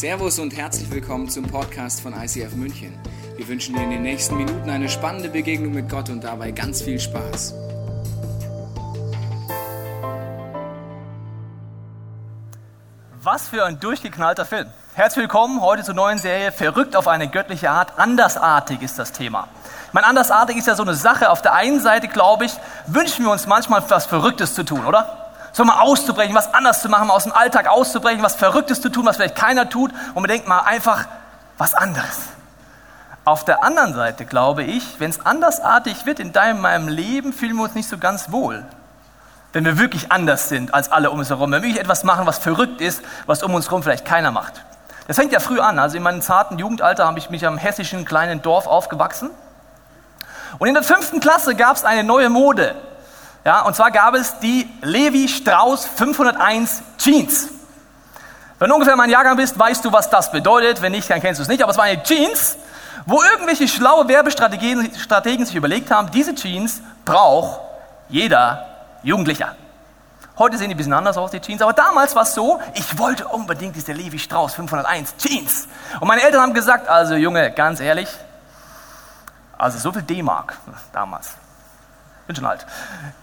Servus 0.00 0.38
und 0.38 0.56
herzlich 0.56 0.90
willkommen 0.90 1.28
zum 1.28 1.44
Podcast 1.44 2.00
von 2.00 2.14
ICF 2.14 2.54
München. 2.54 2.98
Wir 3.36 3.46
wünschen 3.46 3.74
dir 3.74 3.82
in 3.82 3.90
den 3.90 4.00
nächsten 4.00 4.34
Minuten 4.34 4.70
eine 4.70 4.88
spannende 4.88 5.28
Begegnung 5.28 5.74
mit 5.74 5.90
Gott 5.90 6.08
und 6.08 6.24
dabei 6.24 6.52
ganz 6.52 6.80
viel 6.80 6.98
Spaß. 6.98 7.52
Was 13.22 13.48
für 13.48 13.62
ein 13.66 13.78
durchgeknallter 13.78 14.46
Film. 14.46 14.68
Herzlich 14.94 15.24
willkommen 15.24 15.60
heute 15.60 15.82
zur 15.82 15.94
neuen 15.94 16.16
Serie 16.16 16.50
Verrückt 16.50 16.96
auf 16.96 17.06
eine 17.06 17.28
göttliche 17.28 17.68
Art. 17.68 17.98
Andersartig 17.98 18.80
ist 18.80 18.98
das 18.98 19.12
Thema. 19.12 19.48
Ich 19.88 19.92
meine, 19.92 20.06
andersartig 20.06 20.56
ist 20.56 20.66
ja 20.66 20.76
so 20.76 20.82
eine 20.82 20.94
Sache. 20.94 21.28
Auf 21.28 21.42
der 21.42 21.52
einen 21.52 21.78
Seite, 21.78 22.08
glaube 22.08 22.46
ich, 22.46 22.52
wünschen 22.86 23.26
wir 23.26 23.32
uns 23.32 23.46
manchmal 23.46 23.82
was 23.90 24.06
Verrücktes 24.06 24.54
zu 24.54 24.64
tun, 24.64 24.86
oder? 24.86 25.19
So 25.52 25.64
mal 25.64 25.80
auszubrechen, 25.80 26.34
was 26.34 26.54
anders 26.54 26.82
zu 26.82 26.88
machen, 26.88 27.08
mal 27.08 27.14
aus 27.14 27.24
dem 27.24 27.32
Alltag 27.32 27.66
auszubrechen, 27.66 28.22
was 28.22 28.36
Verrücktes 28.36 28.80
zu 28.80 28.88
tun, 28.88 29.06
was 29.06 29.16
vielleicht 29.16 29.36
keiner 29.36 29.68
tut. 29.68 29.92
Und 30.14 30.22
man 30.22 30.28
denkt 30.28 30.46
mal 30.46 30.60
einfach 30.60 31.06
was 31.58 31.74
anderes. 31.74 32.28
Auf 33.24 33.44
der 33.44 33.62
anderen 33.62 33.94
Seite 33.94 34.24
glaube 34.24 34.62
ich, 34.62 34.98
wenn 34.98 35.10
es 35.10 35.24
andersartig 35.26 36.06
wird 36.06 36.20
in 36.20 36.32
deinem, 36.32 36.60
meinem 36.60 36.88
Leben, 36.88 37.32
fühlen 37.32 37.56
wir 37.56 37.64
uns 37.64 37.74
nicht 37.74 37.88
so 37.88 37.98
ganz 37.98 38.32
wohl. 38.32 38.64
Wenn 39.52 39.64
wir 39.64 39.78
wirklich 39.78 40.12
anders 40.12 40.48
sind 40.48 40.72
als 40.72 40.90
alle 40.90 41.10
um 41.10 41.18
uns 41.18 41.28
herum. 41.28 41.50
Wenn 41.50 41.62
wir 41.62 41.68
wirklich 41.68 41.82
etwas 41.82 42.04
machen, 42.04 42.26
was 42.26 42.38
verrückt 42.38 42.80
ist, 42.80 43.02
was 43.26 43.42
um 43.42 43.52
uns 43.54 43.66
herum 43.66 43.82
vielleicht 43.82 44.04
keiner 44.04 44.30
macht. 44.30 44.64
Das 45.06 45.16
fängt 45.16 45.32
ja 45.32 45.40
früh 45.40 45.58
an. 45.58 45.78
Also 45.78 45.96
in 45.96 46.02
meinem 46.02 46.22
zarten 46.22 46.58
Jugendalter 46.58 47.06
habe 47.06 47.18
ich 47.18 47.30
mich 47.30 47.44
am 47.44 47.58
hessischen 47.58 48.04
kleinen 48.04 48.42
Dorf 48.42 48.66
aufgewachsen. 48.66 49.30
Und 50.58 50.68
in 50.68 50.74
der 50.74 50.82
fünften 50.82 51.20
Klasse 51.20 51.54
gab 51.54 51.76
es 51.76 51.84
eine 51.84 52.04
neue 52.04 52.30
Mode. 52.30 52.74
Ja, 53.44 53.62
und 53.62 53.74
zwar 53.74 53.90
gab 53.90 54.14
es 54.14 54.38
die 54.38 54.68
Levi 54.82 55.26
Strauss 55.26 55.86
501 55.86 56.82
Jeans. 56.98 57.48
Wenn 58.58 58.68
du 58.68 58.74
ungefähr 58.74 58.96
mein 58.96 59.08
Jahrgang 59.08 59.36
bist, 59.36 59.58
weißt 59.58 59.82
du, 59.84 59.92
was 59.92 60.10
das 60.10 60.30
bedeutet. 60.30 60.82
Wenn 60.82 60.92
nicht, 60.92 61.08
dann 61.08 61.20
kennst 61.22 61.38
du 61.38 61.42
es 61.42 61.48
nicht. 61.48 61.62
Aber 61.62 61.72
es 61.72 61.78
war 61.78 61.84
eine 61.84 62.02
Jeans, 62.02 62.58
wo 63.06 63.22
irgendwelche 63.22 63.66
schlaue 63.66 64.06
Werbestrategien 64.06 64.94
Strategen 64.94 65.46
sich 65.46 65.54
überlegt 65.56 65.90
haben, 65.90 66.10
diese 66.10 66.34
Jeans 66.34 66.82
braucht 67.06 67.60
jeder 68.10 68.66
Jugendlicher. 69.02 69.56
Heute 70.38 70.58
sehen 70.58 70.68
die 70.68 70.74
ein 70.74 70.76
bisschen 70.76 70.92
anders 70.92 71.16
aus, 71.16 71.30
die 71.30 71.40
Jeans. 71.40 71.62
Aber 71.62 71.72
damals 71.72 72.14
war 72.14 72.24
es 72.24 72.34
so, 72.34 72.60
ich 72.74 72.98
wollte 72.98 73.26
unbedingt 73.26 73.74
diese 73.74 73.92
Levi 73.92 74.18
Strauss 74.18 74.52
501 74.52 75.16
Jeans. 75.16 75.66
Und 75.98 76.08
meine 76.08 76.22
Eltern 76.22 76.42
haben 76.42 76.54
gesagt, 76.54 76.88
also 76.88 77.14
Junge, 77.14 77.50
ganz 77.52 77.80
ehrlich, 77.80 78.08
also 79.56 79.78
so 79.78 79.92
viel 79.92 80.02
D-Mark 80.02 80.58
damals 80.92 81.30
bin 82.30 82.36
schon 82.36 82.46
alt. 82.46 82.64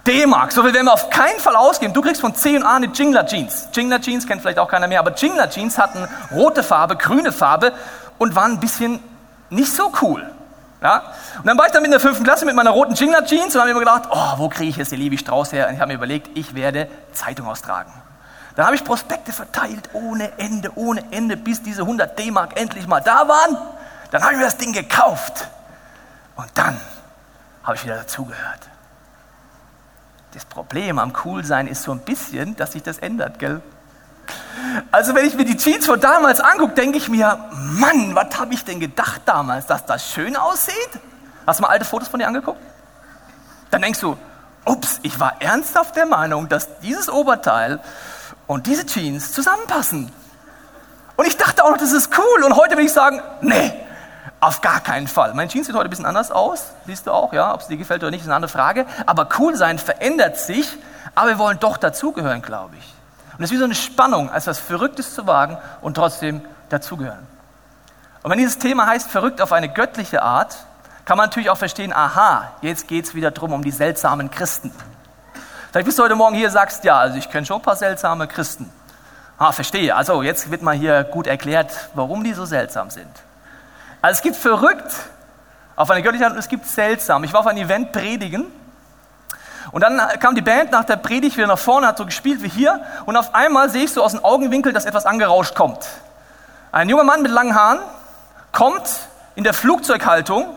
D-Mark, 0.06 0.52
so 0.52 0.64
viel 0.64 0.74
werden 0.74 0.86
wir 0.86 0.94
auf 0.94 1.10
keinen 1.10 1.40
Fall 1.40 1.56
ausgeben. 1.56 1.94
Du 1.94 2.02
kriegst 2.02 2.22
von 2.22 2.36
C&A 2.36 2.76
eine 2.76 2.88
Jingler 2.88 3.26
Jeans. 3.26 3.70
Jingler 3.74 4.02
Jeans 4.02 4.28
kennt 4.28 4.42
vielleicht 4.42 4.60
auch 4.60 4.68
keiner 4.68 4.88
mehr, 4.88 5.00
aber 5.00 5.14
Jingler 5.14 5.50
Jeans 5.50 5.78
hatten 5.78 6.08
rote 6.32 6.64
Farbe, 6.64 6.96
grüne 6.96 7.32
Farbe 7.32 7.74
und 8.18 8.36
waren 8.36 8.54
ein 8.54 8.60
bisschen 8.60 9.00
nicht 9.50 9.74
so 9.74 9.92
cool. 10.02 10.30
Ja? 10.82 11.04
Und 11.38 11.48
dann 11.48 11.58
war 11.58 11.68
ich 11.68 11.72
dann 11.72 11.86
in 11.86 11.92
der 11.92 12.00
fünften 12.00 12.24
Klasse 12.24 12.46
mit 12.46 12.56
meiner 12.56 12.72
roten 12.72 12.94
Jingler 12.94 13.24
Jeans 13.26 13.56
und 13.56 13.62
habe 13.62 13.74
mir 13.74 13.80
gedacht, 13.80 14.04
oh, 14.12 14.34
wo 14.38 14.50
kriege 14.50 14.70
ich 14.70 14.78
jetzt 14.78 14.92
die 14.92 14.98
Levi 14.98 15.18
Strauß 15.18 15.54
her? 15.54 15.68
Und 15.68 15.76
ich 15.76 15.80
habe 15.80 15.90
mir 15.90 15.96
überlegt, 15.96 16.38
ich 16.38 16.54
werde 16.54 16.90
Zeitung 17.14 17.48
austragen. 17.48 17.92
Dann 18.56 18.66
habe 18.66 18.76
ich 18.76 18.84
Prospekte 18.84 19.32
verteilt, 19.32 19.90
ohne 19.94 20.38
Ende, 20.38 20.72
ohne 20.76 21.04
Ende, 21.12 21.38
bis 21.38 21.62
diese 21.62 21.84
100 21.84 22.18
D-Mark 22.18 22.60
endlich 22.60 22.88
mal 22.88 23.02
da 23.02 23.28
waren. 23.28 23.58
Dann 24.12 24.22
habe 24.24 24.34
ich 24.34 24.40
mir 24.40 24.46
das 24.46 24.58
Ding 24.58 24.74
gekauft. 24.74 25.48
Und 26.36 26.50
dann 26.56 26.80
habe 27.64 27.76
ich 27.76 27.84
wieder 27.84 27.98
dazugehört. 27.98 28.70
Das 30.38 30.46
Problem 30.46 31.00
am 31.00 31.14
Coolsein 31.14 31.66
ist 31.66 31.82
so 31.82 31.92
ein 31.92 31.98
bisschen, 31.98 32.56
dass 32.58 32.74
sich 32.74 32.84
das 32.84 33.00
ändert, 33.00 33.40
gell? 33.40 33.60
Also 34.92 35.16
wenn 35.16 35.26
ich 35.26 35.34
mir 35.34 35.46
die 35.46 35.58
Jeans 35.58 35.88
von 35.88 36.00
damals 36.00 36.42
angucke, 36.42 36.76
denke 36.76 37.00
ich 37.00 37.10
mir, 37.10 37.40
Mann, 37.54 38.14
was 38.14 38.38
habe 38.38 38.54
ich 38.54 38.64
denn 38.64 38.80
gedacht 38.80 39.22
damals, 39.26 39.66
dass 39.66 39.88
das 39.88 40.12
schön 40.12 40.36
aussieht? 40.36 40.92
Hast 41.48 41.58
du 41.58 41.64
mal 41.64 41.70
alte 41.70 41.86
Fotos 41.86 42.08
von 42.10 42.20
dir 42.20 42.28
angeguckt? 42.28 42.62
Dann 43.72 43.82
denkst 43.82 44.00
du, 44.00 44.16
ups, 44.64 45.00
ich 45.02 45.20
war 45.20 45.42
ernsthaft 45.42 45.96
der 45.96 46.06
Meinung, 46.06 46.48
dass 46.48 46.82
dieses 46.82 47.10
Oberteil 47.10 47.80
und 48.46 48.68
diese 48.68 48.86
Jeans 48.86 49.32
zusammenpassen. 49.32 50.12
Und 51.16 51.26
ich 51.26 51.36
dachte 51.36 51.66
auch, 51.66 51.78
das 51.78 51.94
ist 51.94 52.16
cool. 52.16 52.44
Und 52.44 52.56
heute 52.56 52.78
will 52.78 52.86
ich 52.86 52.94
sagen, 52.94 53.24
nee, 53.42 53.74
auf 54.40 54.62
gar 54.62 54.82
keinen 54.82 55.08
Fall. 55.08 55.34
Mein 55.34 55.50
Jeans 55.50 55.68
sieht 55.68 55.76
heute 55.76 55.86
ein 55.86 55.90
bisschen 55.90 56.06
anders 56.06 56.32
aus, 56.32 56.72
siehst 56.86 57.08
du 57.08 57.12
auch, 57.12 57.34
ja, 57.34 57.54
ob 57.54 57.62
es 57.62 57.68
dir 57.68 57.78
gefällt 57.78 58.04
oder 58.04 58.12
nicht, 58.12 58.22
ist 58.22 58.28
eine 58.28 58.36
andere 58.36 58.52
Frage. 58.52 58.86
Aber 59.06 59.28
cool 59.40 59.56
sein 59.56 59.80
verändert 59.80 60.38
sich, 60.38 60.78
aber 61.16 61.30
wir 61.30 61.40
wollen 61.40 61.60
doch 61.60 61.78
dazugehören, 61.78 62.42
glaube 62.42 62.76
ich. 62.78 62.94
Und 63.38 63.44
es 63.44 63.50
ist 63.50 63.56
wie 63.56 63.60
so 63.60 63.66
eine 63.66 63.76
Spannung, 63.76 64.32
als 64.32 64.48
was 64.48 64.60
Verrücktes 64.60 65.14
zu 65.14 65.28
wagen 65.28 65.58
und 65.82 65.96
trotzdem 65.96 66.42
dazugehören. 66.70 67.26
Und 68.24 68.32
wenn 68.32 68.40
dieses 68.40 68.58
Thema 68.58 68.88
heißt 68.88 69.10
verrückt 69.10 69.42
auf 69.42 69.52
eine 69.52 69.70
göttliche 69.70 70.22
Art, 70.22 70.58
kann 71.06 71.18
man 71.18 71.28
natürlich 71.28 71.50
auch 71.50 71.58
verstehen, 71.58 71.94
aha, 71.94 72.52
jetzt 72.62 72.88
geht 72.88 73.06
es 73.06 73.16
wieder 73.16 73.32
drum 73.32 73.54
um 73.54 73.64
die 73.64 73.72
seltsamen 73.72 74.30
Christen. 74.30 74.72
Vielleicht 75.72 75.86
bist 75.86 76.00
du 76.00 76.04
heute 76.04 76.16
Morgen 76.16 76.36
hier 76.36 76.48
und 76.48 76.54
sagst, 76.54 76.84
ja, 76.84 76.98
also 76.98 77.18
ich 77.18 77.30
kenne 77.30 77.46
schon 77.46 77.58
ein 77.58 77.64
paar 77.64 77.76
seltsame 77.76 78.28
Christen. 78.28 78.72
Ah, 79.38 79.52
verstehe. 79.52 79.96
Also 79.96 80.24
jetzt 80.24 80.50
wird 80.50 80.64
mal 80.64 80.76
hier 80.76 81.04
gut 81.04 81.28
erklärt, 81.28 81.72
warum 81.94 82.24
die 82.24 82.34
so 82.34 82.46
seltsam 82.46 82.90
sind. 82.90 83.08
Also 84.02 84.18
es 84.18 84.22
gibt 84.22 84.36
verrückt 84.36 84.92
auf 85.76 85.90
eine 85.90 86.02
göttliche 86.02 86.26
Art 86.26 86.34
und 86.34 86.40
es 86.40 86.50
gibt 86.50 86.66
seltsam. 86.66 87.24
Ich 87.24 87.34
war 87.34 87.42
auf 87.42 87.48
einem 87.48 87.64
Event 87.64 87.92
predigen 87.92 88.46
und 89.72 89.82
dann 89.82 90.00
kam 90.20 90.36
die 90.36 90.42
Band 90.42 90.72
nach 90.72 90.86
der 90.86 90.96
Predigt 90.98 91.38
wieder 91.38 91.48
nach 91.48 91.60
vorne, 91.60 91.88
hat 91.88 91.98
so 91.98 92.06
gespielt 92.06 92.42
wie 92.42 92.50
hier 92.50 92.82
und 93.06 93.18
auf 93.18 93.36
einmal 93.36 93.70
sehe 93.70 93.84
ich 93.84 93.92
so 93.92 94.04
aus 94.04 94.12
dem 94.12 94.24
Augenwinkel, 94.24 94.74
dass 94.74 94.86
etwas 94.86 95.06
angerauscht 95.06 95.56
kommt. 95.56 95.88
Ein 96.72 96.90
junger 96.90 97.04
Mann 97.04 97.22
mit 97.22 97.32
langen 97.32 97.56
Haaren 97.56 97.80
kommt 98.52 98.90
in 99.36 99.44
der 99.44 99.54
Flugzeughaltung 99.54 100.56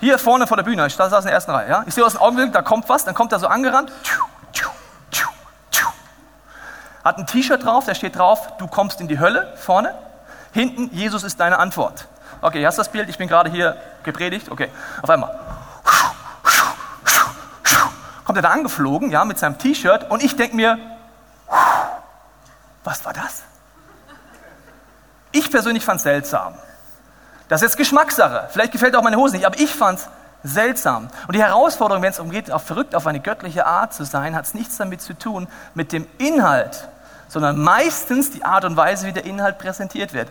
hier 0.00 0.18
vorne 0.18 0.46
vor 0.46 0.56
der 0.56 0.64
Bühne. 0.64 0.86
Ich 0.86 0.96
saß 0.96 1.12
in 1.12 1.24
der 1.24 1.32
ersten 1.32 1.52
Reihe. 1.52 1.68
Ja? 1.68 1.84
Ich 1.86 1.94
sehe 1.94 2.04
aus 2.04 2.12
dem 2.12 2.20
Augenwinkel, 2.20 2.52
da 2.52 2.62
kommt 2.62 2.88
was, 2.88 3.04
dann 3.04 3.14
kommt 3.14 3.32
er 3.32 3.38
so 3.38 3.46
angerannt. 3.46 3.92
Hat 7.04 7.18
ein 7.18 7.26
T-Shirt 7.26 7.64
drauf, 7.64 7.84
da 7.86 7.94
steht 7.94 8.16
drauf, 8.16 8.56
du 8.58 8.66
kommst 8.66 9.00
in 9.00 9.08
die 9.08 9.18
Hölle 9.18 9.52
vorne. 9.56 9.94
Hinten, 10.52 10.90
Jesus 10.92 11.24
ist 11.24 11.40
deine 11.40 11.58
Antwort. 11.58 12.06
Okay, 12.42 12.66
hast 12.66 12.76
du 12.76 12.80
das 12.80 12.90
Bild? 12.90 13.08
Ich 13.08 13.16
bin 13.16 13.28
gerade 13.28 13.48
hier 13.48 13.76
gepredigt. 14.02 14.50
Okay, 14.50 14.68
auf 15.00 15.08
einmal. 15.08 15.38
Kommt 18.24 18.36
er 18.36 18.42
da 18.42 18.50
angeflogen, 18.50 19.10
ja, 19.10 19.24
mit 19.24 19.38
seinem 19.38 19.58
T-Shirt 19.58 20.10
und 20.10 20.24
ich 20.24 20.34
denke 20.34 20.56
mir, 20.56 20.78
was 22.82 23.04
war 23.04 23.12
das? 23.12 23.42
Ich 25.30 25.50
persönlich 25.50 25.84
fand 25.84 25.98
es 25.98 26.02
seltsam. 26.02 26.54
Das 27.48 27.62
ist 27.62 27.70
jetzt 27.70 27.76
Geschmackssache. 27.76 28.48
Vielleicht 28.50 28.72
gefällt 28.72 28.96
auch 28.96 29.02
meine 29.02 29.16
Hose 29.16 29.36
nicht, 29.36 29.46
aber 29.46 29.58
ich 29.60 29.72
fand 29.72 30.00
es 30.00 30.08
seltsam. 30.42 31.08
Und 31.28 31.36
die 31.36 31.42
Herausforderung, 31.42 32.02
wenn 32.02 32.10
es 32.10 32.18
umgeht, 32.18 32.50
auf 32.50 32.64
verrückt 32.64 32.96
auf 32.96 33.06
eine 33.06 33.20
göttliche 33.20 33.66
Art 33.66 33.94
zu 33.94 34.04
sein, 34.04 34.34
hat 34.34 34.46
es 34.46 34.54
nichts 34.54 34.76
damit 34.78 35.00
zu 35.00 35.16
tun 35.16 35.46
mit 35.74 35.92
dem 35.92 36.08
Inhalt, 36.18 36.88
sondern 37.28 37.56
meistens 37.60 38.32
die 38.32 38.44
Art 38.44 38.64
und 38.64 38.76
Weise, 38.76 39.06
wie 39.06 39.12
der 39.12 39.26
Inhalt 39.26 39.58
präsentiert 39.58 40.12
wird. 40.12 40.28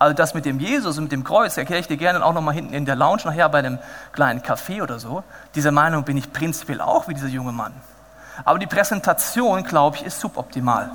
Also 0.00 0.14
das 0.14 0.32
mit 0.32 0.46
dem 0.46 0.58
Jesus 0.58 0.96
und 0.96 1.04
mit 1.04 1.12
dem 1.12 1.24
Kreuz 1.24 1.58
erkläre 1.58 1.78
ich 1.78 1.86
dir 1.86 1.98
gerne 1.98 2.24
auch 2.24 2.32
nochmal 2.32 2.54
hinten 2.54 2.72
in 2.72 2.86
der 2.86 2.96
Lounge, 2.96 3.20
nachher 3.26 3.50
bei 3.50 3.58
einem 3.58 3.78
kleinen 4.12 4.40
Café 4.40 4.82
oder 4.82 4.98
so. 4.98 5.22
Diese 5.54 5.72
Meinung 5.72 6.04
bin 6.04 6.16
ich 6.16 6.32
prinzipiell 6.32 6.80
auch 6.80 7.06
wie 7.06 7.12
dieser 7.12 7.28
junge 7.28 7.52
Mann. 7.52 7.74
Aber 8.46 8.58
die 8.58 8.66
Präsentation, 8.66 9.62
glaube 9.62 9.98
ich, 9.98 10.06
ist 10.06 10.18
suboptimal. 10.18 10.90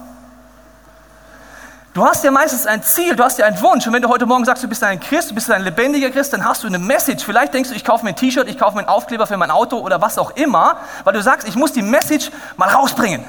Du 1.93 2.03
hast 2.03 2.23
ja 2.23 2.31
meistens 2.31 2.66
ein 2.66 2.81
Ziel, 2.81 3.16
du 3.16 3.23
hast 3.23 3.38
ja 3.38 3.45
einen 3.45 3.61
Wunsch. 3.61 3.85
Und 3.85 3.93
wenn 3.93 4.01
du 4.01 4.09
heute 4.09 4.25
Morgen 4.25 4.43
sagst, 4.43 4.63
du 4.63 4.67
bist 4.67 4.83
ein 4.83 4.99
Christ, 4.99 5.29
du 5.29 5.35
bist 5.35 5.51
ein 5.51 5.61
lebendiger 5.61 6.09
Christ, 6.09 6.33
dann 6.33 6.43
hast 6.43 6.63
du 6.63 6.67
eine 6.67 6.79
Message. 6.79 7.23
Vielleicht 7.23 7.53
denkst 7.53 7.69
du, 7.69 7.75
ich 7.75 7.85
kaufe 7.85 8.03
mir 8.03 8.09
ein 8.09 8.16
T-Shirt, 8.16 8.47
ich 8.47 8.57
kaufe 8.57 8.73
mir 8.73 8.81
einen 8.81 8.89
Aufkleber 8.89 9.27
für 9.27 9.37
mein 9.37 9.51
Auto 9.51 9.77
oder 9.77 10.01
was 10.01 10.17
auch 10.17 10.31
immer, 10.31 10.77
weil 11.03 11.13
du 11.13 11.22
sagst, 11.22 11.47
ich 11.47 11.55
muss 11.55 11.73
die 11.73 11.83
Message 11.83 12.31
mal 12.57 12.69
rausbringen. 12.69 13.23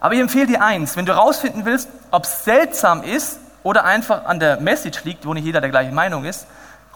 Aber 0.00 0.14
ich 0.14 0.20
empfehle 0.20 0.46
dir 0.46 0.62
eins, 0.62 0.96
wenn 0.96 1.04
du 1.04 1.12
rausfinden 1.12 1.66
willst, 1.66 1.90
ob 2.10 2.24
es 2.24 2.44
seltsam 2.44 3.02
ist, 3.02 3.38
oder 3.62 3.84
einfach 3.84 4.24
an 4.24 4.40
der 4.40 4.60
Message 4.60 5.04
liegt, 5.04 5.26
wo 5.26 5.34
nicht 5.34 5.44
jeder 5.44 5.60
der 5.60 5.70
gleichen 5.70 5.94
Meinung 5.94 6.24
ist, 6.24 6.46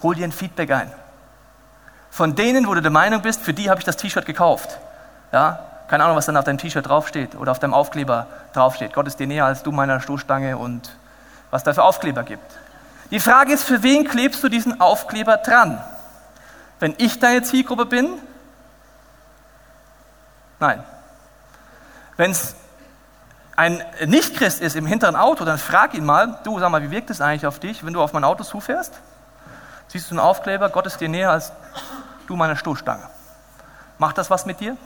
hol 0.03 0.15
dir 0.15 0.25
ein 0.25 0.33
Feedback 0.33 0.71
ein. 0.73 0.93
Von 2.11 2.35
denen, 2.35 2.67
wo 2.67 2.75
du 2.75 2.83
der 2.83 2.91
Meinung 2.91 3.23
bist, 3.23 3.43
für 3.43 3.53
die 3.53 3.69
habe 3.71 3.81
ich 3.81 3.85
das 3.85 3.97
T-Shirt 3.97 4.27
gekauft. 4.27 4.79
Ja? 5.33 5.61
Keine 5.89 6.05
Ahnung, 6.05 6.17
was 6.17 6.27
dann 6.27 6.37
auf 6.37 6.45
deinem 6.45 6.59
T-Shirt 6.59 6.89
draufsteht 6.89 7.37
oder 7.37 7.53
auf 7.53 7.59
deinem 7.59 7.75
Aufkleber 7.75 8.27
draufsteht. 8.53 8.93
Gott 8.93 9.07
ist 9.07 9.21
dir 9.21 9.27
näher 9.27 9.45
als 9.45 9.63
du 9.63 9.71
meiner 9.71 10.01
Stoßstange 10.01 10.57
und 10.57 10.97
was 11.51 11.63
da 11.63 11.75
für 11.75 11.85
Aufkleber 11.85 12.23
gibt. 12.23 12.59
Die 13.11 13.21
Frage 13.21 13.53
ist, 13.53 13.65
für 13.65 13.83
wen 13.83 14.09
klebst 14.09 14.43
du 14.43 14.49
diesen 14.49 14.81
Aufkleber 14.81 15.37
dran? 15.37 15.83
Wenn 16.81 16.95
ich 16.99 17.21
deine 17.21 17.43
Zielgruppe 17.43 17.87
bin? 17.87 18.09
Nein. 20.59 20.83
Wenn 22.17 22.33
es 22.33 22.57
ein 23.57 23.83
Nichtchrist 24.05 24.61
ist 24.61 24.77
im 24.77 24.87
hinteren 24.87 25.17
Auto, 25.17 25.45
dann 25.45 25.59
frag 25.59 25.95
ihn 25.95 26.05
mal, 26.05 26.39
du 26.45 26.61
sag 26.61 26.71
mal, 26.71 26.83
wie 26.83 26.91
wirkt 26.91 27.11
es 27.11 27.21
eigentlich 27.21 27.47
auf 27.47 27.59
dich, 27.59 27.85
wenn 27.85 27.95
du 27.95 28.03
auf 28.03 28.13
mein 28.13 28.23
Auto 28.23 28.45
zufährst? 28.45 28.93
Siehst 29.89 30.11
du 30.11 30.15
einen 30.15 30.21
Aufkleber, 30.21 30.69
Gott 30.69 30.87
ist 30.87 31.01
dir 31.01 31.09
näher 31.09 31.31
als 31.31 31.53
du 32.27 32.37
meine 32.37 32.57
Stoßstange. 32.57 33.05
Macht 33.99 34.19
das 34.19 34.31
was 34.31 34.45
mit 34.45 34.61
dir? 34.61 34.77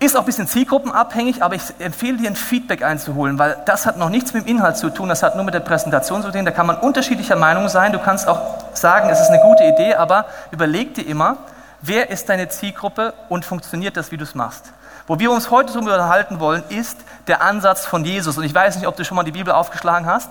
Ist 0.00 0.16
auch 0.16 0.20
ein 0.20 0.26
bisschen 0.26 0.46
zielgruppenabhängig, 0.46 1.42
aber 1.42 1.56
ich 1.56 1.62
empfehle 1.78 2.18
dir 2.18 2.30
ein 2.30 2.36
Feedback 2.36 2.82
einzuholen, 2.82 3.38
weil 3.38 3.56
das 3.66 3.84
hat 3.84 3.96
noch 3.96 4.10
nichts 4.10 4.32
mit 4.32 4.44
dem 4.44 4.56
Inhalt 4.56 4.76
zu 4.76 4.90
tun, 4.90 5.08
das 5.08 5.22
hat 5.22 5.34
nur 5.34 5.44
mit 5.44 5.54
der 5.54 5.60
Präsentation 5.60 6.22
zu 6.22 6.30
tun. 6.30 6.44
Da 6.44 6.52
kann 6.52 6.66
man 6.66 6.78
unterschiedlicher 6.78 7.34
Meinung 7.36 7.68
sein. 7.68 7.92
Du 7.92 7.98
kannst 7.98 8.28
auch 8.28 8.74
sagen, 8.74 9.08
es 9.10 9.20
ist 9.20 9.28
eine 9.28 9.40
gute 9.40 9.64
Idee, 9.64 9.94
aber 9.94 10.26
überleg 10.52 10.94
dir 10.94 11.06
immer, 11.06 11.36
wer 11.80 12.10
ist 12.10 12.28
deine 12.28 12.48
Zielgruppe 12.48 13.12
und 13.28 13.44
funktioniert 13.44 13.96
das, 13.96 14.12
wie 14.12 14.16
du 14.16 14.24
es 14.24 14.36
machst. 14.36 14.72
Wo 15.08 15.18
wir 15.18 15.32
uns 15.32 15.50
heute 15.50 15.72
darüber 15.72 15.94
unterhalten 15.94 16.38
wollen, 16.38 16.62
ist 16.68 16.96
der 17.26 17.42
Ansatz 17.42 17.84
von 17.84 18.04
Jesus. 18.04 18.38
Und 18.38 18.44
ich 18.44 18.54
weiß 18.54 18.76
nicht, 18.76 18.86
ob 18.86 18.94
du 18.94 19.04
schon 19.04 19.16
mal 19.16 19.24
die 19.24 19.32
Bibel 19.32 19.52
aufgeschlagen 19.52 20.06
hast, 20.06 20.30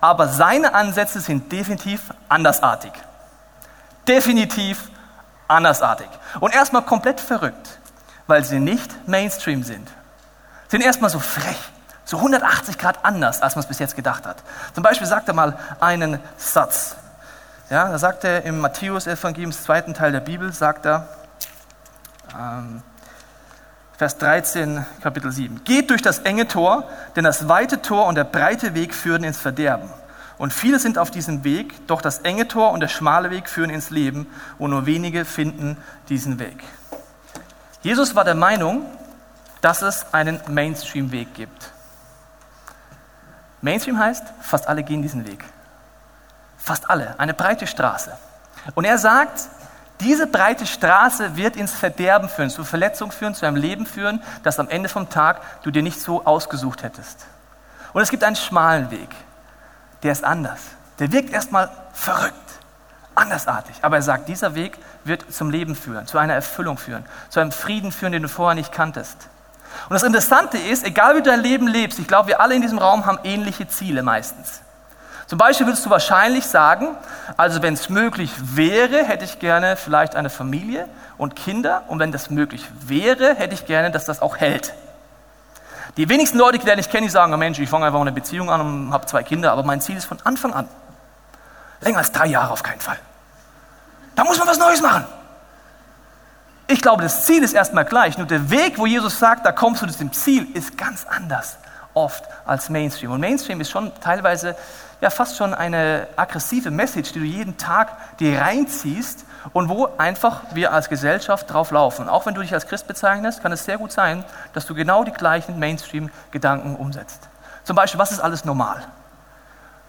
aber 0.00 0.28
seine 0.28 0.74
Ansätze 0.74 1.20
sind 1.20 1.50
definitiv 1.50 2.14
andersartig. 2.28 2.92
Definitiv 4.06 4.88
andersartig. 5.48 6.08
Und 6.38 6.54
erstmal 6.54 6.82
komplett 6.82 7.20
verrückt 7.20 7.80
weil 8.30 8.44
sie 8.44 8.60
nicht 8.60 9.08
Mainstream 9.08 9.62
sind. 9.64 9.90
Sind 10.68 10.82
erstmal 10.82 11.10
so 11.10 11.18
frech, 11.18 11.58
so 12.04 12.16
180 12.18 12.78
Grad 12.78 13.04
anders, 13.04 13.42
als 13.42 13.56
man 13.56 13.64
es 13.64 13.68
bis 13.68 13.80
jetzt 13.80 13.96
gedacht 13.96 14.24
hat. 14.24 14.42
Zum 14.72 14.84
Beispiel 14.84 15.06
sagt 15.06 15.28
er 15.28 15.34
mal 15.34 15.58
einen 15.80 16.20
Satz. 16.38 16.94
Ja, 17.68 17.88
da 17.88 17.98
sagt 17.98 18.24
er 18.24 18.44
im 18.44 18.60
Matthäus-Evangelium, 18.60 19.52
zweiten 19.52 19.94
Teil 19.94 20.12
der 20.12 20.20
Bibel, 20.20 20.52
sagt 20.52 20.86
er, 20.86 21.08
ähm, 22.38 22.82
Vers 24.00 24.16
13, 24.16 24.86
Kapitel 25.02 25.30
7. 25.30 25.62
Geht 25.64 25.90
durch 25.90 26.00
das 26.00 26.20
enge 26.20 26.48
Tor, 26.48 26.88
denn 27.16 27.24
das 27.24 27.48
weite 27.48 27.82
Tor 27.82 28.06
und 28.06 28.14
der 28.14 28.24
breite 28.24 28.72
Weg 28.72 28.94
führen 28.94 29.22
ins 29.24 29.36
Verderben. 29.36 29.90
Und 30.38 30.54
viele 30.54 30.78
sind 30.78 30.96
auf 30.96 31.10
diesem 31.10 31.44
Weg, 31.44 31.86
doch 31.86 32.00
das 32.00 32.20
enge 32.20 32.48
Tor 32.48 32.70
und 32.70 32.80
der 32.80 32.88
schmale 32.88 33.30
Weg 33.30 33.46
führen 33.46 33.68
ins 33.68 33.90
Leben, 33.90 34.26
und 34.58 34.70
nur 34.70 34.86
wenige 34.86 35.26
finden 35.26 35.76
diesen 36.08 36.38
Weg. 36.38 36.64
Jesus 37.82 38.14
war 38.14 38.24
der 38.24 38.34
Meinung, 38.34 38.86
dass 39.60 39.82
es 39.82 40.06
einen 40.14 40.40
Mainstream-Weg 40.48 41.34
gibt. 41.34 41.70
Mainstream 43.60 43.98
heißt, 43.98 44.24
fast 44.40 44.66
alle 44.66 44.82
gehen 44.82 45.02
diesen 45.02 45.26
Weg. 45.26 45.44
Fast 46.56 46.88
alle, 46.88 47.20
eine 47.20 47.34
breite 47.34 47.66
Straße. 47.66 48.16
Und 48.74 48.86
er 48.86 48.96
sagt, 48.96 49.50
diese 50.00 50.26
breite 50.26 50.66
Straße 50.66 51.36
wird 51.36 51.56
ins 51.56 51.72
Verderben 51.72 52.28
führen, 52.28 52.50
zu 52.50 52.64
Verletzung 52.64 53.12
führen, 53.12 53.34
zu 53.34 53.46
einem 53.46 53.56
Leben 53.56 53.86
führen, 53.86 54.22
das 54.42 54.58
am 54.58 54.68
Ende 54.68 54.88
vom 54.88 55.08
Tag 55.08 55.40
du 55.62 55.70
dir 55.70 55.82
nicht 55.82 56.00
so 56.00 56.24
ausgesucht 56.24 56.82
hättest. 56.82 57.26
Und 57.92 58.02
es 58.02 58.10
gibt 58.10 58.24
einen 58.24 58.36
schmalen 58.36 58.90
Weg, 58.90 59.08
der 60.02 60.12
ist 60.12 60.24
anders. 60.24 60.60
Der 60.98 61.12
wirkt 61.12 61.32
erstmal 61.32 61.70
verrückt 61.92 62.34
andersartig. 63.14 63.76
Aber 63.82 63.96
er 63.96 64.02
sagt, 64.02 64.28
dieser 64.28 64.54
Weg 64.54 64.78
wird 65.04 65.32
zum 65.32 65.50
Leben 65.50 65.74
führen, 65.74 66.06
zu 66.06 66.18
einer 66.18 66.34
Erfüllung 66.34 66.78
führen, 66.78 67.04
zu 67.28 67.40
einem 67.40 67.52
Frieden 67.52 67.92
führen, 67.92 68.12
den 68.12 68.22
du 68.22 68.28
vorher 68.28 68.54
nicht 68.54 68.72
kanntest. 68.72 69.28
Und 69.88 69.94
das 69.94 70.02
Interessante 70.02 70.58
ist, 70.58 70.84
egal 70.84 71.14
wie 71.14 71.22
du 71.22 71.30
dein 71.30 71.40
Leben 71.40 71.68
lebst, 71.68 71.98
ich 71.98 72.08
glaube, 72.08 72.28
wir 72.28 72.40
alle 72.40 72.54
in 72.54 72.62
diesem 72.62 72.78
Raum 72.78 73.06
haben 73.06 73.18
ähnliche 73.24 73.68
Ziele 73.68 74.02
meistens. 74.02 74.62
Zum 75.30 75.38
Beispiel 75.38 75.64
würdest 75.64 75.86
du 75.86 75.90
wahrscheinlich 75.90 76.44
sagen, 76.44 76.88
also 77.36 77.62
wenn 77.62 77.74
es 77.74 77.88
möglich 77.88 78.32
wäre, 78.36 79.04
hätte 79.04 79.24
ich 79.24 79.38
gerne 79.38 79.76
vielleicht 79.76 80.16
eine 80.16 80.28
Familie 80.28 80.88
und 81.18 81.36
Kinder. 81.36 81.84
Und 81.86 82.00
wenn 82.00 82.10
das 82.10 82.30
möglich 82.30 82.66
wäre, 82.80 83.36
hätte 83.36 83.54
ich 83.54 83.64
gerne, 83.64 83.92
dass 83.92 84.06
das 84.06 84.22
auch 84.22 84.38
hält. 84.38 84.74
Die 85.96 86.08
wenigsten 86.08 86.36
Leute, 86.36 86.58
die 86.58 86.68
ich 86.68 86.90
kenne, 86.90 87.06
die 87.06 87.12
sagen, 87.12 87.32
oh 87.32 87.36
Mensch, 87.36 87.60
ich 87.60 87.70
fange 87.70 87.86
einfach 87.86 88.00
eine 88.00 88.10
Beziehung 88.10 88.50
an 88.50 88.60
und 88.60 88.92
habe 88.92 89.06
zwei 89.06 89.22
Kinder, 89.22 89.52
aber 89.52 89.62
mein 89.62 89.80
Ziel 89.80 89.96
ist 89.96 90.06
von 90.06 90.18
Anfang 90.24 90.52
an. 90.52 90.68
Länger 91.80 91.98
als 91.98 92.10
drei 92.10 92.26
Jahre 92.26 92.50
auf 92.52 92.64
keinen 92.64 92.80
Fall. 92.80 92.98
Da 94.16 94.24
muss 94.24 94.36
man 94.36 94.48
was 94.48 94.58
Neues 94.58 94.82
machen. 94.82 95.04
Ich 96.66 96.82
glaube, 96.82 97.04
das 97.04 97.24
Ziel 97.24 97.44
ist 97.44 97.52
erstmal 97.52 97.84
gleich, 97.84 98.18
nur 98.18 98.26
der 98.26 98.50
Weg, 98.50 98.78
wo 98.78 98.86
Jesus 98.86 99.20
sagt, 99.20 99.46
da 99.46 99.52
kommst 99.52 99.80
du 99.80 99.86
zu 99.86 99.98
dem 99.98 100.12
Ziel, 100.12 100.48
ist 100.56 100.76
ganz 100.76 101.06
anders 101.08 101.56
oft 101.94 102.24
als 102.46 102.68
Mainstream. 102.68 103.12
Und 103.12 103.20
Mainstream 103.20 103.60
ist 103.60 103.70
schon 103.70 103.92
teilweise 104.00 104.56
ja 105.00 105.10
fast 105.10 105.36
schon 105.36 105.54
eine 105.54 106.08
aggressive 106.16 106.70
Message, 106.70 107.12
die 107.12 107.20
du 107.20 107.24
jeden 107.24 107.56
Tag 107.56 108.18
dir 108.18 108.40
reinziehst 108.40 109.24
und 109.52 109.68
wo 109.68 109.88
einfach 109.96 110.42
wir 110.52 110.72
als 110.72 110.88
Gesellschaft 110.88 111.50
drauf 111.50 111.70
laufen. 111.70 112.08
Auch 112.08 112.26
wenn 112.26 112.34
du 112.34 112.42
dich 112.42 112.52
als 112.52 112.66
Christ 112.66 112.86
bezeichnest, 112.86 113.42
kann 113.42 113.52
es 113.52 113.64
sehr 113.64 113.78
gut 113.78 113.92
sein, 113.92 114.24
dass 114.52 114.66
du 114.66 114.74
genau 114.74 115.04
die 115.04 115.12
gleichen 115.12 115.58
Mainstream-Gedanken 115.58 116.76
umsetzt. 116.76 117.28
Zum 117.64 117.76
Beispiel, 117.76 117.98
was 117.98 118.12
ist 118.12 118.20
alles 118.20 118.44
normal? 118.44 118.82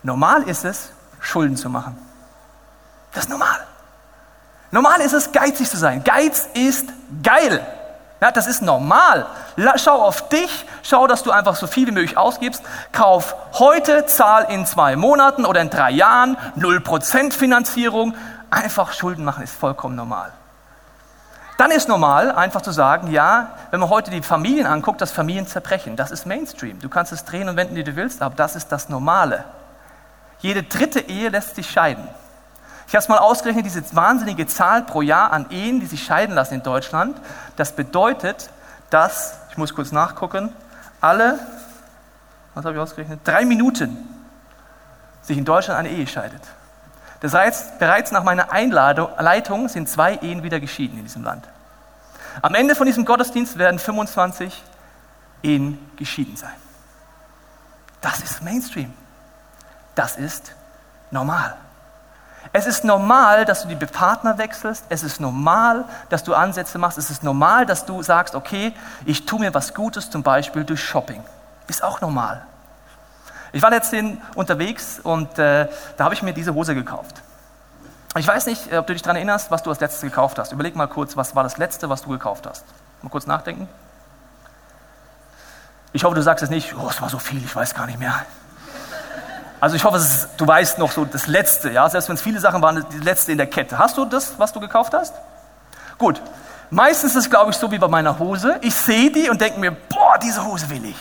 Normal 0.03 0.43
ist 0.43 0.65
es, 0.65 0.91
Schulden 1.19 1.57
zu 1.57 1.69
machen. 1.69 1.97
Das 3.13 3.25
ist 3.25 3.29
normal. 3.29 3.59
Normal 4.71 5.01
ist 5.01 5.13
es, 5.13 5.31
geizig 5.31 5.69
zu 5.69 5.77
sein. 5.77 6.03
Geiz 6.03 6.47
ist 6.53 6.89
geil. 7.21 7.65
Ja, 8.21 8.29
das 8.29 8.45
ist 8.45 8.61
normal. 8.61 9.25
Schau 9.77 9.99
auf 9.99 10.29
dich, 10.29 10.67
schau, 10.83 11.07
dass 11.07 11.23
du 11.23 11.31
einfach 11.31 11.55
so 11.55 11.65
viel 11.65 11.87
wie 11.87 11.91
möglich 11.91 12.17
ausgibst. 12.17 12.61
Kauf 12.91 13.35
heute, 13.53 14.05
zahl 14.05 14.45
in 14.51 14.67
zwei 14.67 14.95
Monaten 14.95 15.43
oder 15.43 15.59
in 15.59 15.71
drei 15.71 15.89
Jahren, 15.89 16.37
0% 16.55 17.33
Finanzierung. 17.33 18.13
Einfach 18.51 18.93
Schulden 18.93 19.25
machen 19.25 19.43
ist 19.43 19.55
vollkommen 19.55 19.95
normal. 19.95 20.31
Dann 21.57 21.71
ist 21.71 21.87
normal, 21.87 22.31
einfach 22.31 22.61
zu 22.61 22.71
sagen, 22.71 23.11
ja, 23.11 23.53
wenn 23.71 23.79
man 23.79 23.89
heute 23.89 24.11
die 24.11 24.21
Familien 24.21 24.67
anguckt, 24.67 25.01
dass 25.01 25.11
Familien 25.11 25.47
zerbrechen. 25.47 25.95
Das 25.95 26.11
ist 26.11 26.27
Mainstream. 26.27 26.79
Du 26.79 26.89
kannst 26.89 27.11
es 27.11 27.25
drehen 27.25 27.49
und 27.49 27.55
wenden, 27.55 27.75
wie 27.75 27.83
du 27.83 27.95
willst, 27.95 28.21
aber 28.21 28.35
das 28.35 28.55
ist 28.55 28.71
das 28.71 28.87
Normale. 28.87 29.45
Jede 30.39 30.61
dritte 30.61 30.99
Ehe 30.99 31.29
lässt 31.29 31.55
sich 31.55 31.71
scheiden. 31.71 32.07
Ich 32.91 32.95
habe 32.95 33.03
es 33.03 33.07
mal 33.07 33.19
ausgerechnet, 33.19 33.65
diese 33.65 33.95
wahnsinnige 33.95 34.47
Zahl 34.47 34.81
pro 34.81 35.01
Jahr 35.01 35.31
an 35.31 35.49
Ehen, 35.49 35.79
die 35.79 35.85
sich 35.85 36.03
scheiden 36.03 36.35
lassen 36.35 36.55
in 36.55 36.61
Deutschland, 36.61 37.15
das 37.55 37.73
bedeutet, 37.73 38.49
dass, 38.89 39.35
ich 39.49 39.55
muss 39.55 39.73
kurz 39.73 39.93
nachgucken, 39.93 40.53
alle, 40.99 41.39
was 42.53 42.65
habe 42.65 42.75
ich 42.75 42.81
ausgerechnet, 42.81 43.21
drei 43.23 43.45
Minuten 43.45 43.97
sich 45.21 45.37
in 45.37 45.45
Deutschland 45.45 45.79
eine 45.79 45.87
Ehe 45.87 46.05
scheidet. 46.05 46.41
Das 47.21 47.33
heißt, 47.33 47.79
bereits 47.79 48.11
nach 48.11 48.25
meiner 48.25 48.51
Einleitung 48.51 49.69
sind 49.69 49.87
zwei 49.87 50.15
Ehen 50.15 50.43
wieder 50.43 50.59
geschieden 50.59 50.97
in 50.97 51.05
diesem 51.05 51.23
Land. 51.23 51.47
Am 52.41 52.53
Ende 52.55 52.75
von 52.75 52.87
diesem 52.87 53.05
Gottesdienst 53.05 53.57
werden 53.57 53.79
25 53.79 54.61
Ehen 55.43 55.79
geschieden 55.95 56.35
sein. 56.35 56.51
Das 58.01 58.19
ist 58.19 58.43
Mainstream. 58.43 58.93
Das 59.95 60.17
ist 60.17 60.51
normal. 61.09 61.55
Es 62.53 62.65
ist 62.65 62.83
normal, 62.83 63.45
dass 63.45 63.63
du 63.63 63.69
die 63.69 63.75
Partner 63.75 64.37
wechselst. 64.37 64.85
Es 64.89 65.03
ist 65.03 65.21
normal, 65.21 65.85
dass 66.09 66.23
du 66.23 66.33
Ansätze 66.33 66.77
machst. 66.77 66.97
Es 66.97 67.09
ist 67.09 67.23
normal, 67.23 67.65
dass 67.65 67.85
du 67.85 68.03
sagst, 68.03 68.35
okay, 68.35 68.73
ich 69.05 69.25
tue 69.25 69.39
mir 69.39 69.53
was 69.53 69.73
Gutes, 69.73 70.09
zum 70.09 70.21
Beispiel 70.21 70.65
durch 70.65 70.83
Shopping. 70.83 71.23
Ist 71.67 71.83
auch 71.83 72.01
normal. 72.01 72.45
Ich 73.53 73.61
war 73.61 73.69
letztens 73.69 74.17
unterwegs 74.35 74.99
und 75.01 75.37
äh, 75.39 75.67
da 75.97 76.03
habe 76.03 76.13
ich 76.13 76.23
mir 76.23 76.33
diese 76.33 76.53
Hose 76.53 76.75
gekauft. 76.75 77.21
Ich 78.17 78.27
weiß 78.27 78.45
nicht, 78.47 78.73
ob 78.73 78.87
du 78.87 78.93
dich 78.93 79.01
daran 79.01 79.15
erinnerst, 79.15 79.51
was 79.51 79.63
du 79.63 79.69
als 79.69 79.79
letztes 79.79 80.01
gekauft 80.01 80.37
hast. 80.37 80.51
Überleg 80.51 80.75
mal 80.75 80.87
kurz, 80.87 81.15
was 81.15 81.35
war 81.35 81.43
das 81.43 81.57
letzte, 81.57 81.89
was 81.89 82.01
du 82.01 82.09
gekauft 82.09 82.45
hast. 82.47 82.65
Mal 83.01 83.09
kurz 83.09 83.25
nachdenken. 83.25 83.69
Ich 85.93 86.03
hoffe, 86.03 86.15
du 86.15 86.21
sagst 86.21 86.43
es 86.43 86.49
nicht, 86.49 86.75
oh, 86.75 86.87
es 86.89 87.01
war 87.01 87.09
so 87.09 87.19
viel, 87.19 87.43
ich 87.43 87.55
weiß 87.55 87.73
gar 87.73 87.85
nicht 87.85 87.99
mehr. 87.99 88.25
Also 89.61 89.75
ich 89.75 89.83
hoffe, 89.83 89.97
ist, 89.97 90.27
du 90.37 90.47
weißt 90.47 90.79
noch 90.79 90.91
so 90.91 91.05
das 91.05 91.27
Letzte, 91.27 91.69
ja, 91.69 91.87
selbst 91.87 92.09
wenn 92.09 92.15
es 92.15 92.21
viele 92.21 92.39
Sachen 92.39 92.63
waren, 92.63 92.83
die 92.91 92.97
Letzte 92.97 93.31
in 93.31 93.37
der 93.37 93.45
Kette. 93.45 93.77
Hast 93.77 93.95
du 93.95 94.05
das, 94.05 94.39
was 94.39 94.51
du 94.51 94.59
gekauft 94.59 94.93
hast? 94.93 95.13
Gut. 95.99 96.19
Meistens 96.71 97.11
ist 97.11 97.25
es, 97.25 97.29
glaube 97.29 97.51
ich, 97.51 97.57
so 97.57 97.71
wie 97.71 97.77
bei 97.77 97.87
meiner 97.87 98.17
Hose. 98.17 98.57
Ich 98.61 98.73
sehe 98.73 99.11
die 99.11 99.29
und 99.29 99.39
denke 99.39 99.59
mir, 99.59 99.71
boah, 99.71 100.17
diese 100.17 100.43
Hose 100.43 100.69
will 100.69 100.83
ich. 100.85 100.95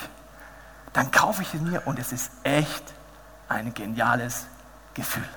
Dann 0.92 1.10
kaufe 1.10 1.42
ich 1.42 1.48
sie 1.48 1.58
mir 1.58 1.80
und 1.86 1.98
es 1.98 2.12
ist 2.12 2.30
echt 2.42 2.84
ein 3.48 3.72
geniales 3.72 4.44
Gefühl. 4.92 5.28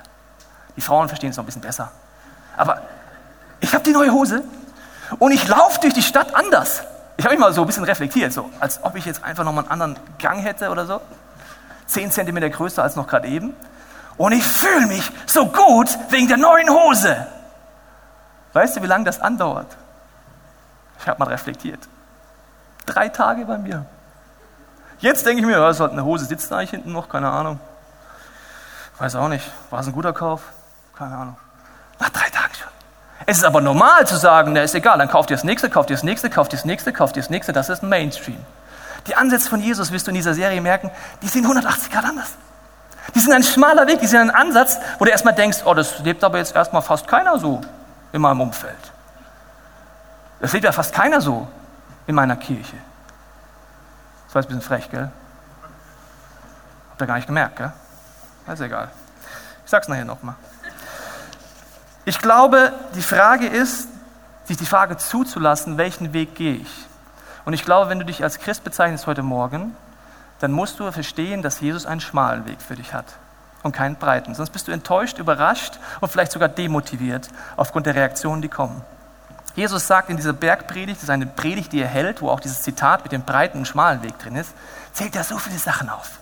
Die 0.76 0.80
Frauen 0.82 1.08
verstehen 1.08 1.30
es 1.30 1.36
noch 1.36 1.44
ein 1.44 1.46
bisschen 1.46 1.62
besser. 1.62 1.92
Aber 2.56 2.82
ich 3.60 3.72
habe 3.72 3.84
die 3.84 3.92
neue 3.92 4.12
Hose 4.12 4.42
und 5.18 5.32
ich 5.32 5.48
laufe 5.48 5.80
durch 5.80 5.94
die 5.94 6.02
Stadt 6.02 6.34
anders. 6.34 6.82
Ich 7.16 7.24
habe 7.24 7.34
mich 7.36 7.40
mal 7.40 7.52
so 7.54 7.62
ein 7.62 7.66
bisschen 7.66 7.84
reflektiert, 7.84 8.32
so 8.32 8.50
als 8.60 8.82
ob 8.82 8.96
ich 8.96 9.06
jetzt 9.06 9.24
einfach 9.24 9.44
noch 9.44 9.52
mal 9.52 9.62
einen 9.62 9.70
anderen 9.70 9.96
Gang 10.18 10.42
hätte 10.42 10.68
oder 10.68 10.84
so. 10.84 11.00
10 11.86 12.10
cm 12.10 12.50
größer 12.50 12.82
als 12.82 12.96
noch 12.96 13.06
gerade 13.06 13.28
eben. 13.28 13.54
Und 14.16 14.32
ich 14.32 14.44
fühle 14.44 14.86
mich 14.86 15.10
so 15.26 15.46
gut 15.46 15.88
wegen 16.10 16.28
der 16.28 16.36
neuen 16.36 16.70
Hose. 16.70 17.26
Weißt 18.52 18.76
du, 18.76 18.82
wie 18.82 18.86
lange 18.86 19.04
das 19.04 19.20
andauert? 19.20 19.76
Ich 21.00 21.08
habe 21.08 21.18
mal 21.18 21.28
reflektiert. 21.28 21.80
Drei 22.86 23.08
Tage 23.08 23.44
bei 23.44 23.58
mir. 23.58 23.84
Jetzt 25.00 25.26
denke 25.26 25.40
ich 25.40 25.46
mir, 25.46 25.60
was 25.60 25.80
hat 25.80 25.90
eine 25.90 26.04
Hose 26.04 26.24
sitzt 26.24 26.50
da 26.50 26.58
eigentlich 26.58 26.70
hinten 26.70 26.92
noch? 26.92 27.08
Keine 27.08 27.30
Ahnung. 27.30 27.58
Weiß 28.98 29.16
auch 29.16 29.28
nicht. 29.28 29.50
War 29.70 29.80
es 29.80 29.86
ein 29.86 29.92
guter 29.92 30.12
Kauf? 30.12 30.42
Keine 30.96 31.16
Ahnung. 31.16 31.36
Nach 31.98 32.10
drei 32.10 32.28
Tagen 32.30 32.54
schon. 32.54 32.68
Es 33.26 33.38
ist 33.38 33.44
aber 33.44 33.60
normal 33.60 34.06
zu 34.06 34.16
sagen, 34.16 34.52
na 34.52 34.62
ist 34.62 34.74
egal, 34.74 34.98
dann 34.98 35.08
kauft 35.08 35.30
ihr 35.30 35.36
das 35.36 35.44
nächste, 35.44 35.70
kauft 35.70 35.90
ihr 35.90 35.96
das 35.96 36.04
nächste, 36.04 36.30
kauft 36.30 36.52
ihr 36.52 36.58
das 36.58 36.64
nächste, 36.64 36.92
kauft 36.92 37.16
ihr 37.16 37.22
das 37.22 37.30
nächste. 37.30 37.52
Das 37.52 37.68
ist 37.68 37.82
ein 37.82 37.88
Mainstream. 37.88 38.38
Die 39.06 39.16
Ansätze 39.16 39.48
von 39.48 39.60
Jesus, 39.60 39.92
wirst 39.92 40.06
du 40.06 40.10
in 40.10 40.14
dieser 40.14 40.34
Serie 40.34 40.60
merken, 40.60 40.90
die 41.22 41.28
sind 41.28 41.44
180 41.44 41.90
Grad 41.90 42.04
anders. 42.04 42.32
Die 43.14 43.20
sind 43.20 43.32
ein 43.32 43.42
schmaler 43.42 43.86
Weg, 43.86 44.00
die 44.00 44.06
sind 44.06 44.20
ein 44.20 44.30
Ansatz, 44.30 44.78
wo 44.98 45.04
du 45.04 45.10
erstmal 45.10 45.34
denkst, 45.34 45.58
oh, 45.64 45.74
das 45.74 45.98
lebt 46.00 46.24
aber 46.24 46.38
jetzt 46.38 46.56
erstmal 46.56 46.82
fast 46.82 47.06
keiner 47.06 47.38
so 47.38 47.60
in 48.12 48.22
meinem 48.22 48.40
Umfeld. 48.40 48.92
Das 50.40 50.52
lebt 50.52 50.64
ja 50.64 50.72
fast 50.72 50.94
keiner 50.94 51.20
so. 51.20 51.46
in 52.06 52.14
meiner 52.14 52.36
Kirche. 52.36 52.76
Das 54.26 54.34
war 54.34 54.42
jetzt 54.42 54.50
ein 54.50 54.56
bisschen 54.56 54.68
frech, 54.68 54.90
gell? 54.90 55.10
Habt 56.90 57.00
ihr 57.00 57.06
gar 57.06 57.16
nicht 57.16 57.26
gemerkt, 57.26 57.56
gell? 57.56 57.72
ist 58.52 58.60
egal. 58.60 58.90
Ich 59.64 59.70
sag's 59.70 59.88
nachher 59.88 60.04
nochmal. 60.04 60.34
Ich 62.04 62.18
glaube, 62.18 62.72
die 62.94 63.02
Frage 63.02 63.46
ist, 63.46 63.88
sich 64.44 64.58
die 64.58 64.66
Frage 64.66 64.98
zuzulassen, 64.98 65.78
welchen 65.78 66.12
Weg 66.12 66.34
gehe 66.34 66.56
ich? 66.56 66.86
Und 67.44 67.52
ich 67.52 67.64
glaube, 67.64 67.90
wenn 67.90 67.98
du 67.98 68.04
dich 68.04 68.22
als 68.22 68.38
Christ 68.38 68.64
bezeichnest 68.64 69.06
heute 69.06 69.22
Morgen, 69.22 69.76
dann 70.40 70.52
musst 70.52 70.80
du 70.80 70.90
verstehen, 70.90 71.42
dass 71.42 71.60
Jesus 71.60 71.86
einen 71.86 72.00
schmalen 72.00 72.46
Weg 72.46 72.60
für 72.60 72.74
dich 72.74 72.92
hat 72.92 73.06
und 73.62 73.72
keinen 73.72 73.96
breiten. 73.96 74.34
Sonst 74.34 74.50
bist 74.50 74.68
du 74.68 74.72
enttäuscht, 74.72 75.18
überrascht 75.18 75.78
und 76.00 76.10
vielleicht 76.10 76.32
sogar 76.32 76.48
demotiviert 76.48 77.28
aufgrund 77.56 77.86
der 77.86 77.94
Reaktionen, 77.94 78.42
die 78.42 78.48
kommen. 78.48 78.82
Jesus 79.56 79.86
sagt 79.86 80.10
in 80.10 80.16
dieser 80.16 80.32
Bergpredigt, 80.32 80.98
das 80.98 81.04
ist 81.04 81.10
eine 81.10 81.26
Predigt, 81.26 81.72
die 81.72 81.80
er 81.80 81.88
hält, 81.88 82.22
wo 82.22 82.28
auch 82.28 82.40
dieses 82.40 82.62
Zitat 82.62 83.04
mit 83.04 83.12
dem 83.12 83.22
breiten 83.22 83.58
und 83.58 83.66
schmalen 83.66 84.02
Weg 84.02 84.18
drin 84.18 84.36
ist, 84.36 84.52
zählt 84.92 85.14
er 85.14 85.22
so 85.22 85.38
viele 85.38 85.58
Sachen 85.58 85.88
auf. 85.88 86.18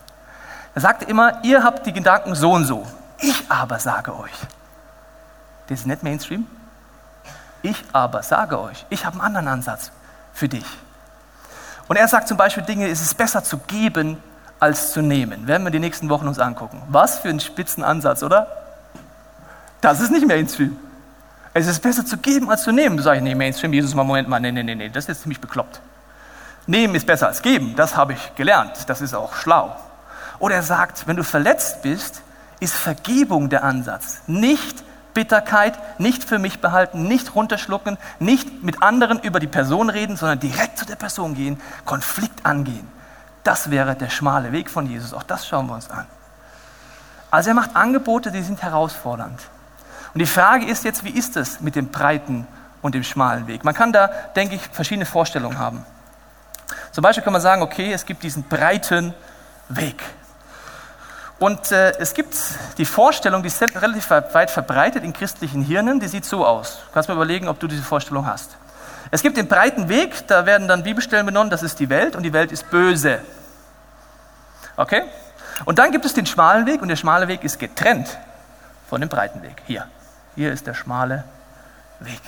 Er 0.75 0.81
sagte 0.81 1.05
immer, 1.05 1.43
ihr 1.43 1.63
habt 1.63 1.85
die 1.85 1.93
Gedanken 1.93 2.35
so 2.35 2.51
und 2.51 2.65
so. 2.65 2.85
Ich 3.19 3.45
aber 3.49 3.79
sage 3.79 4.17
euch. 4.17 4.31
Das 5.67 5.79
ist 5.79 5.87
nicht 5.87 6.03
Mainstream. 6.03 6.45
Ich 7.61 7.83
aber 7.93 8.21
sage 8.23 8.59
euch, 8.59 8.85
ich 8.89 9.05
habe 9.05 9.15
einen 9.15 9.21
anderen 9.21 9.47
Ansatz 9.47 9.91
für 10.33 10.49
dich. 10.49 10.65
Und 11.87 11.95
er 11.95 12.07
sagt 12.07 12.27
zum 12.27 12.37
Beispiel 12.37 12.63
Dinge, 12.63 12.87
es 12.87 13.01
ist 13.01 13.17
besser 13.17 13.43
zu 13.43 13.57
geben 13.57 14.17
als 14.59 14.93
zu 14.93 15.01
nehmen. 15.01 15.47
Werden 15.47 15.63
wir 15.63 15.71
die 15.71 15.79
nächsten 15.79 16.09
Wochen 16.09 16.27
uns 16.27 16.39
angucken. 16.39 16.81
Was 16.87 17.19
für 17.19 17.29
ein 17.29 17.39
Spitzenansatz, 17.39 18.23
oder? 18.23 18.47
Das 19.81 19.99
ist 19.99 20.11
nicht 20.11 20.25
Mainstream. 20.25 20.77
Es 21.53 21.67
ist 21.67 21.81
besser 21.81 22.05
zu 22.05 22.17
geben 22.17 22.49
als 22.49 22.63
zu 22.63 22.71
nehmen. 22.71 22.97
Da 22.97 23.03
sage 23.03 23.17
ich, 23.17 23.23
nee, 23.23 23.35
Mainstream, 23.35 23.73
Jesus, 23.73 23.93
mal 23.93 24.03
Moment 24.03 24.27
mal, 24.27 24.39
nee, 24.39 24.51
nee, 24.51 24.63
nee, 24.63 24.75
nee, 24.75 24.89
das 24.89 25.09
ist 25.09 25.21
ziemlich 25.21 25.41
bekloppt. 25.41 25.81
Nehmen 26.65 26.95
ist 26.95 27.05
besser 27.05 27.27
als 27.27 27.41
geben, 27.41 27.75
das 27.75 27.97
habe 27.97 28.13
ich 28.13 28.35
gelernt, 28.35 28.71
das 28.87 29.01
ist 29.01 29.13
auch 29.13 29.35
schlau. 29.35 29.75
Oder 30.39 30.55
er 30.55 30.63
sagt, 30.63 31.07
wenn 31.07 31.17
du 31.17 31.23
verletzt 31.23 31.81
bist, 31.81 32.21
ist 32.61 32.73
Vergebung 32.73 33.49
der 33.49 33.63
Ansatz. 33.63 34.21
Nicht 34.27 34.83
Bitterkeit, 35.13 35.77
nicht 35.99 36.23
für 36.23 36.39
mich 36.39 36.59
behalten, 36.59 37.07
nicht 37.07 37.35
runterschlucken, 37.35 37.97
nicht 38.19 38.63
mit 38.63 38.81
anderen 38.81 39.19
über 39.19 39.39
die 39.39 39.47
Person 39.47 39.89
reden, 39.89 40.17
sondern 40.17 40.39
direkt 40.39 40.77
zu 40.77 40.85
der 40.85 40.95
Person 40.95 41.35
gehen, 41.35 41.59
Konflikt 41.85 42.45
angehen. 42.45 42.87
Das 43.43 43.69
wäre 43.69 43.95
der 43.95 44.09
schmale 44.09 44.51
Weg 44.51 44.69
von 44.69 44.85
Jesus. 44.87 45.13
Auch 45.13 45.23
das 45.23 45.47
schauen 45.47 45.67
wir 45.67 45.73
uns 45.73 45.89
an. 45.89 46.05
Also 47.29 47.49
er 47.49 47.55
macht 47.55 47.75
Angebote, 47.75 48.31
die 48.31 48.41
sind 48.41 48.61
herausfordernd. 48.61 49.39
Und 50.13 50.19
die 50.19 50.25
Frage 50.25 50.65
ist 50.65 50.83
jetzt, 50.83 51.03
wie 51.03 51.09
ist 51.09 51.35
es 51.35 51.59
mit 51.59 51.75
dem 51.75 51.87
breiten 51.87 52.47
und 52.81 52.93
dem 52.95 53.03
schmalen 53.03 53.47
Weg? 53.47 53.63
Man 53.63 53.73
kann 53.73 53.91
da, 53.91 54.07
denke 54.35 54.55
ich, 54.55 54.61
verschiedene 54.61 55.05
Vorstellungen 55.05 55.57
haben. 55.57 55.85
Zum 56.91 57.01
Beispiel 57.01 57.23
kann 57.23 57.33
man 57.33 57.41
sagen, 57.41 57.63
okay, 57.63 57.91
es 57.91 58.05
gibt 58.05 58.23
diesen 58.23 58.43
breiten 58.43 59.13
Weg. 59.67 60.01
Und 61.43 61.73
äh, 61.73 61.91
es 61.99 62.13
gibt 62.13 62.37
die 62.77 62.85
Vorstellung, 62.85 63.41
die 63.41 63.49
ist 63.49 63.61
relativ 63.61 64.09
weit 64.09 64.49
verbreitet 64.49 65.03
in 65.03 65.11
christlichen 65.11 65.61
Hirnen, 65.61 65.99
die 65.99 66.07
sieht 66.07 66.23
so 66.23 66.47
aus. 66.47 66.77
Du 66.87 66.93
kannst 66.93 67.09
mal 67.09 67.15
überlegen, 67.15 67.49
ob 67.49 67.59
du 67.59 67.67
diese 67.67 67.83
Vorstellung 67.83 68.25
hast. 68.25 68.55
Es 69.11 69.21
gibt 69.21 69.35
den 69.35 69.49
breiten 69.49 69.89
Weg, 69.89 70.25
da 70.27 70.45
werden 70.45 70.69
dann 70.69 70.83
Bibelstellen 70.83 71.25
benannt, 71.25 71.51
das 71.51 71.61
ist 71.61 71.81
die 71.81 71.89
Welt 71.89 72.15
und 72.15 72.23
die 72.23 72.31
Welt 72.31 72.53
ist 72.53 72.71
böse. 72.71 73.19
Okay? 74.77 75.01
Und 75.65 75.79
dann 75.79 75.91
gibt 75.91 76.05
es 76.05 76.13
den 76.13 76.25
schmalen 76.25 76.65
Weg 76.65 76.81
und 76.81 76.87
der 76.87 76.95
schmale 76.95 77.27
Weg 77.27 77.43
ist 77.43 77.59
getrennt 77.59 78.17
von 78.89 79.01
dem 79.01 79.09
breiten 79.09 79.41
Weg. 79.41 79.63
Hier. 79.67 79.85
Hier 80.35 80.53
ist 80.53 80.65
der 80.65 80.75
schmale 80.75 81.25
Weg. 81.99 82.21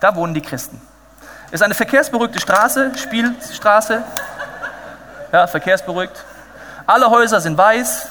Da 0.00 0.16
wohnen 0.16 0.32
die 0.32 0.40
Christen. 0.40 0.80
Ist 1.50 1.62
eine 1.62 1.74
verkehrsberuhigte 1.74 2.40
Straße, 2.40 2.92
Spielstraße. 2.96 4.02
Ja, 5.32 5.46
verkehrsberuhigt. 5.46 6.24
Alle 6.86 7.10
Häuser 7.10 7.38
sind 7.38 7.58
weiß, 7.58 8.08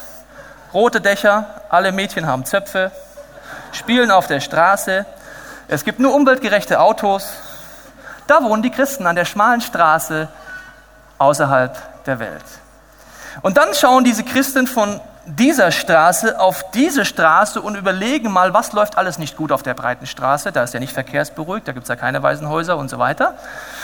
rote 0.73 1.01
Dächer, 1.01 1.45
alle 1.69 1.91
Mädchen 1.91 2.27
haben 2.27 2.45
Zöpfe, 2.45 2.91
spielen 3.71 4.11
auf 4.11 4.27
der 4.27 4.39
Straße. 4.39 5.05
Es 5.67 5.83
gibt 5.83 5.99
nur 5.99 6.13
umweltgerechte 6.13 6.79
Autos, 6.79 7.29
da 8.27 8.43
wohnen 8.43 8.63
die 8.63 8.69
Christen 8.69 9.07
an 9.07 9.15
der 9.15 9.25
schmalen 9.25 9.61
Straße 9.61 10.27
außerhalb 11.17 12.03
der 12.05 12.19
Welt. 12.19 12.45
Und 13.41 13.57
dann 13.57 13.73
schauen 13.73 14.03
diese 14.03 14.23
Christen 14.23 14.67
von 14.67 14.99
dieser 15.25 15.71
Straße 15.71 16.39
auf 16.39 16.71
diese 16.71 17.05
Straße 17.05 17.61
und 17.61 17.75
überlegen 17.75 18.31
mal, 18.31 18.53
was 18.53 18.73
läuft 18.73 18.97
alles 18.97 19.19
nicht 19.19 19.37
gut 19.37 19.51
auf 19.51 19.63
der 19.63 19.73
breiten 19.73 20.07
Straße. 20.07 20.51
Da 20.51 20.63
ist 20.63 20.73
ja 20.73 20.79
nicht 20.79 20.93
verkehrsberuhigt, 20.93 21.67
da 21.67 21.73
gibt 21.73 21.83
es 21.83 21.89
ja 21.89 21.95
keine 21.95 22.23
Waisenhäuser 22.23 22.77
und 22.77 22.89
so 22.89 22.97
weiter. 22.97 23.35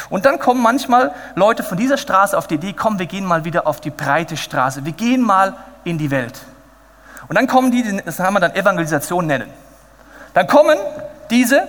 Und 0.10 0.26
dann 0.26 0.40
kommen 0.40 0.62
manchmal 0.62 1.14
Leute 1.36 1.64
von 1.64 1.78
dieser 1.78 1.98
Straße 1.98 2.38
auf 2.38 2.48
die 2.48 2.56
Idee, 2.56 2.74
komm, 2.74 3.00
wir 3.00 3.06
gehen 3.06 3.26
mal 3.26 3.46
wieder 3.46 3.68
auf 3.68 3.80
die 3.80 3.92
breite 3.92 4.36
Straße, 4.36 4.84
wir 4.84 4.94
gehen 4.94 5.22
mal 5.22 5.54
in 5.84 5.98
die 5.98 6.10
Welt. 6.10 6.40
Und 7.28 7.36
dann 7.36 7.48
kommen 7.48 7.72
die, 7.72 8.02
das 8.04 8.20
haben 8.20 8.34
wir 8.34 8.40
dann 8.40 8.56
Evangelisation 8.56 9.28
nennen. 9.28 9.52
Dann 10.34 10.48
kommen 10.48 10.78
diese 11.30 11.68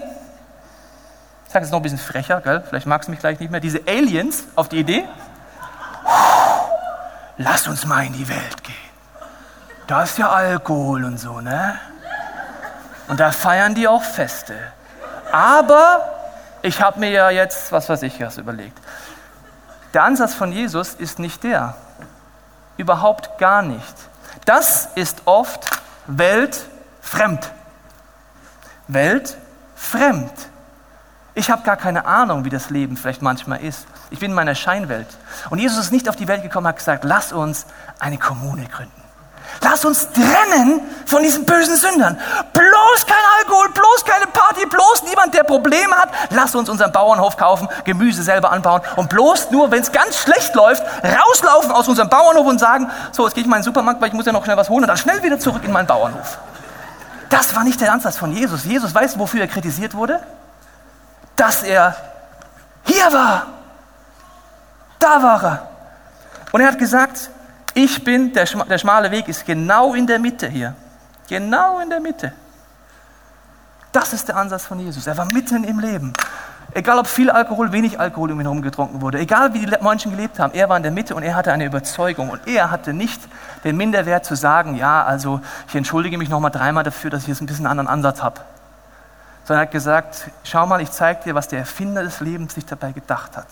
ich 1.48 1.54
sage 1.54 1.64
es 1.64 1.70
noch 1.70 1.78
ein 1.78 1.82
bisschen 1.82 1.98
frecher, 1.98 2.42
gell? 2.42 2.62
vielleicht 2.68 2.86
magst 2.86 3.08
du 3.08 3.10
mich 3.10 3.20
gleich 3.20 3.40
nicht 3.40 3.50
mehr, 3.50 3.60
diese 3.60 3.80
Aliens 3.88 4.44
auf 4.54 4.68
die 4.68 4.80
Idee, 4.80 5.08
lass 7.38 7.66
uns 7.66 7.86
mal 7.86 8.04
in 8.04 8.12
die 8.12 8.28
Welt 8.28 8.62
gehen. 8.62 8.76
Da 9.86 10.02
ist 10.02 10.18
ja 10.18 10.28
Alkohol 10.28 11.06
und 11.06 11.16
so, 11.16 11.40
ne? 11.40 11.78
Und 13.06 13.18
da 13.18 13.32
feiern 13.32 13.74
die 13.74 13.88
auch 13.88 14.02
Feste. 14.02 14.54
Aber 15.32 16.06
ich 16.60 16.82
habe 16.82 17.00
mir 17.00 17.10
ja 17.10 17.30
jetzt, 17.30 17.72
was 17.72 17.88
weiß 17.88 18.02
ich, 18.02 18.20
was 18.20 18.36
überlegt. 18.36 18.78
Der 19.94 20.02
Ansatz 20.02 20.34
von 20.34 20.52
Jesus 20.52 20.92
ist 20.92 21.18
nicht 21.18 21.44
der. 21.44 21.76
Überhaupt 22.76 23.38
gar 23.38 23.62
nicht. 23.62 23.94
Das 24.48 24.88
ist 24.94 25.20
oft 25.26 25.68
weltfremd. 26.06 27.52
Weltfremd. 28.86 30.32
Ich 31.34 31.50
habe 31.50 31.62
gar 31.64 31.76
keine 31.76 32.06
Ahnung, 32.06 32.46
wie 32.46 32.48
das 32.48 32.70
Leben 32.70 32.96
vielleicht 32.96 33.20
manchmal 33.20 33.62
ist. 33.62 33.86
Ich 34.08 34.20
bin 34.20 34.30
in 34.30 34.34
meiner 34.34 34.54
Scheinwelt. 34.54 35.06
Und 35.50 35.58
Jesus 35.58 35.78
ist 35.78 35.92
nicht 35.92 36.08
auf 36.08 36.16
die 36.16 36.28
Welt 36.28 36.42
gekommen 36.42 36.64
und 36.64 36.70
hat 36.70 36.78
gesagt, 36.78 37.04
lass 37.04 37.30
uns 37.30 37.66
eine 37.98 38.16
Kommune 38.16 38.64
gründen. 38.64 39.02
Lass 39.62 39.84
uns 39.84 40.08
trennen 40.12 40.80
von 41.06 41.22
diesen 41.22 41.44
bösen 41.44 41.76
Sündern. 41.76 42.18
Bloß 42.52 43.06
kein 43.06 43.16
Alkohol, 43.38 43.68
bloß 43.70 44.04
keine 44.04 44.26
Party, 44.26 44.66
bloß 44.66 45.02
niemand, 45.08 45.34
der 45.34 45.42
Probleme 45.42 45.94
hat. 45.96 46.10
Lass 46.30 46.54
uns 46.54 46.68
unseren 46.68 46.92
Bauernhof 46.92 47.36
kaufen, 47.36 47.68
Gemüse 47.84 48.22
selber 48.22 48.52
anbauen 48.52 48.82
und 48.96 49.08
bloß 49.08 49.50
nur, 49.50 49.70
wenn 49.70 49.82
es 49.82 49.92
ganz 49.92 50.18
schlecht 50.18 50.54
läuft, 50.54 50.82
rauslaufen 51.02 51.72
aus 51.72 51.88
unserem 51.88 52.08
Bauernhof 52.08 52.46
und 52.46 52.58
sagen, 52.58 52.90
so, 53.12 53.24
jetzt 53.24 53.34
gehe 53.34 53.42
ich 53.42 53.46
in 53.46 53.50
meinen 53.50 53.62
Supermarkt, 53.62 54.00
weil 54.00 54.08
ich 54.08 54.14
muss 54.14 54.26
ja 54.26 54.32
noch 54.32 54.44
schnell 54.44 54.56
was 54.56 54.68
holen 54.68 54.84
und 54.84 54.88
dann 54.88 54.96
schnell 54.96 55.22
wieder 55.22 55.38
zurück 55.38 55.62
in 55.64 55.72
meinen 55.72 55.86
Bauernhof. 55.86 56.38
Das 57.30 57.54
war 57.54 57.64
nicht 57.64 57.80
der 57.80 57.92
Ansatz 57.92 58.16
von 58.16 58.32
Jesus. 58.32 58.64
Jesus 58.64 58.94
weiß, 58.94 59.18
wofür 59.18 59.40
er 59.40 59.48
kritisiert 59.48 59.94
wurde? 59.94 60.20
dass 61.38 61.62
er 61.62 61.94
hier 62.84 63.12
war. 63.12 63.46
Da 64.98 65.22
war 65.22 65.44
er. 65.44 65.68
Und 66.50 66.60
er 66.60 66.68
hat 66.68 66.78
gesagt, 66.78 67.30
ich 67.84 68.04
bin, 68.04 68.32
der, 68.32 68.44
der 68.44 68.78
schmale 68.78 69.10
Weg 69.10 69.28
ist 69.28 69.46
genau 69.46 69.94
in 69.94 70.06
der 70.06 70.18
Mitte 70.18 70.48
hier. 70.48 70.74
Genau 71.28 71.80
in 71.80 71.90
der 71.90 72.00
Mitte. 72.00 72.32
Das 73.92 74.12
ist 74.12 74.28
der 74.28 74.36
Ansatz 74.36 74.66
von 74.66 74.78
Jesus. 74.78 75.06
Er 75.06 75.16
war 75.16 75.26
mitten 75.26 75.64
im 75.64 75.78
Leben. 75.78 76.12
Egal 76.74 76.98
ob 76.98 77.06
viel 77.06 77.30
Alkohol, 77.30 77.72
wenig 77.72 77.98
Alkohol 77.98 78.32
um 78.32 78.40
ihn 78.40 78.44
herum 78.44 78.60
getrunken 78.60 79.00
wurde, 79.00 79.18
egal 79.18 79.54
wie 79.54 79.64
die 79.64 79.74
Menschen 79.80 80.10
gelebt 80.10 80.38
haben, 80.38 80.52
er 80.52 80.68
war 80.68 80.76
in 80.76 80.82
der 80.82 80.92
Mitte 80.92 81.14
und 81.14 81.22
er 81.22 81.34
hatte 81.34 81.50
eine 81.50 81.64
Überzeugung 81.64 82.28
und 82.28 82.46
er 82.46 82.70
hatte 82.70 82.92
nicht 82.92 83.20
den 83.64 83.76
Minderwert 83.76 84.26
zu 84.26 84.34
sagen, 84.34 84.76
ja, 84.76 85.02
also 85.02 85.40
ich 85.66 85.74
entschuldige 85.74 86.18
mich 86.18 86.28
nochmal 86.28 86.50
dreimal 86.50 86.84
dafür, 86.84 87.10
dass 87.10 87.22
ich 87.22 87.28
jetzt 87.28 87.40
ein 87.40 87.46
bisschen 87.46 87.66
einen 87.66 87.78
anderen 87.78 87.88
Ansatz 87.88 88.22
habe 88.22 88.40
sondern 89.48 89.62
er 89.62 89.66
hat 89.68 89.72
gesagt, 89.72 90.30
schau 90.44 90.66
mal, 90.66 90.82
ich 90.82 90.90
zeige 90.90 91.24
dir, 91.24 91.34
was 91.34 91.48
der 91.48 91.60
Erfinder 91.60 92.02
des 92.02 92.20
Lebens 92.20 92.54
sich 92.54 92.66
dabei 92.66 92.92
gedacht 92.92 93.34
hat. 93.34 93.46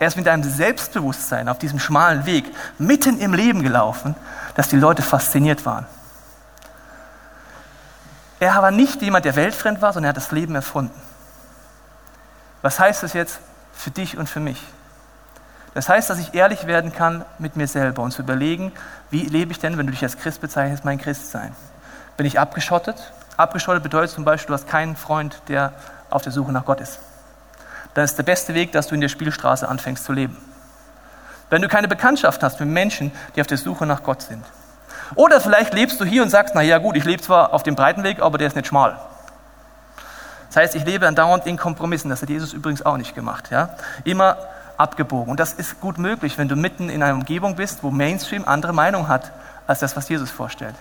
Er 0.00 0.08
ist 0.08 0.16
mit 0.16 0.26
einem 0.26 0.42
Selbstbewusstsein 0.42 1.46
auf 1.50 1.58
diesem 1.58 1.78
schmalen 1.78 2.24
Weg 2.24 2.46
mitten 2.78 3.20
im 3.20 3.34
Leben 3.34 3.62
gelaufen, 3.62 4.16
dass 4.54 4.68
die 4.68 4.76
Leute 4.76 5.02
fasziniert 5.02 5.66
waren. 5.66 5.86
Er 8.40 8.56
war 8.62 8.70
nicht 8.70 9.02
jemand, 9.02 9.26
der 9.26 9.36
weltfremd 9.36 9.82
war, 9.82 9.92
sondern 9.92 10.08
er 10.08 10.08
hat 10.10 10.16
das 10.16 10.32
Leben 10.32 10.54
erfunden. 10.54 10.98
Was 12.62 12.80
heißt 12.80 13.02
das 13.02 13.12
jetzt 13.12 13.40
für 13.74 13.90
dich 13.90 14.16
und 14.16 14.26
für 14.26 14.40
mich? 14.40 14.62
Das 15.74 15.90
heißt, 15.90 16.08
dass 16.08 16.18
ich 16.18 16.32
ehrlich 16.32 16.66
werden 16.66 16.94
kann 16.94 17.26
mit 17.38 17.56
mir 17.56 17.68
selber 17.68 18.02
und 18.02 18.12
zu 18.12 18.22
überlegen, 18.22 18.72
wie 19.10 19.26
lebe 19.26 19.52
ich 19.52 19.58
denn, 19.58 19.76
wenn 19.76 19.84
du 19.84 19.92
dich 19.92 20.02
als 20.02 20.16
Christ 20.16 20.40
bezeichnest, 20.40 20.82
mein 20.82 20.98
Christsein? 20.98 21.54
Bin 22.16 22.24
ich 22.24 22.40
abgeschottet? 22.40 23.12
Abgeschottet 23.36 23.82
bedeutet 23.82 24.14
zum 24.14 24.24
Beispiel, 24.24 24.48
du 24.48 24.54
hast 24.54 24.66
keinen 24.66 24.96
Freund, 24.96 25.42
der 25.48 25.74
auf 26.08 26.22
der 26.22 26.32
Suche 26.32 26.52
nach 26.52 26.64
Gott 26.64 26.80
ist. 26.80 27.00
Dann 27.94 28.04
ist 28.04 28.16
der 28.16 28.22
beste 28.22 28.54
Weg, 28.54 28.72
dass 28.72 28.88
du 28.88 28.94
in 28.94 29.00
der 29.00 29.08
Spielstraße 29.08 29.68
anfängst 29.68 30.04
zu 30.04 30.12
leben. 30.12 30.36
Wenn 31.48 31.62
du 31.62 31.68
keine 31.68 31.88
Bekanntschaft 31.88 32.42
hast 32.42 32.60
mit 32.60 32.68
Menschen, 32.68 33.10
die 33.34 33.40
auf 33.40 33.46
der 33.46 33.58
Suche 33.58 33.84
nach 33.86 34.02
Gott 34.02 34.22
sind. 34.22 34.44
Oder 35.16 35.40
vielleicht 35.40 35.74
lebst 35.74 36.00
du 36.00 36.04
hier 36.04 36.22
und 36.22 36.30
sagst, 36.30 36.54
na 36.54 36.62
ja 36.62 36.78
gut, 36.78 36.96
ich 36.96 37.04
lebe 37.04 37.20
zwar 37.20 37.52
auf 37.52 37.64
dem 37.64 37.74
breiten 37.74 38.04
Weg, 38.04 38.20
aber 38.20 38.38
der 38.38 38.46
ist 38.46 38.54
nicht 38.54 38.68
schmal. 38.68 38.96
Das 40.48 40.56
heißt, 40.56 40.74
ich 40.76 40.84
lebe 40.84 41.06
andauernd 41.06 41.46
in 41.46 41.56
Kompromissen. 41.56 42.10
Das 42.10 42.22
hat 42.22 42.28
Jesus 42.28 42.52
übrigens 42.52 42.84
auch 42.84 42.96
nicht 42.96 43.14
gemacht. 43.14 43.50
Ja? 43.50 43.70
Immer 44.04 44.36
abgebogen. 44.76 45.30
Und 45.30 45.40
das 45.40 45.52
ist 45.52 45.80
gut 45.80 45.98
möglich, 45.98 46.38
wenn 46.38 46.48
du 46.48 46.56
mitten 46.56 46.88
in 46.88 47.02
einer 47.02 47.14
Umgebung 47.14 47.56
bist, 47.56 47.82
wo 47.82 47.90
Mainstream 47.90 48.44
andere 48.46 48.72
Meinung 48.72 49.08
hat 49.08 49.30
als 49.66 49.80
das, 49.80 49.96
was 49.96 50.08
Jesus 50.08 50.30
vorstellt. 50.30 50.74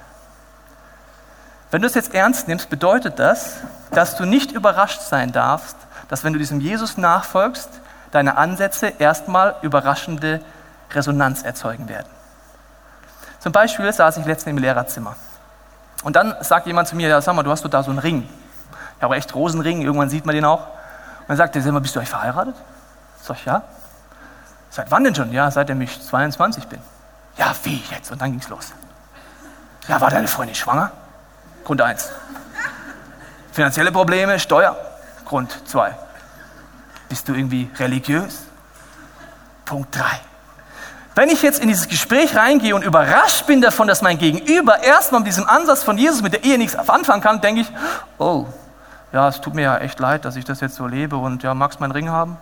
Wenn 1.72 1.82
du 1.82 1.88
es 1.88 1.94
jetzt 1.94 2.16
ernst 2.16 2.48
nimmst, 2.48 2.70
bedeutet 2.70 3.20
das, 3.20 3.58
dass 3.92 4.16
du 4.16 4.26
nicht 4.26 4.52
überrascht 4.52 5.02
sein 5.02 5.32
darfst, 5.32 5.76
dass 6.10 6.24
wenn 6.24 6.34
du 6.34 6.40
diesem 6.40 6.60
Jesus 6.60 6.98
nachfolgst, 6.98 7.70
deine 8.12 8.38
Ansätze 8.38 8.88
erstmal 9.00 9.56
überraschende 9.62 10.42
Resonanz 10.92 11.44
erzeugen 11.44 11.88
werden. 11.88 12.08
Zum 13.40 13.52
Beispiel 13.52 13.92
saß 13.94 14.18
ich 14.18 14.26
letztens 14.26 14.52
im 14.52 14.58
Lehrerzimmer. 14.58 15.16
Und 16.04 16.16
dann 16.16 16.36
sagt 16.42 16.68
jemand 16.68 16.88
zu 16.88 16.96
mir, 16.96 17.08
ja, 17.08 17.22
sag 17.22 17.36
mal, 17.36 17.44
du 17.44 17.52
hast 17.52 17.64
doch 17.64 17.70
da 17.70 17.84
so 17.84 17.92
einen 17.92 18.00
Ring. 18.00 18.28
Ja, 19.00 19.06
aber 19.06 19.16
echt 19.18 19.34
Rosenring, 19.34 19.82
irgendwann 19.82 20.10
sieht 20.10 20.26
man 20.26 20.36
den 20.36 20.46
auch. 20.46 20.62
Und 20.62 21.30
dann 21.30 21.38
sagt 21.38 21.56
er, 21.56 21.62
sag 21.62 21.72
mal, 21.72 21.80
bist 21.80 21.96
du 21.96 22.00
euch 22.00 22.10
verheiratet? 22.10 22.56
Sag 23.22 23.38
ich, 23.38 23.46
ja. 23.46 23.62
Seit 24.70 24.92
wann 24.92 25.04
denn 25.04 25.16
schon? 25.16 25.32
Ja, 25.32 25.50
seitdem 25.52 25.82
ich 25.82 26.02
22 26.02 26.68
bin. 26.68 26.80
Ja, 27.38 27.54
wie 27.64 27.82
jetzt? 27.92 28.12
Und 28.12 28.22
dann 28.22 28.32
ging's 28.32 28.50
los. 28.50 28.74
Ja, 29.88 30.02
war 30.02 30.10
deine 30.10 30.28
Freundin 30.28 30.56
schwanger? 30.56 30.92
Grund 31.64 31.82
1. 31.82 32.10
Finanzielle 33.52 33.92
Probleme, 33.92 34.40
Steuer. 34.40 34.76
Grund 35.30 35.56
2. 35.68 35.96
Bist 37.08 37.30
du 37.30 37.36
irgendwie 37.36 37.70
religiös? 37.78 38.48
Punkt 39.64 39.96
3. 39.96 40.04
Wenn 41.14 41.30
ich 41.30 41.44
jetzt 41.44 41.60
in 41.60 41.68
dieses 41.68 41.88
Gespräch 41.88 42.36
reingehe 42.36 42.74
und 42.74 42.84
überrascht 42.84 43.46
bin 43.46 43.62
davon, 43.62 43.88
dass 43.88 44.02
mein 44.02 44.18
Gegenüber 44.18 44.82
erstmal 44.82 45.22
mit 45.22 45.28
diesem 45.28 45.48
Ansatz 45.48 45.84
von 45.84 46.00
Jesus 46.00 46.24
mit 46.24 46.34
der 46.34 46.44
Ehe 46.44 46.58
nichts 46.58 46.76
anfangen 46.76 47.22
kann, 47.22 47.42
denke 47.42 47.62
ich, 47.62 47.72
oh, 48.18 48.48
ja, 49.12 49.28
es 49.28 49.40
tut 49.40 49.54
mir 49.54 49.62
ja 49.62 49.78
echt 49.78 50.00
leid, 50.00 50.26
dass 50.26 50.36
ich 50.36 50.46
das 50.46 50.62
jetzt 50.62 50.76
so 50.76 50.88
lebe 50.88 51.16
und 51.16 51.44
ja, 51.44 51.54
magst 51.54 51.80
meinen 51.80 51.92
Ring 51.92 52.10
haben? 52.10 52.38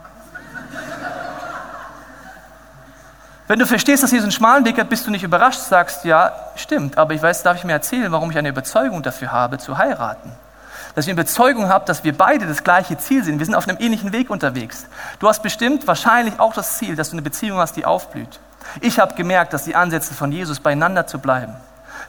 Wenn 3.47 3.59
du 3.59 3.65
verstehst, 3.65 4.01
dass 4.01 4.11
Jesus 4.11 4.23
einen 4.23 4.31
schmalen 4.31 4.63
Weg 4.63 4.79
hat, 4.79 4.87
bist 4.87 5.05
du 5.05 5.11
nicht 5.11 5.23
überrascht, 5.23 5.59
sagst, 5.59 6.05
ja, 6.05 6.31
stimmt, 6.55 6.97
aber 6.97 7.13
ich 7.13 7.21
weiß, 7.21 7.43
darf 7.43 7.57
ich 7.57 7.65
mir 7.65 7.73
erzählen, 7.73 8.09
warum 8.13 8.31
ich 8.31 8.37
eine 8.37 8.47
Überzeugung 8.47 9.03
dafür 9.03 9.33
habe, 9.33 9.57
zu 9.57 9.77
heiraten. 9.77 10.31
Dass 10.97 11.05
ich 11.05 11.11
eine 11.11 11.21
Überzeugung 11.21 11.69
habe, 11.69 11.85
dass 11.85 12.03
wir 12.03 12.17
beide 12.17 12.47
das 12.47 12.63
gleiche 12.63 12.97
Ziel 12.97 13.23
sind. 13.23 13.37
Wir 13.37 13.45
sind 13.45 13.53
auf 13.53 13.67
einem 13.67 13.77
ähnlichen 13.79 14.13
Weg 14.13 14.31
unterwegs. 14.31 14.87
Du 15.19 15.27
hast 15.27 15.43
bestimmt 15.43 15.85
wahrscheinlich 15.85 16.39
auch 16.39 16.55
das 16.55 16.79
Ziel, 16.79 16.95
dass 16.95 17.11
du 17.11 17.13
eine 17.13 17.21
Beziehung 17.21 17.59
hast, 17.59 17.75
die 17.75 17.85
aufblüht. 17.85 18.39
Ich 18.81 18.97
habe 18.97 19.13
gemerkt, 19.13 19.53
dass 19.53 19.65
die 19.65 19.75
Ansätze 19.75 20.15
von 20.15 20.31
Jesus 20.31 20.59
beieinander 20.59 21.05
zu 21.05 21.19
bleiben, 21.19 21.53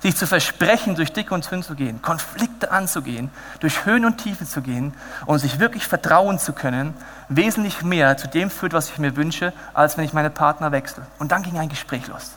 sich 0.00 0.16
zu 0.16 0.26
versprechen, 0.26 0.94
durch 0.94 1.12
dick 1.12 1.32
und 1.32 1.50
dünn 1.50 1.62
zu 1.62 1.74
gehen, 1.74 2.00
Konflikte 2.00 2.70
anzugehen, 2.70 3.30
durch 3.60 3.84
Höhen 3.84 4.06
und 4.06 4.16
Tiefen 4.16 4.46
zu 4.46 4.62
gehen 4.62 4.94
und 5.26 5.38
sich 5.38 5.58
wirklich 5.58 5.86
vertrauen 5.86 6.38
zu 6.38 6.54
können, 6.54 6.94
wesentlich 7.28 7.82
mehr 7.82 8.16
zu 8.16 8.26
dem 8.26 8.48
führt, 8.48 8.72
was 8.72 8.88
ich 8.88 8.96
mir 8.96 9.16
wünsche, 9.16 9.52
als 9.74 9.98
wenn 9.98 10.06
ich 10.06 10.14
meine 10.14 10.30
Partner 10.30 10.72
wechsle. 10.72 11.02
Und 11.18 11.30
dann 11.30 11.42
ging 11.42 11.58
ein 11.58 11.68
Gespräch 11.68 12.06
los. 12.06 12.30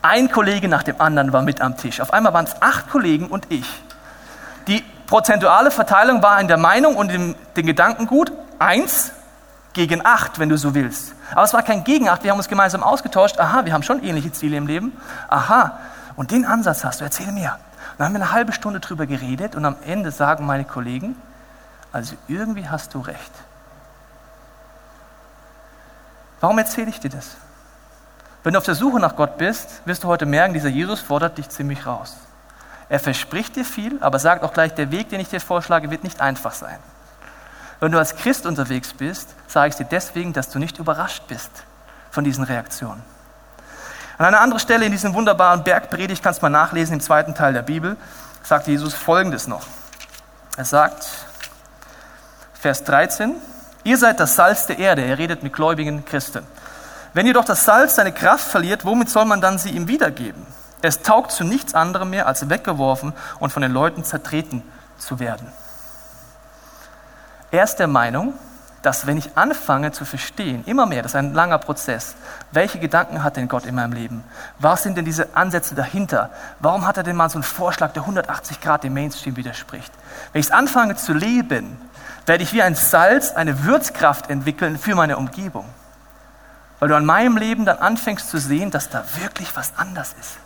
Ein 0.00 0.30
Kollege 0.30 0.68
nach 0.68 0.84
dem 0.84 1.02
anderen 1.02 1.34
war 1.34 1.42
mit 1.42 1.60
am 1.60 1.76
Tisch. 1.76 2.00
Auf 2.00 2.14
einmal 2.14 2.32
waren 2.32 2.46
es 2.46 2.62
acht 2.62 2.88
Kollegen 2.88 3.26
und 3.26 3.44
ich. 3.50 3.68
Die 4.68 4.82
prozentuale 5.08 5.72
Verteilung 5.72 6.22
war 6.22 6.40
in 6.40 6.46
der 6.46 6.58
Meinung 6.58 6.94
und 6.94 7.10
in 7.10 7.34
den 7.56 7.66
Gedanken 7.66 8.06
gut. 8.06 8.30
Eins 8.60 9.10
gegen 9.72 10.04
acht, 10.06 10.38
wenn 10.38 10.48
du 10.48 10.56
so 10.56 10.74
willst. 10.74 11.14
Aber 11.32 11.42
es 11.42 11.54
war 11.54 11.62
kein 11.62 11.82
Gegenacht, 11.82 12.22
wir 12.22 12.30
haben 12.30 12.38
uns 12.38 12.48
gemeinsam 12.48 12.82
ausgetauscht. 12.82 13.40
Aha, 13.40 13.64
wir 13.64 13.72
haben 13.72 13.82
schon 13.82 14.02
ähnliche 14.02 14.32
Ziele 14.32 14.56
im 14.56 14.66
Leben. 14.66 14.96
Aha, 15.28 15.78
und 16.16 16.30
den 16.30 16.44
Ansatz 16.44 16.84
hast 16.84 17.00
du, 17.00 17.04
erzähl 17.04 17.32
mir. 17.32 17.58
Dann 17.96 18.06
haben 18.06 18.14
wir 18.14 18.22
eine 18.22 18.32
halbe 18.32 18.52
Stunde 18.52 18.80
drüber 18.80 19.06
geredet 19.06 19.56
und 19.56 19.64
am 19.64 19.76
Ende 19.84 20.10
sagen 20.12 20.46
meine 20.46 20.64
Kollegen, 20.64 21.16
also 21.92 22.14
irgendwie 22.28 22.68
hast 22.68 22.94
du 22.94 23.00
recht. 23.00 23.32
Warum 26.40 26.58
erzähle 26.58 26.90
ich 26.90 27.00
dir 27.00 27.10
das? 27.10 27.36
Wenn 28.44 28.52
du 28.52 28.58
auf 28.58 28.64
der 28.64 28.74
Suche 28.74 29.00
nach 29.00 29.16
Gott 29.16 29.38
bist, 29.38 29.82
wirst 29.84 30.04
du 30.04 30.08
heute 30.08 30.26
merken, 30.26 30.54
dieser 30.54 30.68
Jesus 30.68 31.00
fordert 31.00 31.38
dich 31.38 31.48
ziemlich 31.48 31.86
raus. 31.86 32.16
Er 32.88 33.00
verspricht 33.00 33.56
dir 33.56 33.64
viel, 33.64 33.98
aber 34.00 34.18
sagt 34.18 34.42
auch 34.42 34.52
gleich, 34.52 34.74
der 34.74 34.90
Weg, 34.90 35.10
den 35.10 35.20
ich 35.20 35.28
dir 35.28 35.40
vorschlage, 35.40 35.90
wird 35.90 36.04
nicht 36.04 36.20
einfach 36.20 36.54
sein. 36.54 36.78
Wenn 37.80 37.92
du 37.92 37.98
als 37.98 38.16
Christ 38.16 38.46
unterwegs 38.46 38.92
bist, 38.92 39.28
sage 39.46 39.68
ich 39.68 39.74
dir 39.76 39.84
deswegen, 39.84 40.32
dass 40.32 40.50
du 40.50 40.58
nicht 40.58 40.78
überrascht 40.78 41.24
bist 41.28 41.50
von 42.10 42.24
diesen 42.24 42.44
Reaktionen. 42.44 43.02
An 44.16 44.26
einer 44.26 44.40
anderen 44.40 44.58
Stelle 44.58 44.86
in 44.86 44.92
diesem 44.92 45.14
wunderbaren 45.14 45.62
Bergpredigt, 45.62 46.22
kannst 46.22 46.40
du 46.40 46.46
mal 46.46 46.50
nachlesen, 46.50 46.94
im 46.94 47.00
zweiten 47.00 47.34
Teil 47.34 47.52
der 47.52 47.62
Bibel, 47.62 47.96
sagt 48.42 48.66
Jesus 48.66 48.94
Folgendes 48.94 49.46
noch. 49.46 49.64
Er 50.56 50.64
sagt, 50.64 51.06
Vers 52.54 52.82
13, 52.82 53.36
ihr 53.84 53.96
seid 53.96 54.18
das 54.18 54.34
Salz 54.34 54.66
der 54.66 54.78
Erde, 54.78 55.02
er 55.02 55.18
redet 55.18 55.44
mit 55.44 55.52
gläubigen 55.52 56.04
Christen. 56.04 56.44
Wenn 57.12 57.26
jedoch 57.26 57.44
das 57.44 57.64
Salz 57.64 57.94
seine 57.94 58.12
Kraft 58.12 58.48
verliert, 58.48 58.84
womit 58.84 59.08
soll 59.08 59.24
man 59.24 59.40
dann 59.40 59.58
sie 59.58 59.70
ihm 59.70 59.86
wiedergeben? 59.86 60.44
Es 60.82 61.02
taugt 61.02 61.32
zu 61.32 61.44
nichts 61.44 61.74
anderem 61.74 62.10
mehr, 62.10 62.26
als 62.26 62.48
weggeworfen 62.48 63.12
und 63.40 63.52
von 63.52 63.62
den 63.62 63.72
Leuten 63.72 64.04
zertreten 64.04 64.62
zu 64.98 65.18
werden. 65.18 65.52
Er 67.50 67.64
ist 67.64 67.76
der 67.76 67.88
Meinung, 67.88 68.34
dass 68.82 69.06
wenn 69.06 69.16
ich 69.16 69.36
anfange 69.36 69.90
zu 69.90 70.04
verstehen, 70.04 70.62
immer 70.66 70.86
mehr, 70.86 71.02
das 71.02 71.12
ist 71.12 71.16
ein 71.16 71.34
langer 71.34 71.58
Prozess, 71.58 72.14
welche 72.52 72.78
Gedanken 72.78 73.24
hat 73.24 73.36
denn 73.36 73.48
Gott 73.48 73.66
in 73.66 73.74
meinem 73.74 73.92
Leben? 73.92 74.24
Was 74.58 74.82
sind 74.82 74.96
denn 74.96 75.04
diese 75.04 75.34
Ansätze 75.34 75.74
dahinter? 75.74 76.30
Warum 76.60 76.86
hat 76.86 76.96
er 76.96 77.02
denn 77.02 77.16
mal 77.16 77.28
so 77.28 77.36
einen 77.36 77.42
Vorschlag, 77.42 77.92
der 77.92 78.02
180 78.02 78.60
Grad 78.60 78.84
dem 78.84 78.94
Mainstream 78.94 79.36
widerspricht? 79.36 79.92
Wenn 80.32 80.40
ich 80.40 80.46
es 80.46 80.52
anfange 80.52 80.94
zu 80.94 81.12
leben, 81.12 81.80
werde 82.26 82.44
ich 82.44 82.52
wie 82.52 82.62
ein 82.62 82.74
Salz 82.74 83.32
eine 83.32 83.64
Würzkraft 83.64 84.30
entwickeln 84.30 84.78
für 84.78 84.94
meine 84.94 85.16
Umgebung. 85.16 85.64
Weil 86.78 86.88
du 86.88 86.96
an 86.96 87.04
meinem 87.04 87.36
Leben 87.36 87.64
dann 87.64 87.78
anfängst 87.78 88.30
zu 88.30 88.38
sehen, 88.38 88.70
dass 88.70 88.90
da 88.90 89.02
wirklich 89.16 89.56
was 89.56 89.72
anders 89.76 90.14
ist. 90.20 90.36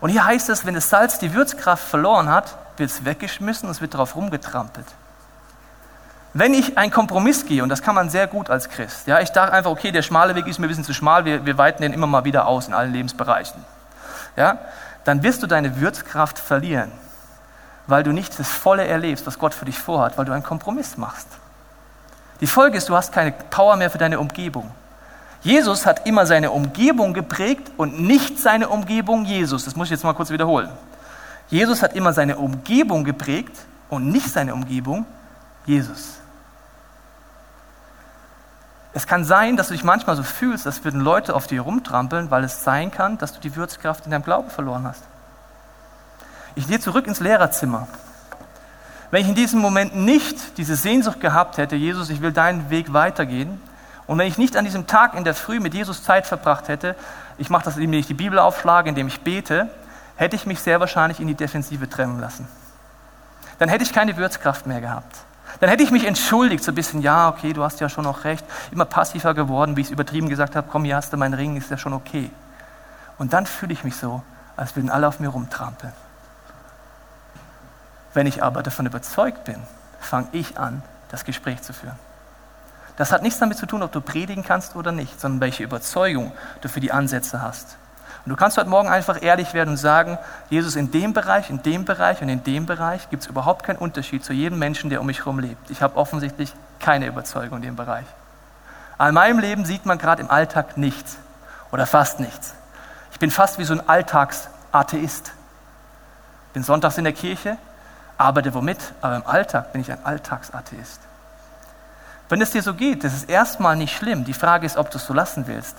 Und 0.00 0.10
hier 0.10 0.24
heißt 0.24 0.48
es, 0.48 0.66
wenn 0.66 0.74
das 0.74 0.90
Salz 0.90 1.18
die 1.18 1.34
Würzkraft 1.34 1.86
verloren 1.86 2.28
hat, 2.28 2.56
wird 2.76 2.90
es 2.90 3.04
weggeschmissen 3.04 3.68
und 3.68 3.74
es 3.74 3.80
wird 3.80 3.94
darauf 3.94 4.16
rumgetrampelt. 4.16 4.86
Wenn 6.34 6.52
ich 6.52 6.76
einen 6.76 6.92
Kompromiss 6.92 7.46
gehe, 7.46 7.62
und 7.62 7.70
das 7.70 7.80
kann 7.80 7.94
man 7.94 8.10
sehr 8.10 8.26
gut 8.26 8.50
als 8.50 8.68
Christ, 8.68 9.06
ja, 9.06 9.20
ich 9.20 9.30
dachte 9.30 9.54
einfach, 9.54 9.70
okay, 9.70 9.90
der 9.90 10.02
schmale 10.02 10.34
Weg 10.34 10.46
ist 10.46 10.58
mir 10.58 10.66
ein 10.66 10.68
bisschen 10.68 10.84
zu 10.84 10.92
schmal, 10.92 11.24
wir, 11.24 11.46
wir 11.46 11.56
weiten 11.56 11.80
den 11.80 11.94
immer 11.94 12.06
mal 12.06 12.24
wieder 12.24 12.46
aus 12.46 12.68
in 12.68 12.74
allen 12.74 12.92
Lebensbereichen, 12.92 13.64
ja, 14.36 14.58
dann 15.04 15.22
wirst 15.22 15.42
du 15.42 15.46
deine 15.46 15.80
Würzkraft 15.80 16.38
verlieren, 16.38 16.92
weil 17.86 18.02
du 18.02 18.12
nicht 18.12 18.38
das 18.38 18.48
Volle 18.48 18.86
erlebst, 18.86 19.26
was 19.26 19.38
Gott 19.38 19.54
für 19.54 19.64
dich 19.64 19.78
vorhat, 19.78 20.18
weil 20.18 20.26
du 20.26 20.32
einen 20.32 20.42
Kompromiss 20.42 20.98
machst. 20.98 21.28
Die 22.40 22.46
Folge 22.46 22.76
ist, 22.76 22.90
du 22.90 22.96
hast 22.96 23.12
keine 23.12 23.32
Power 23.32 23.76
mehr 23.76 23.90
für 23.90 23.98
deine 23.98 24.18
Umgebung. 24.18 24.70
Jesus 25.42 25.86
hat 25.86 26.06
immer 26.06 26.26
seine 26.26 26.50
Umgebung 26.50 27.14
geprägt 27.14 27.70
und 27.76 28.00
nicht 28.00 28.38
seine 28.38 28.68
Umgebung 28.68 29.24
Jesus. 29.24 29.64
Das 29.64 29.76
muss 29.76 29.86
ich 29.86 29.92
jetzt 29.92 30.04
mal 30.04 30.14
kurz 30.14 30.30
wiederholen. 30.30 30.70
Jesus 31.48 31.82
hat 31.82 31.94
immer 31.94 32.12
seine 32.12 32.36
Umgebung 32.36 33.04
geprägt 33.04 33.56
und 33.88 34.10
nicht 34.10 34.28
seine 34.30 34.54
Umgebung 34.54 35.06
Jesus. 35.64 36.18
Es 38.92 39.06
kann 39.06 39.24
sein, 39.24 39.56
dass 39.56 39.68
du 39.68 39.74
dich 39.74 39.84
manchmal 39.84 40.16
so 40.16 40.22
fühlst, 40.22 40.66
als 40.66 40.82
würden 40.82 41.02
Leute 41.02 41.34
auf 41.34 41.46
dir 41.46 41.60
rumtrampeln, 41.60 42.30
weil 42.30 42.44
es 42.44 42.64
sein 42.64 42.90
kann, 42.90 43.18
dass 43.18 43.34
du 43.34 43.40
die 43.40 43.54
Würzkraft 43.54 44.06
in 44.06 44.10
deinem 44.10 44.24
Glauben 44.24 44.50
verloren 44.50 44.86
hast. 44.86 45.02
Ich 46.54 46.66
gehe 46.66 46.80
zurück 46.80 47.06
ins 47.06 47.20
Lehrerzimmer. 47.20 47.86
Wenn 49.10 49.20
ich 49.22 49.28
in 49.28 49.34
diesem 49.34 49.60
Moment 49.60 49.94
nicht 49.94 50.56
diese 50.56 50.74
Sehnsucht 50.74 51.20
gehabt 51.20 51.58
hätte, 51.58 51.76
Jesus, 51.76 52.08
ich 52.08 52.22
will 52.22 52.32
deinen 52.32 52.70
Weg 52.70 52.92
weitergehen, 52.94 53.60
und 54.06 54.18
wenn 54.18 54.28
ich 54.28 54.38
nicht 54.38 54.56
an 54.56 54.64
diesem 54.64 54.86
Tag 54.86 55.14
in 55.14 55.24
der 55.24 55.34
Früh 55.34 55.58
mit 55.58 55.74
Jesus 55.74 56.02
Zeit 56.02 56.26
verbracht 56.26 56.68
hätte, 56.68 56.94
ich 57.38 57.50
mache 57.50 57.64
das, 57.64 57.76
indem 57.76 57.94
ich 57.94 58.06
die 58.06 58.14
Bibel 58.14 58.38
aufschlage, 58.38 58.88
indem 58.88 59.08
ich 59.08 59.20
bete, 59.20 59.68
hätte 60.16 60.36
ich 60.36 60.46
mich 60.46 60.60
sehr 60.60 60.80
wahrscheinlich 60.80 61.20
in 61.20 61.26
die 61.26 61.34
Defensive 61.34 61.88
trennen 61.88 62.20
lassen. 62.20 62.46
Dann 63.58 63.68
hätte 63.68 63.84
ich 63.84 63.92
keine 63.92 64.16
Würzkraft 64.16 64.66
mehr 64.66 64.80
gehabt. 64.80 65.16
Dann 65.60 65.70
hätte 65.70 65.82
ich 65.82 65.90
mich 65.90 66.06
entschuldigt, 66.06 66.62
so 66.62 66.72
ein 66.72 66.74
bisschen, 66.74 67.00
ja, 67.00 67.28
okay, 67.28 67.52
du 67.52 67.62
hast 67.62 67.80
ja 67.80 67.88
schon 67.88 68.06
auch 68.06 68.24
recht, 68.24 68.44
immer 68.70 68.84
passiver 68.84 69.34
geworden, 69.34 69.76
wie 69.76 69.80
ich 69.80 69.86
es 69.86 69.92
übertrieben 69.92 70.28
gesagt 70.28 70.54
habe, 70.54 70.68
komm, 70.70 70.84
hier 70.84 70.96
hast 70.96 71.12
du 71.12 71.16
meinen 71.16 71.34
Ring, 71.34 71.56
ist 71.56 71.70
ja 71.70 71.78
schon 71.78 71.94
okay. 71.94 72.30
Und 73.18 73.32
dann 73.32 73.46
fühle 73.46 73.72
ich 73.72 73.82
mich 73.82 73.96
so, 73.96 74.22
als 74.56 74.76
würden 74.76 74.90
alle 74.90 75.08
auf 75.08 75.18
mir 75.18 75.28
rumtrampeln. 75.28 75.92
Wenn 78.12 78.26
ich 78.26 78.42
aber 78.42 78.62
davon 78.62 78.86
überzeugt 78.86 79.44
bin, 79.44 79.62
fange 80.00 80.28
ich 80.32 80.58
an, 80.58 80.82
das 81.10 81.24
Gespräch 81.24 81.62
zu 81.62 81.72
führen. 81.72 81.96
Das 82.96 83.12
hat 83.12 83.22
nichts 83.22 83.38
damit 83.38 83.58
zu 83.58 83.66
tun, 83.66 83.82
ob 83.82 83.92
du 83.92 84.00
predigen 84.00 84.42
kannst 84.42 84.74
oder 84.74 84.92
nicht, 84.92 85.20
sondern 85.20 85.40
welche 85.40 85.62
Überzeugung 85.62 86.32
du 86.62 86.68
für 86.68 86.80
die 86.80 86.92
Ansätze 86.92 87.42
hast. 87.42 87.76
Und 88.24 88.30
du 88.30 88.36
kannst 88.36 88.56
heute 88.56 88.68
Morgen 88.68 88.88
einfach 88.88 89.22
ehrlich 89.22 89.54
werden 89.54 89.70
und 89.70 89.76
sagen, 89.76 90.18
Jesus, 90.50 90.74
in 90.74 90.90
dem 90.90 91.12
Bereich, 91.12 91.48
in 91.48 91.62
dem 91.62 91.84
Bereich 91.84 92.22
und 92.22 92.28
in 92.28 92.42
dem 92.42 92.66
Bereich 92.66 93.08
gibt 93.08 93.22
es 93.22 93.28
überhaupt 93.28 93.64
keinen 93.64 93.76
Unterschied 93.76 94.24
zu 94.24 94.32
jedem 94.32 94.58
Menschen, 94.58 94.90
der 94.90 95.00
um 95.00 95.06
mich 95.06 95.20
herum 95.20 95.38
lebt. 95.38 95.70
Ich 95.70 95.80
habe 95.80 95.96
offensichtlich 95.96 96.52
keine 96.80 97.06
Überzeugung 97.06 97.58
in 97.58 97.62
dem 97.62 97.76
Bereich. 97.76 98.06
An 98.98 99.14
meinem 99.14 99.38
Leben 99.38 99.64
sieht 99.64 99.86
man 99.86 99.98
gerade 99.98 100.22
im 100.22 100.30
Alltag 100.30 100.76
nichts 100.76 101.18
oder 101.70 101.86
fast 101.86 102.18
nichts. 102.18 102.54
Ich 103.12 103.20
bin 103.20 103.30
fast 103.30 103.58
wie 103.58 103.64
so 103.64 103.74
ein 103.74 103.88
Alltagsatheist. 103.88 105.32
Bin 106.52 106.64
sonntags 106.64 106.98
in 106.98 107.04
der 107.04 107.12
Kirche, 107.12 107.58
arbeite 108.18 108.54
womit, 108.54 108.78
aber 109.02 109.16
im 109.16 109.26
Alltag 109.26 109.72
bin 109.72 109.82
ich 109.82 109.92
ein 109.92 110.04
Alltagsatheist. 110.04 111.05
Wenn 112.28 112.40
es 112.40 112.50
dir 112.50 112.62
so 112.62 112.74
geht, 112.74 113.04
das 113.04 113.14
ist 113.14 113.30
erstmal 113.30 113.76
nicht 113.76 113.96
schlimm. 113.96 114.24
Die 114.24 114.32
Frage 114.32 114.66
ist, 114.66 114.76
ob 114.76 114.90
du 114.90 114.98
es 114.98 115.06
so 115.06 115.14
lassen 115.14 115.46
willst. 115.46 115.76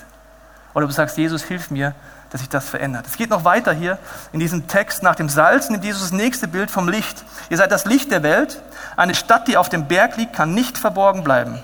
Oder 0.74 0.86
du 0.86 0.92
sagst, 0.92 1.18
Jesus, 1.18 1.42
hilf 1.42 1.70
mir, 1.70 1.94
dass 2.30 2.40
sich 2.40 2.48
das 2.48 2.68
verändert. 2.68 3.06
Es 3.06 3.16
geht 3.16 3.30
noch 3.30 3.44
weiter 3.44 3.72
hier 3.72 3.98
in 4.32 4.40
diesem 4.40 4.68
Text. 4.68 5.02
Nach 5.02 5.14
dem 5.14 5.28
Salz 5.28 5.70
nimmt 5.70 5.84
Jesus 5.84 6.02
das 6.02 6.12
nächste 6.12 6.48
Bild 6.48 6.70
vom 6.70 6.88
Licht. 6.88 7.24
Ihr 7.50 7.56
seid 7.56 7.72
das 7.72 7.84
Licht 7.84 8.10
der 8.10 8.22
Welt. 8.22 8.62
Eine 8.96 9.14
Stadt, 9.14 9.48
die 9.48 9.56
auf 9.56 9.68
dem 9.68 9.88
Berg 9.88 10.16
liegt, 10.16 10.34
kann 10.34 10.54
nicht 10.54 10.78
verborgen 10.78 11.24
bleiben. 11.24 11.58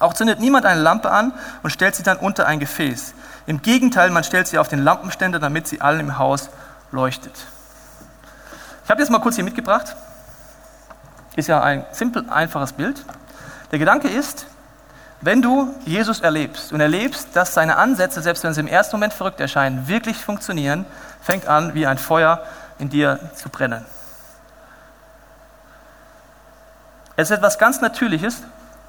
Auch 0.00 0.14
zündet 0.14 0.40
niemand 0.40 0.66
eine 0.66 0.80
Lampe 0.80 1.10
an 1.10 1.32
und 1.62 1.70
stellt 1.70 1.94
sie 1.94 2.02
dann 2.02 2.18
unter 2.18 2.46
ein 2.46 2.58
Gefäß. 2.58 3.14
Im 3.46 3.62
Gegenteil, 3.62 4.10
man 4.10 4.24
stellt 4.24 4.48
sie 4.48 4.58
auf 4.58 4.68
den 4.68 4.82
Lampenständer, 4.82 5.38
damit 5.38 5.68
sie 5.68 5.80
allen 5.80 6.00
im 6.00 6.18
Haus 6.18 6.50
leuchtet. 6.90 7.32
Ich 8.84 8.90
habe 8.90 9.00
jetzt 9.00 9.10
mal 9.10 9.20
kurz 9.20 9.36
hier 9.36 9.44
mitgebracht. 9.44 9.94
Ist 11.36 11.48
ja 11.48 11.62
ein 11.62 11.84
simpel, 11.92 12.28
einfaches 12.28 12.72
Bild. 12.72 13.04
Der 13.74 13.80
Gedanke 13.80 14.06
ist, 14.06 14.46
wenn 15.20 15.42
du 15.42 15.74
Jesus 15.84 16.20
erlebst 16.20 16.72
und 16.72 16.78
erlebst, 16.78 17.34
dass 17.34 17.54
seine 17.54 17.74
Ansätze, 17.74 18.22
selbst 18.22 18.44
wenn 18.44 18.54
sie 18.54 18.60
im 18.60 18.68
ersten 18.68 18.94
Moment 18.94 19.12
verrückt 19.12 19.40
erscheinen, 19.40 19.88
wirklich 19.88 20.16
funktionieren, 20.16 20.86
fängt 21.20 21.48
an, 21.48 21.74
wie 21.74 21.84
ein 21.84 21.98
Feuer 21.98 22.40
in 22.78 22.88
dir 22.88 23.18
zu 23.34 23.48
brennen. 23.48 23.84
Es 27.16 27.32
ist 27.32 27.36
etwas 27.36 27.58
ganz 27.58 27.80
Natürliches, 27.80 28.42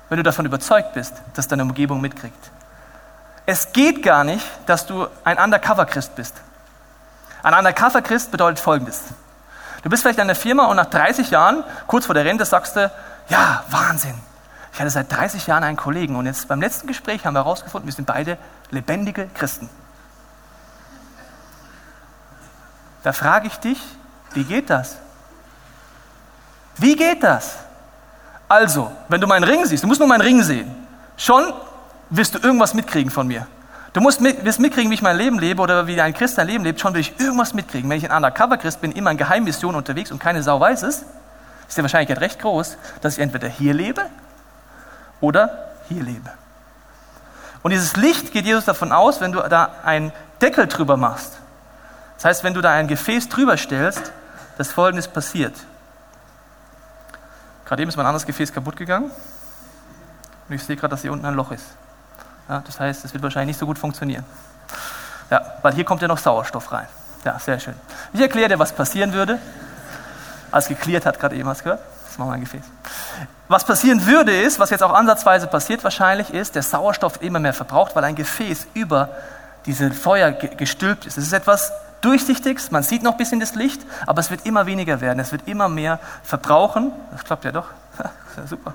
wenn 0.10 0.17
du 0.17 0.24
davon 0.24 0.45
überzeugt 0.45 0.93
bist, 0.93 1.15
dass 1.34 1.48
deine 1.48 1.63
Umgebung 1.63 2.00
mitkriegt. 2.00 2.52
Es 3.48 3.74
geht 3.74 4.04
gar 4.04 4.24
nicht, 4.24 4.45
dass 4.67 4.86
du 4.86 5.08
ein 5.24 5.39
Undercover-Christ 5.39 6.15
bist. 6.15 6.36
Ein 7.41 7.56
Undercover-Christ 7.56 8.30
bedeutet 8.30 8.60
Folgendes. 8.60 9.02
Du 9.82 9.89
bist 9.89 10.04
vielleicht 10.04 10.19
in 10.19 10.28
der 10.28 10.36
Firma 10.36 10.65
und 10.65 10.76
nach 10.76 10.91
30 10.91 11.32
Jahren, 11.32 11.63
kurz 11.88 12.06
vor 12.06 12.13
der 12.13 12.26
Rente, 12.26 12.45
sagst 12.45 12.76
du, 12.76 12.91
ja, 13.30 13.63
Wahnsinn, 13.71 14.21
ich 14.76 14.82
hatte 14.82 14.90
seit 14.90 15.10
30 15.10 15.48
Jahren 15.48 15.64
einen 15.64 15.78
Kollegen 15.78 16.18
und 16.18 16.26
jetzt 16.26 16.50
beim 16.50 16.60
letzten 16.60 16.86
Gespräch 16.86 17.26
haben 17.26 17.34
wir 17.34 17.46
herausgefunden, 17.46 17.88
wir 17.88 17.94
sind 17.94 18.08
beide 18.08 18.38
lebendige 18.72 19.30
Christen. 19.34 19.70
Da 23.02 23.14
frage 23.14 23.48
ich 23.48 23.56
dich, 23.56 23.82
wie 24.34 24.44
geht 24.44 24.70
das? 24.70 24.98
Wie 26.76 26.98
geht 26.98 27.24
das? 27.24 27.56
Also, 28.50 28.92
wenn 29.08 29.22
du 29.22 29.28
meinen 29.28 29.46
Ring 29.46 29.66
siehst, 29.66 29.82
du 29.82 29.88
musst 29.88 30.02
nur 30.02 30.10
meinen 30.10 30.20
Ring 30.20 30.44
sehen, 30.44 30.70
schon 31.16 31.54
wirst 32.10 32.36
du 32.36 32.40
irgendwas 32.40 32.74
mitkriegen 32.74 33.12
von 33.12 33.28
mir. 33.28 33.48
Du 33.94 34.02
musst 34.02 34.20
mit, 34.20 34.44
wirst 34.44 34.60
mitkriegen, 34.60 34.92
wie 34.92 34.96
ich 34.96 35.02
mein 35.02 35.16
Leben 35.16 35.40
lebe 35.40 35.62
oder 35.62 35.88
wie 35.88 36.02
ein 36.02 36.14
Christ 36.14 36.38
ein 36.38 36.48
Leben 36.48 36.66
lebt, 36.66 36.82
schon 36.82 36.94
will 36.94 37.00
ich 37.00 37.18
irgendwas 37.18 37.54
mitkriegen. 37.54 37.90
Wenn 37.90 37.98
ich 37.98 38.12
ein 38.12 38.14
Undercover-Christ 38.14 38.82
bin, 38.82 38.92
immer 38.92 39.12
in 39.12 39.16
Geheimmission 39.16 39.74
unterwegs 39.74 40.12
und 40.12 40.20
keine 40.20 40.44
Sau 40.44 40.60
weiß 40.60 40.84
es, 40.84 41.06
ist 41.66 41.78
die 41.78 41.82
Wahrscheinlichkeit 41.82 42.20
recht 42.20 42.42
groß, 42.42 42.78
dass 43.00 43.14
ich 43.14 43.24
entweder 43.24 43.48
hier 43.48 43.74
lebe 43.74 44.06
oder 45.21 45.69
hier 45.88 46.04
lebe. 46.04 46.32
Und 47.63 47.71
dieses 47.71 47.95
Licht 47.95 48.32
geht 48.32 48.45
Jesus 48.45 48.65
davon 48.65 48.91
aus, 48.91 49.21
wenn 49.21 49.32
du 49.32 49.41
da 49.41 49.69
einen 49.84 50.12
Deckel 50.41 50.67
drüber 50.67 50.97
machst. 50.97 51.34
Das 52.15 52.25
heißt, 52.25 52.43
wenn 52.43 52.54
du 52.54 52.62
da 52.62 52.71
ein 52.71 52.88
Gefäß 52.88 53.30
drüber 53.30 53.58
stellst, 53.58 54.12
dass 54.58 54.71
Folgendes 54.71 55.08
passiert. 55.08 55.56
Gerade 57.65 57.82
eben 57.82 57.89
ist 57.89 57.97
mein 57.97 58.06
anderes 58.06 58.25
Gefäß 58.25 58.54
kaputt 58.54 58.75
gegangen. 58.75 59.10
Und 60.47 60.56
ich 60.56 60.63
sehe 60.63 60.75
gerade, 60.75 60.91
dass 60.91 61.01
hier 61.01 61.12
unten 61.12 61.25
ein 61.25 61.34
Loch 61.34 61.51
ist. 61.51 61.65
Ja, 62.47 62.62
das 62.63 62.80
heißt, 62.80 63.04
es 63.04 63.13
wird 63.13 63.23
wahrscheinlich 63.23 63.56
nicht 63.56 63.60
so 63.60 63.65
gut 63.65 63.80
funktionieren. 63.80 64.23
Ja, 65.32 65.41
weil 65.63 65.73
hier 65.73 65.84
kommt 65.86 66.01
ja 66.01 66.08
noch 66.08 66.19
Sauerstoff 66.19 66.71
rein. 66.71 66.88
Ja, 67.23 67.39
sehr 67.39 67.60
schön. 67.60 67.73
Ich 68.13 68.21
erkläre 68.21 68.49
dir, 68.49 68.60
was 68.60 68.71
passieren 68.71 69.13
würde. 69.13 69.39
Als 70.51 70.67
geklärt 70.67 71.08
hat, 71.08 71.19
gerade 71.19 71.36
eben, 71.36 71.49
hast 71.49 71.62
du 71.62 71.63
gehört? 71.63 71.82
Machen 72.17 72.30
wir 72.30 72.34
ein 72.36 72.41
Gefäß. 72.41 72.63
Was 73.47 73.63
passieren 73.63 74.06
würde 74.06 74.36
ist, 74.36 74.60
was 74.60 74.69
jetzt 74.69 74.84
auch 74.84 74.93
ansatzweise 74.93 75.47
passiert 75.47 75.84
wahrscheinlich 75.84 76.34
ist, 76.34 76.56
der 76.56 76.63
Sauerstoff 76.63 77.21
immer 77.21 77.39
mehr 77.39 77.54
verbraucht, 77.54 77.95
weil 77.95 78.04
ein 78.04 78.15
Gefäß 78.15 78.67
über 78.73 79.10
diese 79.65 79.91
Feuer 79.91 80.32
gestülpt 80.32 81.06
ist. 81.06 81.17
Es 81.17 81.25
ist 81.25 81.34
etwas 81.34 81.71
Durchsichtiges, 82.01 82.71
man 82.71 82.84
sieht 82.84 83.04
noch 83.04 83.13
ein 83.13 83.17
bisschen 83.17 83.39
das 83.39 83.56
Licht, 83.56 83.82
aber 84.06 84.19
es 84.19 84.30
wird 84.30 84.45
immer 84.45 84.65
weniger 84.65 85.01
werden, 85.01 85.19
es 85.19 85.32
wird 85.32 85.47
immer 85.47 85.69
mehr 85.69 85.99
verbrauchen. 86.23 86.91
Das 87.12 87.23
klappt 87.23 87.45
ja 87.45 87.51
doch, 87.51 87.67
ja 88.38 88.47
super, 88.47 88.73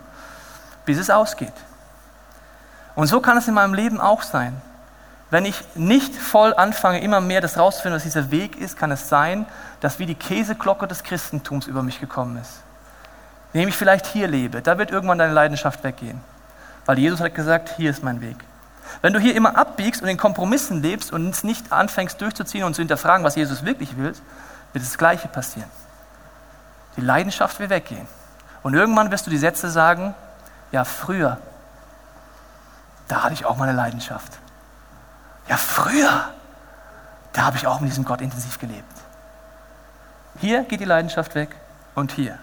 bis 0.84 0.98
es 0.98 1.10
ausgeht. 1.10 1.52
Und 2.94 3.06
so 3.06 3.20
kann 3.20 3.36
es 3.38 3.46
in 3.48 3.54
meinem 3.54 3.74
Leben 3.74 4.00
auch 4.00 4.22
sein. 4.22 4.60
Wenn 5.30 5.44
ich 5.44 5.62
nicht 5.76 6.14
voll 6.14 6.54
anfange, 6.54 7.00
immer 7.02 7.20
mehr 7.20 7.40
das 7.40 7.56
rauszufinden, 7.56 7.96
was 7.96 8.02
dieser 8.02 8.32
Weg 8.32 8.56
ist, 8.56 8.76
kann 8.76 8.90
es 8.90 9.08
sein, 9.08 9.46
dass 9.80 10.00
wie 10.00 10.06
die 10.06 10.16
Käseglocke 10.16 10.88
des 10.88 11.04
Christentums 11.04 11.68
über 11.68 11.84
mich 11.84 12.00
gekommen 12.00 12.36
ist 12.36 12.62
indem 13.52 13.68
ich 13.68 13.76
vielleicht 13.76 14.06
hier 14.06 14.28
lebe, 14.28 14.62
da 14.62 14.78
wird 14.78 14.90
irgendwann 14.90 15.18
deine 15.18 15.32
Leidenschaft 15.32 15.82
weggehen. 15.82 16.20
Weil 16.86 16.98
Jesus 16.98 17.20
hat 17.20 17.34
gesagt, 17.34 17.74
hier 17.76 17.90
ist 17.90 18.02
mein 18.02 18.20
Weg. 18.20 18.36
Wenn 19.02 19.12
du 19.12 19.18
hier 19.18 19.34
immer 19.34 19.56
abbiegst 19.56 20.02
und 20.02 20.08
in 20.08 20.16
Kompromissen 20.16 20.82
lebst 20.82 21.12
und 21.12 21.30
es 21.30 21.44
nicht 21.44 21.72
anfängst 21.72 22.20
durchzuziehen 22.20 22.64
und 22.64 22.74
zu 22.74 22.82
hinterfragen, 22.82 23.24
was 23.24 23.36
Jesus 23.36 23.64
wirklich 23.64 23.96
will, 23.96 24.14
wird 24.72 24.84
das 24.84 24.98
Gleiche 24.98 25.28
passieren. 25.28 25.70
Die 26.96 27.00
Leidenschaft 27.00 27.58
wird 27.60 27.70
weggehen. 27.70 28.06
Und 28.62 28.74
irgendwann 28.74 29.10
wirst 29.10 29.26
du 29.26 29.30
die 29.30 29.38
Sätze 29.38 29.70
sagen, 29.70 30.14
ja 30.72 30.84
früher, 30.84 31.38
da 33.08 33.24
hatte 33.24 33.34
ich 33.34 33.44
auch 33.44 33.56
meine 33.56 33.72
Leidenschaft. 33.72 34.38
Ja 35.48 35.56
früher, 35.56 36.28
da 37.32 37.42
habe 37.42 37.56
ich 37.56 37.66
auch 37.66 37.80
mit 37.80 37.90
diesem 37.90 38.04
Gott 38.04 38.20
intensiv 38.20 38.58
gelebt. 38.58 38.84
Hier 40.40 40.62
geht 40.64 40.80
die 40.80 40.84
Leidenschaft 40.84 41.34
weg 41.34 41.56
und 41.94 42.12
hier. 42.12 42.38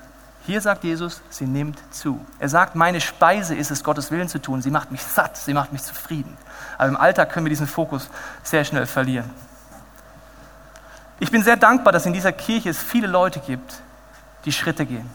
Hier 0.48 0.62
sagt 0.62 0.86
Jesus, 0.86 1.20
sie 1.30 1.46
nimmt 1.46 1.78
zu. 1.92 2.26
Er 2.40 2.48
sagt, 2.48 2.74
meine 2.74 3.02
Speise 3.02 3.54
ist 3.54 3.70
es, 3.70 3.84
Gottes 3.84 4.12
Willen 4.12 4.30
zu 4.30 4.40
tun. 4.40 4.62
Sie 4.62 4.72
macht 4.72 4.92
mich 4.92 5.04
satt, 5.04 5.36
sie 5.36 5.54
macht 5.54 5.74
mich 5.74 5.84
zufrieden. 5.84 6.38
Aber 6.78 6.88
im 6.88 6.96
Alltag 6.96 7.34
können 7.34 7.46
wir 7.46 7.50
diesen 7.50 7.68
Fokus 7.68 8.10
sehr 8.44 8.64
schnell 8.64 8.86
verlieren. 8.86 9.30
Ich 11.20 11.32
bin 11.32 11.44
sehr 11.44 11.58
dankbar, 11.58 11.92
dass 11.92 12.06
in 12.06 12.14
dieser 12.14 12.32
Kirche 12.32 12.70
es 12.70 12.82
viele 12.82 13.08
Leute 13.08 13.42
gibt, 13.42 13.82
die 14.46 14.54
Schritte 14.54 14.86
gehen, 14.86 15.10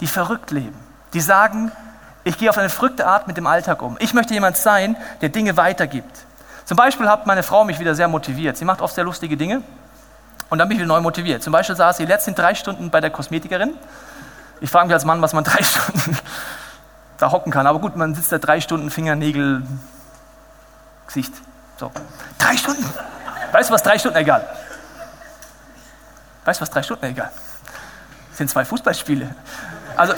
die 0.00 0.06
verrückt 0.06 0.50
leben, 0.50 0.78
die 1.12 1.20
sagen, 1.20 1.70
ich 2.22 2.38
gehe 2.38 2.48
auf 2.48 2.56
eine 2.56 2.70
verrückte 2.70 3.06
Art 3.06 3.26
mit 3.26 3.36
dem 3.36 3.46
Alltag 3.46 3.82
um. 3.82 3.98
Ich 4.00 4.14
möchte 4.14 4.32
jemand 4.32 4.56
sein, 4.56 4.96
der 5.20 5.28
Dinge 5.28 5.58
weitergibt. 5.58 6.24
Zum 6.64 6.78
Beispiel 6.78 7.06
hat 7.10 7.26
meine 7.26 7.42
Frau 7.42 7.64
mich 7.64 7.80
wieder 7.80 7.94
sehr 7.94 8.08
motiviert. 8.08 8.56
Sie 8.56 8.64
macht 8.64 8.80
oft 8.80 8.94
sehr 8.94 9.04
lustige 9.04 9.36
Dinge 9.36 9.62
und 10.48 10.56
dann 10.56 10.68
bin 10.68 10.78
ich 10.78 10.82
wieder 10.82 10.94
neu 10.94 11.02
motiviert. 11.02 11.42
Zum 11.42 11.52
Beispiel 11.52 11.76
saß 11.76 11.98
sie 11.98 12.06
letzten 12.06 12.34
drei 12.34 12.54
Stunden 12.54 12.88
bei 12.88 13.02
der 13.02 13.10
Kosmetikerin 13.10 13.74
ich 14.64 14.70
frage 14.70 14.86
mich 14.86 14.94
als 14.94 15.04
Mann, 15.04 15.20
was 15.20 15.34
man 15.34 15.44
drei 15.44 15.62
Stunden 15.62 16.16
da 17.18 17.30
hocken 17.30 17.52
kann. 17.52 17.66
Aber 17.66 17.80
gut, 17.80 17.96
man 17.96 18.14
sitzt 18.14 18.32
da 18.32 18.38
drei 18.38 18.62
Stunden 18.62 18.90
Fingernägel, 18.90 19.62
Gesicht. 21.06 21.34
So. 21.78 21.92
Drei 22.38 22.56
Stunden. 22.56 22.82
Weißt 23.52 23.68
du 23.68 23.74
was, 23.74 23.82
drei 23.82 23.98
Stunden? 23.98 24.16
Egal. 24.16 24.48
Weißt 26.46 26.60
du 26.60 26.62
was, 26.62 26.70
drei 26.70 26.82
Stunden? 26.82 27.04
Egal. 27.04 27.30
Das 28.30 28.38
sind 28.38 28.48
zwei 28.48 28.64
Fußballspiele. 28.64 29.34
Also, 29.98 30.14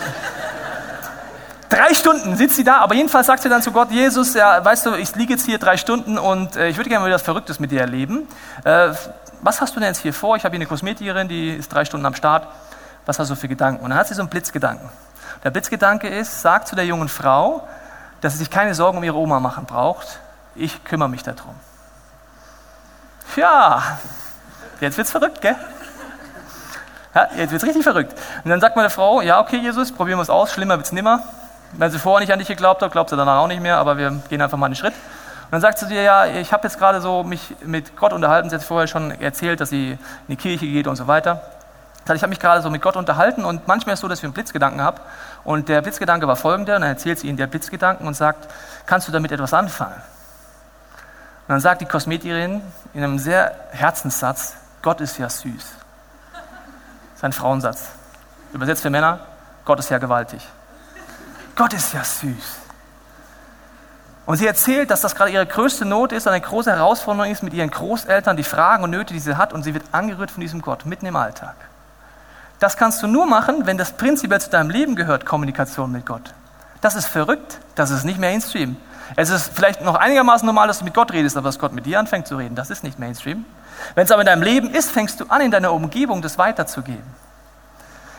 drei 1.68 1.92
Stunden 1.92 2.37
sitzt 2.37 2.54
sie 2.54 2.64
da, 2.64 2.78
aber 2.78 2.94
jedenfalls 2.94 3.26
sagt 3.26 3.42
sie 3.42 3.48
dann 3.48 3.62
zu 3.62 3.72
Gott, 3.72 3.90
Jesus, 3.90 4.35
ja, 4.35 4.64
weißt 4.64 4.87
du, 4.87 4.94
ich 4.94 5.12
liege 5.16 5.32
jetzt 5.32 5.44
hier 5.44 5.59
drei 5.59 5.76
Stunden 5.76 6.18
und 6.18 6.54
äh, 6.54 6.68
ich 6.68 6.76
würde 6.76 6.88
gerne 6.88 7.04
mal 7.04 7.12
was 7.12 7.22
Verrücktes 7.22 7.59
mit 7.59 7.72
dir 7.72 7.80
erleben. 7.80 8.28
Äh, 8.62 8.90
was 9.42 9.61
hast 9.61 9.74
du 9.74 9.80
denn 9.80 9.88
jetzt 9.88 10.02
hier 10.02 10.14
vor? 10.14 10.37
Ich 10.37 10.44
habe 10.44 10.52
hier 10.52 10.61
eine 10.61 10.68
Kosmetikerin, 10.68 11.26
die 11.26 11.50
ist 11.50 11.72
drei 11.72 11.85
Stunden 11.85 12.06
am 12.06 12.14
Start 12.14 12.46
was 13.07 13.19
hast 13.19 13.31
du 13.31 13.37
für 13.37 13.49
Gedanken? 13.49 13.83
Und 13.83 13.90
dann 13.90 13.99
hat 13.99 14.09
sie 14.09 14.14
so 14.14 14.21
einen 14.21 14.29
Blitzgedanken. 14.29 14.90
Der 15.45 15.51
Blitzgedanke 15.51 16.09
ist, 16.09 16.42
sag 16.42 16.66
zu 16.66 16.75
der 16.75 16.85
jungen 16.85 17.09
Frau, 17.09 17.66
dass 18.21 18.33
sie 18.33 18.40
sich 18.40 18.51
keine 18.51 18.75
Sorgen 18.75 18.99
um 18.99 19.05
ihre 19.05 19.16
Oma 19.16 19.40
machen 19.40 19.64
braucht. 19.64 20.19
Ich 20.55 20.85
kümmere 20.85 21.09
mich 21.09 21.23
darum. 21.23 21.55
Ja, 23.37 23.99
jetzt 24.81 24.97
wird's 24.97 25.11
verrückt, 25.11 25.40
gell? 25.40 25.57
Ja, 27.14 27.29
jetzt 27.37 27.51
wird's 27.51 27.64
richtig 27.64 27.83
verrückt. 27.83 28.14
Und 28.45 28.51
dann 28.51 28.61
sagt 28.61 28.77
man 28.77 28.83
der 28.83 28.90
Frau, 28.90 29.21
ja, 29.21 29.40
okay, 29.40 29.59
Jesus, 29.59 29.92
probieren 29.92 30.19
wir 30.19 30.23
es 30.23 30.31
aus, 30.31 30.53
schlimmer 30.53 30.77
wird's 30.77 30.92
nimmer. 30.92 31.21
Wenn 31.73 31.90
sie 31.90 31.99
vorher 31.99 32.21
nicht 32.21 32.33
an 32.33 32.38
dich 32.38 32.49
geglaubt 32.49 32.83
hat, 32.83 32.92
glaubt 32.92 33.11
sie 33.11 33.16
danach 33.16 33.38
auch 33.38 33.47
nicht 33.47 33.61
mehr, 33.61 33.79
aber 33.79 33.99
wir 33.99 34.11
gehen 34.29 34.40
einfach 34.40 34.57
mal 34.57 34.66
einen 34.66 34.75
Schritt. 34.75 34.95
Und 34.95 35.53
dann 35.53 35.61
sagt 35.61 35.79
sie 35.79 35.87
dir, 35.87 36.03
ja, 36.03 36.27
ich 36.27 36.53
habe 36.53 36.64
jetzt 36.64 36.79
gerade 36.79 37.01
so 37.01 37.23
mich 37.23 37.55
mit 37.62 37.97
Gott 37.97 38.12
unterhalten, 38.12 38.49
sie 38.49 38.57
hat 38.57 38.62
vorher 38.62 38.88
schon 38.88 39.11
erzählt, 39.21 39.61
dass 39.61 39.69
sie 39.69 39.92
in 39.92 39.99
die 40.29 40.37
Kirche 40.37 40.66
geht 40.66 40.87
und 40.87 40.97
so 40.97 41.07
weiter. 41.07 41.42
Ich 42.14 42.23
habe 42.23 42.29
mich 42.29 42.38
gerade 42.38 42.62
so 42.62 42.71
mit 42.71 42.83
Gott 42.83 42.97
unterhalten 42.97 43.45
und 43.45 43.66
manchmal 43.66 43.95
ist 43.95 43.99
es 43.99 44.03
so, 44.03 44.09
dass 44.09 44.21
ich 44.21 44.25
einen 44.25 44.33
Blitzgedanken 44.33 44.81
habe. 44.81 45.01
Und 45.42 45.69
der 45.69 45.83
Blitzgedanke 45.83 46.29
war 46.29 46.37
folgender, 46.37 46.77
und 46.77 46.83
dann 46.83 46.90
erzählt 46.90 47.19
sie 47.19 47.29
ihnen 47.29 47.37
der 47.37 47.49
Blitzgedanken 47.49 48.07
und 48.07 48.14
sagt, 48.14 48.49
kannst 48.87 49.09
du 49.09 49.12
damit 49.12 49.33
etwas 49.33 49.53
anfangen? 49.53 49.95
Und 49.95 51.53
dann 51.53 51.61
sagt 51.61 51.81
die 51.81 51.87
Kosmetikerin 51.87 52.62
in 52.95 53.05
einem 53.05 53.19
sehr 53.19 53.55
Herzenssatz, 53.71 54.55
Gott 54.83 55.01
ist 55.01 55.19
ja 55.19 55.29
süß. 55.29 55.55
Das 56.33 57.16
ist 57.16 57.25
ein 57.25 57.33
Frauensatz. 57.33 57.88
Übersetzt 58.53 58.83
für 58.83 58.90
Männer, 58.90 59.21
Gott 59.64 59.79
ist 59.81 59.90
ja 59.90 59.99
gewaltig. 59.99 60.47
Gott 61.57 61.73
ist 61.73 61.92
ja 61.92 62.05
süß. 62.05 62.61
Und 64.27 64.37
sie 64.37 64.47
erzählt, 64.47 64.90
dass 64.90 65.01
das 65.01 65.14
gerade 65.14 65.31
ihre 65.31 65.47
größte 65.47 65.85
Not 65.85 66.12
ist, 66.12 66.27
eine 66.27 66.40
große 66.40 66.71
Herausforderung 66.71 67.31
ist 67.31 67.45
mit 67.45 67.55
ihren 67.55 67.71
Großeltern, 67.71 68.37
die 68.37 68.42
Fragen 68.42 68.83
und 68.83 68.90
Nöte, 68.90 69.14
die 69.14 69.21
sie 69.21 69.37
hat, 69.37 69.53
und 69.53 69.62
sie 69.62 69.73
wird 69.73 69.85
angerührt 69.92 70.33
von 70.33 70.40
diesem 70.40 70.61
Gott 70.61 70.85
mitten 70.85 71.07
im 71.07 71.14
Alltag. 71.14 71.55
Das 72.59 72.77
kannst 72.77 73.03
du 73.03 73.07
nur 73.07 73.27
machen, 73.27 73.66
wenn 73.66 73.77
das 73.77 73.92
prinzipiell 73.92 74.40
zu 74.40 74.51
deinem 74.51 74.71
Leben 74.71 74.97
gehört, 74.97 75.27
Kommunikation 75.27 75.92
mit 75.92 76.07
Gott. 76.07 76.33
Das 76.81 76.95
ist 76.95 77.07
verrückt, 77.07 77.59
das 77.75 77.90
ist 77.90 78.05
nicht 78.05 78.19
Mainstream. 78.19 78.77
Es 79.14 79.31
ist 79.31 79.53
vielleicht 79.55 79.83
noch 79.83 79.95
einigermaßen 79.95 80.45
normal, 80.45 80.66
dass 80.66 80.79
du 80.79 80.85
mit 80.85 80.95
Gott 80.95 81.12
redest, 81.12 81.37
aber 81.37 81.49
dass 81.49 81.59
Gott 81.59 81.73
mit 81.73 81.87
dir 81.87 82.01
anfängt 82.01 82.27
zu 82.27 82.37
reden, 82.37 82.55
das 82.55 82.71
ist 82.71 82.83
nicht 82.83 82.99
Mainstream. 82.99 83.45
Wenn 83.95 84.05
es 84.05 84.11
aber 84.11 84.23
in 84.23 84.27
deinem 84.27 84.42
Leben 84.42 84.71
ist, 84.71 84.90
fängst 84.90 85.21
du 85.21 85.27
an, 85.29 85.42
in 85.42 85.51
deiner 85.51 85.73
Umgebung 85.73 86.23
das 86.23 86.38
weiterzugeben. 86.38 87.05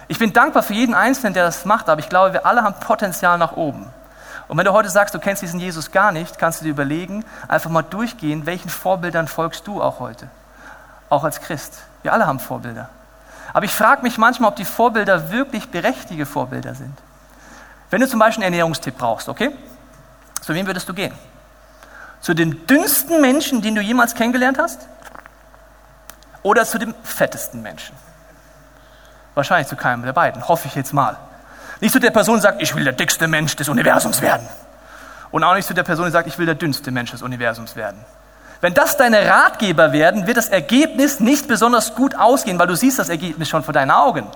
Ich 0.08 0.20
bin 0.20 0.32
dankbar 0.32 0.64
für 0.64 0.74
jeden 0.74 0.94
Einzelnen, 0.94 1.34
der 1.34 1.44
das 1.44 1.66
macht, 1.66 1.90
aber 1.90 2.00
ich 2.00 2.08
glaube, 2.08 2.34
wir 2.34 2.46
alle 2.46 2.64
haben 2.64 2.76
Potenzial 2.80 3.38
nach 3.38 3.54
oben. 3.58 3.88
Und 4.48 4.58
wenn 4.58 4.66
du 4.66 4.72
heute 4.72 4.90
sagst, 4.90 5.14
du 5.14 5.20
kennst 5.20 5.42
diesen 5.42 5.60
Jesus 5.60 5.92
gar 5.92 6.14
nicht, 6.14 6.40
kannst 6.40 6.62
du 6.62 6.64
dir 6.64 6.72
überlegen, 6.72 7.26
einfach 7.50 7.70
mal 7.70 7.82
durchgehen, 7.82 8.46
welchen 8.46 8.70
Vorbildern 8.70 9.28
folgst 9.28 9.68
du 9.68 9.82
auch 9.82 10.00
heute? 10.00 10.30
Auch 11.10 11.26
als 11.26 11.42
Christ. 11.42 11.80
Wir 12.04 12.14
alle 12.14 12.26
haben 12.26 12.40
Vorbilder. 12.40 12.90
Aber 13.54 13.66
ich 13.66 13.72
frage 13.72 14.04
mich 14.04 14.18
manchmal, 14.18 14.50
ob 14.50 14.56
die 14.56 14.66
Vorbilder 14.66 15.32
wirklich 15.32 15.70
berechtigte 15.70 16.26
Vorbilder 16.26 16.76
sind. 16.76 16.94
Wenn 17.90 18.02
du 18.02 18.08
zum 18.08 18.20
Beispiel 18.20 18.44
einen 18.44 18.54
Ernährungstipp 18.54 18.98
brauchst, 18.98 19.30
okay? 19.30 19.52
Zu 20.42 20.54
wem 20.54 20.68
würdest 20.68 20.88
du 20.90 20.94
gehen? 20.94 21.14
Zu 22.22 22.34
dem 22.34 22.68
dünnsten 22.68 23.22
Menschen, 23.22 23.62
den 23.62 23.76
du 23.76 23.82
jemals 23.82 24.16
kennengelernt 24.16 24.58
hast? 24.60 24.88
Oder 26.44 26.66
zu 26.66 26.78
dem 26.78 26.94
fettesten 27.04 27.62
Menschen? 27.62 27.96
Wahrscheinlich 29.36 29.68
zu 29.68 29.76
keinem 29.76 30.04
der 30.04 30.14
beiden, 30.14 30.48
hoffe 30.48 30.68
ich 30.68 30.76
jetzt 30.76 30.94
mal. 30.94 31.18
Nicht 31.80 31.94
zu 31.94 32.00
der 32.00 32.12
Person, 32.12 32.36
die 32.36 32.42
sagt, 32.42 32.62
ich 32.62 32.76
will 32.76 32.84
der 32.84 32.94
dickste 32.94 33.28
Mensch 33.28 33.56
des 33.56 33.70
Universums 33.70 34.22
werden. 34.22 34.48
Und 35.32 35.44
auch 35.44 35.54
nicht 35.54 35.68
zu 35.68 35.74
der 35.74 35.84
Person, 35.84 36.06
die 36.06 36.12
sagt, 36.12 36.28
ich 36.28 36.38
will 36.38 36.46
der 36.46 36.56
dünnste 36.56 36.92
Mensch 36.92 37.12
des 37.12 37.22
Universums 37.22 37.76
werden. 37.76 38.04
Wenn 38.62 38.74
das 38.74 38.98
deine 38.98 39.30
Ratgeber 39.30 39.92
werden, 39.94 40.26
wird 40.26 40.38
das 40.38 40.50
Ergebnis 40.50 41.20
nicht 41.20 41.48
besonders 41.48 41.94
gut 41.96 42.16
ausgehen, 42.16 42.58
weil 42.58 42.68
du 42.68 42.76
siehst 42.76 42.98
das 42.98 43.10
Ergebnis 43.10 43.50
schon 43.50 43.64
vor 43.64 43.74
deinen 43.74 43.92
Augen. 43.92 44.28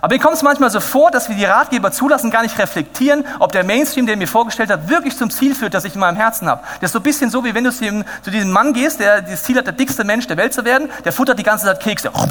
Aber 0.00 0.14
mir 0.14 0.20
kommt 0.20 0.34
es 0.34 0.42
manchmal 0.42 0.70
so 0.70 0.80
vor, 0.80 1.10
dass 1.10 1.28
wir 1.28 1.36
die 1.36 1.44
Ratgeber 1.44 1.92
zulassen, 1.92 2.30
gar 2.30 2.42
nicht 2.42 2.58
reflektieren, 2.58 3.24
ob 3.38 3.52
der 3.52 3.62
Mainstream, 3.62 4.06
der 4.06 4.16
mir 4.16 4.26
vorgestellt 4.26 4.70
hat, 4.70 4.88
wirklich 4.88 5.16
zum 5.16 5.30
Ziel 5.30 5.54
führt, 5.54 5.74
das 5.74 5.84
ich 5.84 5.94
in 5.94 6.00
meinem 6.00 6.16
Herzen 6.16 6.48
habe. 6.48 6.62
Das 6.80 6.88
ist 6.88 6.92
so 6.92 6.98
ein 6.98 7.02
bisschen 7.02 7.30
so, 7.30 7.44
wie 7.44 7.54
wenn 7.54 7.64
du 7.64 7.70
zu 7.70 8.04
zu 8.22 8.30
diesem 8.30 8.50
Mann 8.50 8.72
gehst, 8.72 9.00
der 9.00 9.20
das 9.20 9.42
Ziel 9.42 9.58
hat, 9.58 9.66
der 9.66 9.74
dickste 9.74 10.04
Mensch 10.04 10.26
der 10.26 10.36
Welt 10.38 10.54
zu 10.54 10.64
werden, 10.64 10.90
der 11.04 11.12
futtert 11.12 11.38
die 11.38 11.42
ganze 11.42 11.66
Zeit 11.66 11.80
Kekse. 11.80 12.10
Und 12.10 12.30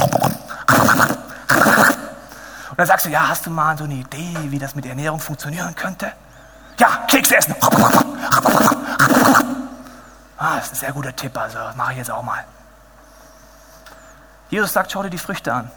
dann 2.78 2.88
sagst 2.88 3.06
du, 3.06 3.10
ja, 3.10 3.28
hast 3.30 3.46
du 3.46 3.52
mal 3.52 3.78
so 3.78 3.84
eine 3.84 3.94
Idee, 3.94 4.36
wie 4.46 4.58
das 4.58 4.76
mit 4.76 4.86
Ernährung 4.86 5.20
funktionieren 5.20 5.76
könnte? 5.76 6.12
Ja, 6.80 7.04
Kekse 7.08 7.38
essen. 7.38 7.56
Ah, 10.44 10.56
das 10.56 10.66
ist 10.66 10.72
ein 10.72 10.76
sehr 10.78 10.92
guter 10.92 11.16
Tipp, 11.16 11.38
also 11.38 11.60
mache 11.76 11.92
ich 11.92 12.00
jetzt 12.00 12.10
auch 12.10 12.24
mal. 12.24 12.44
Jesus 14.50 14.74
sagt, 14.74 14.92
schau 14.92 15.04
dir 15.04 15.12
die 15.12 15.20
Früchte 15.20 15.54
an. 15.54 15.70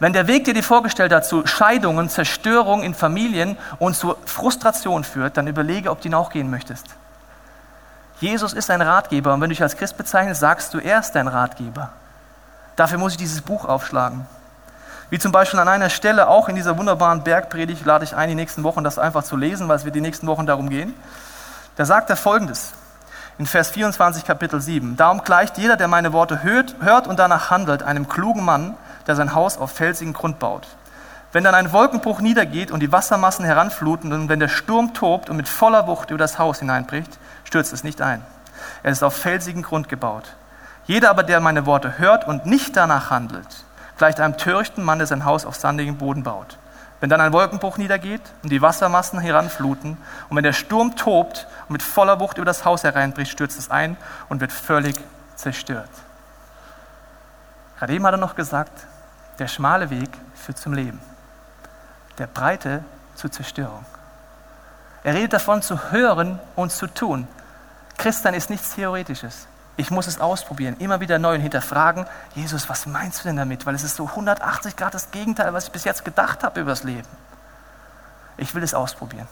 Wenn 0.00 0.12
der 0.12 0.26
Weg, 0.26 0.46
der 0.46 0.54
dir 0.54 0.64
vorgestellt 0.64 1.12
hat, 1.12 1.24
zu 1.24 1.46
Scheidungen, 1.46 2.08
Zerstörung 2.08 2.82
in 2.82 2.92
Familien 2.92 3.56
und 3.78 3.94
zu 3.94 4.16
Frustration 4.24 5.04
führt, 5.04 5.36
dann 5.36 5.46
überlege, 5.46 5.92
ob 5.92 6.00
du 6.00 6.08
ihn 6.08 6.14
auch 6.14 6.30
gehen 6.30 6.50
möchtest. 6.50 6.86
Jesus 8.18 8.52
ist 8.52 8.68
ein 8.68 8.82
Ratgeber 8.82 9.32
und 9.32 9.40
wenn 9.40 9.48
du 9.48 9.54
dich 9.54 9.62
als 9.62 9.76
Christ 9.76 9.96
bezeichnest, 9.96 10.40
sagst 10.40 10.74
du, 10.74 10.80
er 10.80 10.98
ist 10.98 11.12
dein 11.12 11.28
Ratgeber. 11.28 11.90
Dafür 12.74 12.98
muss 12.98 13.12
ich 13.12 13.18
dieses 13.18 13.42
Buch 13.42 13.64
aufschlagen. 13.64 14.26
Wie 15.08 15.20
zum 15.20 15.30
Beispiel 15.30 15.60
an 15.60 15.68
einer 15.68 15.88
Stelle, 15.88 16.26
auch 16.26 16.48
in 16.48 16.56
dieser 16.56 16.76
wunderbaren 16.78 17.22
Bergpredigt, 17.22 17.86
lade 17.86 18.04
ich 18.04 18.16
ein, 18.16 18.28
die 18.28 18.34
nächsten 18.34 18.64
Wochen 18.64 18.82
das 18.82 18.98
einfach 18.98 19.22
zu 19.22 19.36
lesen, 19.36 19.68
weil 19.68 19.76
es 19.76 19.84
wird 19.84 19.94
die 19.94 20.00
nächsten 20.00 20.26
Wochen 20.26 20.46
darum 20.46 20.68
gehen. 20.68 20.94
Da 21.76 21.84
sagt 21.84 22.10
er 22.10 22.16
folgendes 22.16 22.72
in 23.38 23.46
Vers 23.46 23.70
24 23.70 24.24
Kapitel 24.24 24.60
7. 24.60 24.96
Darum 24.96 25.24
gleicht 25.24 25.58
jeder, 25.58 25.76
der 25.76 25.88
meine 25.88 26.12
Worte 26.12 26.42
hört, 26.42 26.76
hört 26.80 27.06
und 27.06 27.18
danach 27.18 27.50
handelt, 27.50 27.82
einem 27.82 28.08
klugen 28.08 28.44
Mann, 28.44 28.74
der 29.06 29.16
sein 29.16 29.34
Haus 29.34 29.58
auf 29.58 29.72
felsigen 29.72 30.12
Grund 30.12 30.38
baut. 30.38 30.66
Wenn 31.32 31.44
dann 31.44 31.54
ein 31.54 31.72
Wolkenbruch 31.72 32.20
niedergeht 32.20 32.70
und 32.70 32.80
die 32.80 32.92
Wassermassen 32.92 33.44
heranfluten 33.44 34.12
und 34.12 34.28
wenn 34.28 34.40
der 34.40 34.48
Sturm 34.48 34.92
tobt 34.92 35.30
und 35.30 35.36
mit 35.36 35.48
voller 35.48 35.86
Wucht 35.86 36.10
über 36.10 36.18
das 36.18 36.38
Haus 36.38 36.58
hineinbricht, 36.58 37.18
stürzt 37.44 37.72
es 37.72 37.84
nicht 37.84 38.02
ein. 38.02 38.22
Er 38.82 38.92
ist 38.92 39.02
auf 39.02 39.16
felsigen 39.16 39.62
Grund 39.62 39.88
gebaut. 39.88 40.34
Jeder 40.84 41.10
aber, 41.10 41.22
der 41.22 41.40
meine 41.40 41.64
Worte 41.64 41.98
hört 41.98 42.26
und 42.26 42.44
nicht 42.44 42.76
danach 42.76 43.10
handelt, 43.10 43.46
gleicht 43.96 44.20
einem 44.20 44.36
törichten 44.36 44.84
Mann, 44.84 44.98
der 44.98 45.06
sein 45.06 45.24
Haus 45.24 45.46
auf 45.46 45.56
sandigem 45.56 45.96
Boden 45.96 46.22
baut. 46.22 46.58
Wenn 47.02 47.10
dann 47.10 47.20
ein 47.20 47.32
Wolkenbruch 47.32 47.78
niedergeht 47.78 48.22
und 48.44 48.50
die 48.52 48.62
Wassermassen 48.62 49.18
heranfluten 49.18 49.96
und 50.28 50.36
wenn 50.36 50.44
der 50.44 50.52
Sturm 50.52 50.94
tobt 50.94 51.48
und 51.66 51.72
mit 51.72 51.82
voller 51.82 52.20
Wucht 52.20 52.36
über 52.36 52.44
das 52.44 52.64
Haus 52.64 52.84
hereinbricht, 52.84 53.32
stürzt 53.32 53.58
es 53.58 53.72
ein 53.72 53.96
und 54.28 54.40
wird 54.40 54.52
völlig 54.52 54.94
zerstört. 55.34 55.90
Gerade 57.76 57.92
eben 57.92 58.06
hat 58.06 58.14
er 58.14 58.18
noch 58.18 58.36
gesagt, 58.36 58.86
der 59.40 59.48
schmale 59.48 59.90
Weg 59.90 60.10
führt 60.36 60.58
zum 60.58 60.74
Leben, 60.74 61.00
der 62.18 62.28
breite 62.28 62.84
zur 63.16 63.32
Zerstörung. 63.32 63.84
Er 65.02 65.14
redet 65.14 65.32
davon 65.32 65.60
zu 65.60 65.90
hören 65.90 66.38
und 66.54 66.70
zu 66.70 66.86
tun. 66.86 67.26
Christian 67.98 68.34
ist 68.34 68.48
nichts 68.48 68.76
Theoretisches. 68.76 69.48
Ich 69.76 69.90
muss 69.90 70.06
es 70.06 70.20
ausprobieren, 70.20 70.76
immer 70.78 71.00
wieder 71.00 71.18
neu 71.18 71.36
und 71.36 71.40
hinterfragen, 71.40 72.06
Jesus, 72.34 72.68
was 72.68 72.86
meinst 72.86 73.20
du 73.20 73.28
denn 73.28 73.36
damit? 73.36 73.64
Weil 73.64 73.74
es 73.74 73.84
ist 73.84 73.96
so 73.96 74.06
180 74.06 74.76
Grad 74.76 74.92
das 74.92 75.10
Gegenteil, 75.10 75.52
was 75.54 75.66
ich 75.66 75.72
bis 75.72 75.84
jetzt 75.84 76.04
gedacht 76.04 76.44
habe 76.44 76.60
über 76.60 76.70
das 76.70 76.84
Leben. 76.84 77.08
Ich 78.36 78.54
will 78.54 78.62
es 78.62 78.74
ausprobieren. 78.74 79.28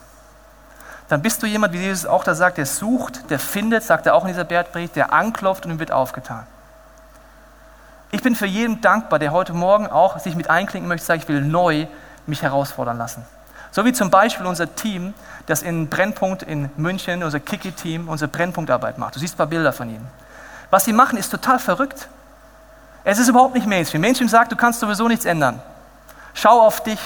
Dann 1.09 1.21
bist 1.21 1.43
du 1.43 1.47
jemand, 1.47 1.73
wie 1.73 1.79
Jesus 1.79 2.05
auch 2.05 2.23
da 2.23 2.33
sagt, 2.33 2.57
der 2.57 2.65
sucht, 2.65 3.29
der 3.29 3.37
findet, 3.37 3.83
sagt 3.83 4.05
er 4.05 4.15
auch 4.15 4.23
in 4.23 4.29
dieser 4.29 4.45
Bergpredigt, 4.45 4.95
der 4.95 5.13
anklopft 5.13 5.65
und 5.65 5.71
ihm 5.71 5.79
wird 5.79 5.91
aufgetan. 5.91 6.47
Ich 8.11 8.23
bin 8.23 8.35
für 8.35 8.45
jeden 8.45 8.81
dankbar, 8.81 9.19
der 9.19 9.31
heute 9.31 9.53
Morgen 9.53 9.87
auch 9.87 10.19
sich 10.19 10.35
mit 10.35 10.49
einklinken 10.49 10.87
möchte, 10.87 11.05
sagt, 11.05 11.23
ich 11.23 11.29
will 11.29 11.41
neu 11.41 11.87
mich 12.27 12.41
herausfordern 12.41 12.97
lassen. 12.97 13.25
So 13.71 13.85
wie 13.85 13.93
zum 13.93 14.09
Beispiel 14.09 14.45
unser 14.45 14.75
Team, 14.75 15.13
das 15.45 15.61
in 15.61 15.87
Brennpunkt 15.87 16.43
in 16.43 16.69
München, 16.75 17.23
unser 17.23 17.39
Kiki-Team, 17.39 18.09
unsere 18.09 18.29
Brennpunktarbeit 18.29 18.97
macht. 18.97 19.15
Du 19.15 19.19
siehst 19.19 19.35
ein 19.35 19.37
paar 19.37 19.47
Bilder 19.47 19.71
von 19.71 19.89
ihnen. 19.89 20.07
Was 20.71 20.85
sie 20.85 20.93
machen, 20.93 21.17
ist 21.17 21.29
total 21.29 21.59
verrückt. 21.59 22.07
Es 23.03 23.19
ist 23.19 23.27
überhaupt 23.27 23.53
nicht 23.53 23.67
Mainstream. 23.67 24.01
Mainstream 24.01 24.29
sagt, 24.29 24.51
du 24.51 24.55
kannst 24.55 24.79
sowieso 24.79 25.07
nichts 25.07 25.25
ändern. 25.25 25.61
Schau 26.33 26.61
auf 26.61 26.81
dich. 26.81 26.99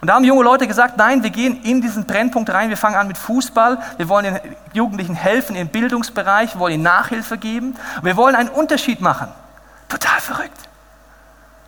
Und 0.00 0.08
da 0.08 0.14
haben 0.14 0.24
junge 0.24 0.42
Leute 0.42 0.66
gesagt, 0.66 0.96
nein, 0.96 1.22
wir 1.22 1.30
gehen 1.30 1.62
in 1.62 1.82
diesen 1.82 2.06
Brennpunkt 2.06 2.50
rein, 2.50 2.70
wir 2.70 2.76
fangen 2.76 2.96
an 2.96 3.06
mit 3.06 3.18
Fußball, 3.18 3.78
wir 3.98 4.08
wollen 4.08 4.24
den 4.24 4.56
Jugendlichen 4.72 5.14
helfen 5.14 5.54
im 5.56 5.68
Bildungsbereich, 5.68 6.54
wir 6.54 6.60
wollen 6.60 6.74
ihnen 6.74 6.82
Nachhilfe 6.82 7.36
geben, 7.36 7.76
wir 8.02 8.16
wollen 8.16 8.34
einen 8.34 8.48
Unterschied 8.48 9.02
machen. 9.02 9.28
Total 9.88 10.18
verrückt. 10.20 10.58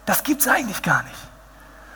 Das 0.07 0.25
gibt 0.25 0.41
es 0.41 0.49
eigentlich 0.49 0.83
gar 0.83 1.03
nicht. 1.03 1.15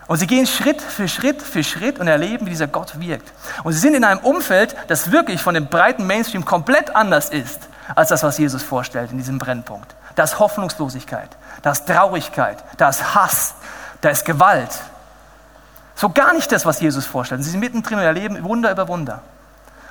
Und 0.07 0.19
sie 0.19 0.27
gehen 0.27 0.47
Schritt 0.47 0.81
für 0.83 1.09
Schritt 1.09 1.43
für 1.43 1.65
Schritt 1.65 1.99
und 1.99 2.07
erleben, 2.07 2.47
wie 2.47 2.51
dieser 2.51 2.69
Gott 2.69 3.01
wirkt. 3.01 3.33
Und 3.65 3.73
sie 3.73 3.81
sind 3.81 3.95
in 3.95 4.05
einem 4.05 4.21
Umfeld, 4.21 4.77
das 4.89 5.11
wirklich 5.11 5.41
von 5.41 5.55
dem 5.55 5.67
breiten 5.67 6.07
Mainstream 6.07 6.45
komplett 6.45 6.95
anders 6.95 7.31
ist 7.31 7.61
als 7.94 8.09
das, 8.09 8.22
was 8.22 8.38
Jesus 8.38 8.62
vorstellt 8.62 9.12
in 9.12 9.18
diesem 9.18 9.38
Brennpunkt. 9.38 9.94
Da 10.14 10.25
ist 10.25 10.38
Hoffnungslosigkeit, 10.38 11.29
da 11.62 11.72
ist 11.72 11.87
Traurigkeit, 11.87 12.62
da 12.77 12.88
ist 12.88 13.14
Hass, 13.14 13.55
da 14.01 14.09
ist 14.09 14.25
Gewalt. 14.25 14.81
So 15.94 16.11
gar 16.11 16.33
nicht 16.35 16.51
das, 16.53 16.66
was 16.66 16.81
Jesus 16.81 17.07
vorstellt. 17.07 17.42
Sie 17.44 17.51
sind 17.51 17.61
mittendrin 17.61 17.99
und 17.99 18.05
erleben 18.05 18.42
Wunder 18.44 18.70
über 18.70 18.88
Wunder. 18.88 19.22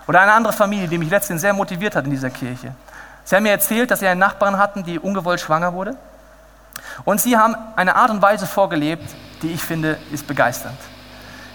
Oder 0.08 0.21
eine 0.21 0.34
andere 0.34 0.53
Familie, 0.53 0.88
die 0.88 0.97
mich 0.97 1.10
letztens 1.10 1.41
sehr 1.41 1.53
motiviert 1.53 1.95
hat 1.95 2.05
in 2.05 2.12
dieser 2.12 2.29
Kirche. 2.29 2.75
Sie 3.23 3.36
haben 3.36 3.43
mir 3.43 3.51
erzählt, 3.51 3.89
dass 3.89 3.99
sie 3.99 4.08
einen 4.08 4.19
Nachbarn 4.19 4.60
hatten, 4.60 4.84
die 4.84 4.99
ungewollt 4.99 5.39
schwanger 5.39 5.73
wurde. 5.73 5.95
Und 7.05 7.19
sie 7.21 7.38
haben 7.38 7.55
eine 7.75 7.95
Art 7.95 8.12
und 8.12 8.21
Weise 8.21 8.45
vorgelebt, 8.45 9.10
die 9.41 9.51
ich 9.51 9.63
finde, 9.63 9.97
ist 10.12 10.27
begeisternd. 10.27 10.77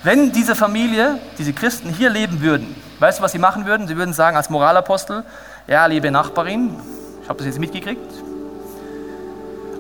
Wenn 0.03 0.33
diese 0.33 0.57
Familie, 0.57 1.18
diese 1.38 1.53
Christen 1.53 1.90
hier 1.90 2.11
leben 2.11 2.40
würden, 2.40 2.74
weißt 2.98 3.18
du, 3.18 3.22
was 3.22 3.33
sie 3.33 3.38
machen 3.38 3.66
würden? 3.66 3.87
Sie 3.87 3.96
würden 3.96 4.14
sagen 4.14 4.37
als 4.37 4.50
Moralapostel, 4.50 5.24
ja, 5.66 5.87
liebe 5.87 6.11
Nachbarin, 6.11 6.75
ich 7.23 7.29
habe 7.29 7.38
das 7.38 7.46
jetzt 7.46 7.59
mitgekriegt, 7.59 8.11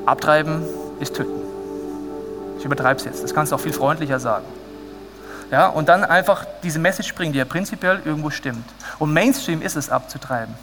abtreiben 0.06 0.62
ist 1.00 1.16
töten. 1.16 1.40
Ich 2.58 2.64
übertreibe 2.64 2.98
es 2.98 3.04
jetzt, 3.04 3.24
das 3.24 3.34
kannst 3.34 3.52
du 3.52 3.56
auch 3.56 3.60
viel 3.60 3.72
freundlicher 3.72 4.20
sagen. 4.20 4.44
Ja, 5.50 5.66
und 5.66 5.88
dann 5.88 6.04
einfach 6.04 6.46
diese 6.62 6.78
Message 6.78 7.14
bringen, 7.14 7.32
die 7.32 7.38
ja 7.38 7.44
prinzipiell 7.44 8.00
irgendwo 8.04 8.30
stimmt. 8.30 8.64
Und 8.98 9.12
Mainstream 9.12 9.62
ist 9.62 9.76
es 9.76 9.90
abzutreiben. 9.90 10.54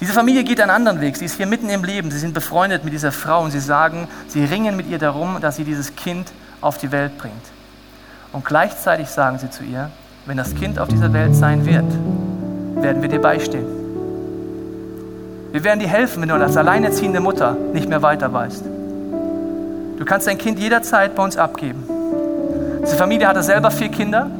Diese 0.00 0.12
Familie 0.12 0.44
geht 0.44 0.60
einen 0.60 0.70
anderen 0.70 1.00
Weg. 1.00 1.16
Sie 1.16 1.24
ist 1.24 1.36
hier 1.36 1.46
mitten 1.46 1.70
im 1.70 1.84
Leben. 1.84 2.10
Sie 2.10 2.18
sind 2.18 2.34
befreundet 2.34 2.84
mit 2.84 2.92
dieser 2.92 3.12
Frau 3.12 3.42
und 3.42 3.52
sie 3.52 3.60
sagen, 3.60 4.08
sie 4.28 4.44
ringen 4.44 4.76
mit 4.76 4.88
ihr 4.88 4.98
darum, 4.98 5.40
dass 5.40 5.56
sie 5.56 5.64
dieses 5.64 5.96
Kind 5.96 6.32
auf 6.60 6.78
die 6.78 6.92
Welt 6.92 7.16
bringt. 7.16 7.34
Und 8.32 8.44
gleichzeitig 8.44 9.08
sagen 9.08 9.38
sie 9.38 9.48
zu 9.48 9.62
ihr, 9.62 9.90
wenn 10.26 10.36
das 10.36 10.54
Kind 10.54 10.78
auf 10.78 10.88
dieser 10.88 11.12
Welt 11.12 11.34
sein 11.34 11.64
wird, 11.64 11.84
werden 12.76 13.02
wir 13.02 13.08
dir 13.08 13.20
beistehen. 13.20 13.66
Wir 15.52 15.62
werden 15.62 15.78
dir 15.80 15.88
helfen, 15.88 16.20
wenn 16.22 16.28
du 16.28 16.34
als 16.34 16.56
alleinerziehende 16.56 17.20
Mutter 17.20 17.56
nicht 17.72 17.88
mehr 17.88 18.02
weiter 18.02 18.32
weißt. 18.32 18.64
Du 19.98 20.04
kannst 20.04 20.26
dein 20.26 20.38
Kind 20.38 20.58
jederzeit 20.58 21.14
bei 21.14 21.22
uns 21.22 21.36
abgeben. 21.36 21.84
Diese 22.82 22.96
Familie 22.96 23.28
hatte 23.28 23.42
selber 23.42 23.70
vier 23.70 23.88
Kinder 23.88 24.30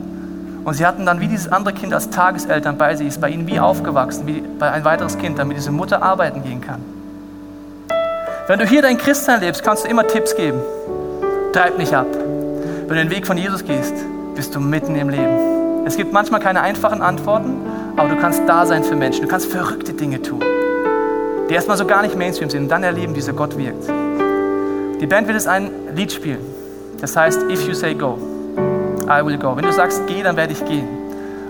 und 0.64 0.75
sie 0.75 0.85
hatten 0.85 1.07
dann 1.07 1.20
wie 1.20 1.29
dieses 1.29 1.51
andere 1.53 1.73
Kind 1.73 1.94
als 1.94 2.11
Tageseltern 2.11 2.77
bei 2.77 2.97
sich, 2.97 3.09
ist 3.09 3.20
bei 3.20 3.29
ihnen 3.31 3.47
wie 3.47 3.61
aufgewachsen, 3.61 4.27
wie 4.27 4.42
bei 4.59 4.70
ein 4.70 4.85
weiteres 4.85 5.16
Kind, 5.16 5.38
damit 5.38 5.57
diese 5.57 5.70
Mutter 5.70 6.03
arbeiten 6.03 6.42
gehen 6.42 6.61
kann. 6.61 6.81
Wenn 8.47 8.59
du 8.59 8.66
hier 8.66 8.83
dein 8.83 8.99
Christsein 8.99 9.40
lebst, 9.40 9.62
kannst 9.62 9.85
du 9.85 9.88
immer 9.88 10.07
Tipps 10.07 10.35
geben. 10.37 10.61
Treib 11.53 11.79
nicht 11.79 11.94
ab. 11.94 12.07
Wenn 12.12 12.88
du 12.88 12.94
den 12.97 13.11
Weg 13.11 13.27
von 13.27 13.38
Jesus 13.38 13.64
gehst, 13.64 13.94
bist 14.35 14.55
du 14.55 14.61
mitten 14.61 14.97
im 14.97 15.09
Leben. 15.09 15.87
Es 15.87 15.97
gibt 15.97 16.12
manchmal 16.12 16.40
keine 16.40 16.61
einfachen 16.61 17.01
Antworten, 17.01 17.57
aber 17.96 18.09
du 18.09 18.16
kannst 18.16 18.42
da 18.46 18.66
sein 18.66 18.85
für 18.85 18.96
Menschen. 18.96 19.22
Du 19.22 19.28
kannst 19.28 19.46
verrückte 19.46 19.92
Dinge 19.92 20.20
tun, 20.20 20.40
die 21.48 21.54
erstmal 21.54 21.76
so 21.76 21.87
gar 21.87 22.02
nicht 22.02 22.16
Mainstream 22.16 22.50
sind 22.50 22.64
und 22.64 22.68
dann 22.68 22.83
erleben, 22.83 23.12
wie 23.12 23.16
dieser 23.16 23.33
Gott 23.33 23.57
wirkt. 23.57 23.88
Die 25.00 25.07
Band 25.07 25.26
wird 25.26 25.37
jetzt 25.37 25.48
ein 25.48 25.70
Lied 25.94 26.12
spielen. 26.12 26.40
Das 27.00 27.16
heißt, 27.16 27.42
if 27.50 27.66
you 27.66 27.74
say 27.74 27.94
go, 27.94 28.18
I 29.09 29.24
will 29.24 29.37
go. 29.37 29.57
Wenn 29.57 29.64
du 29.64 29.72
sagst, 29.72 30.02
geh, 30.07 30.22
dann 30.22 30.37
werde 30.37 30.52
ich 30.52 30.64
gehen. 30.64 30.88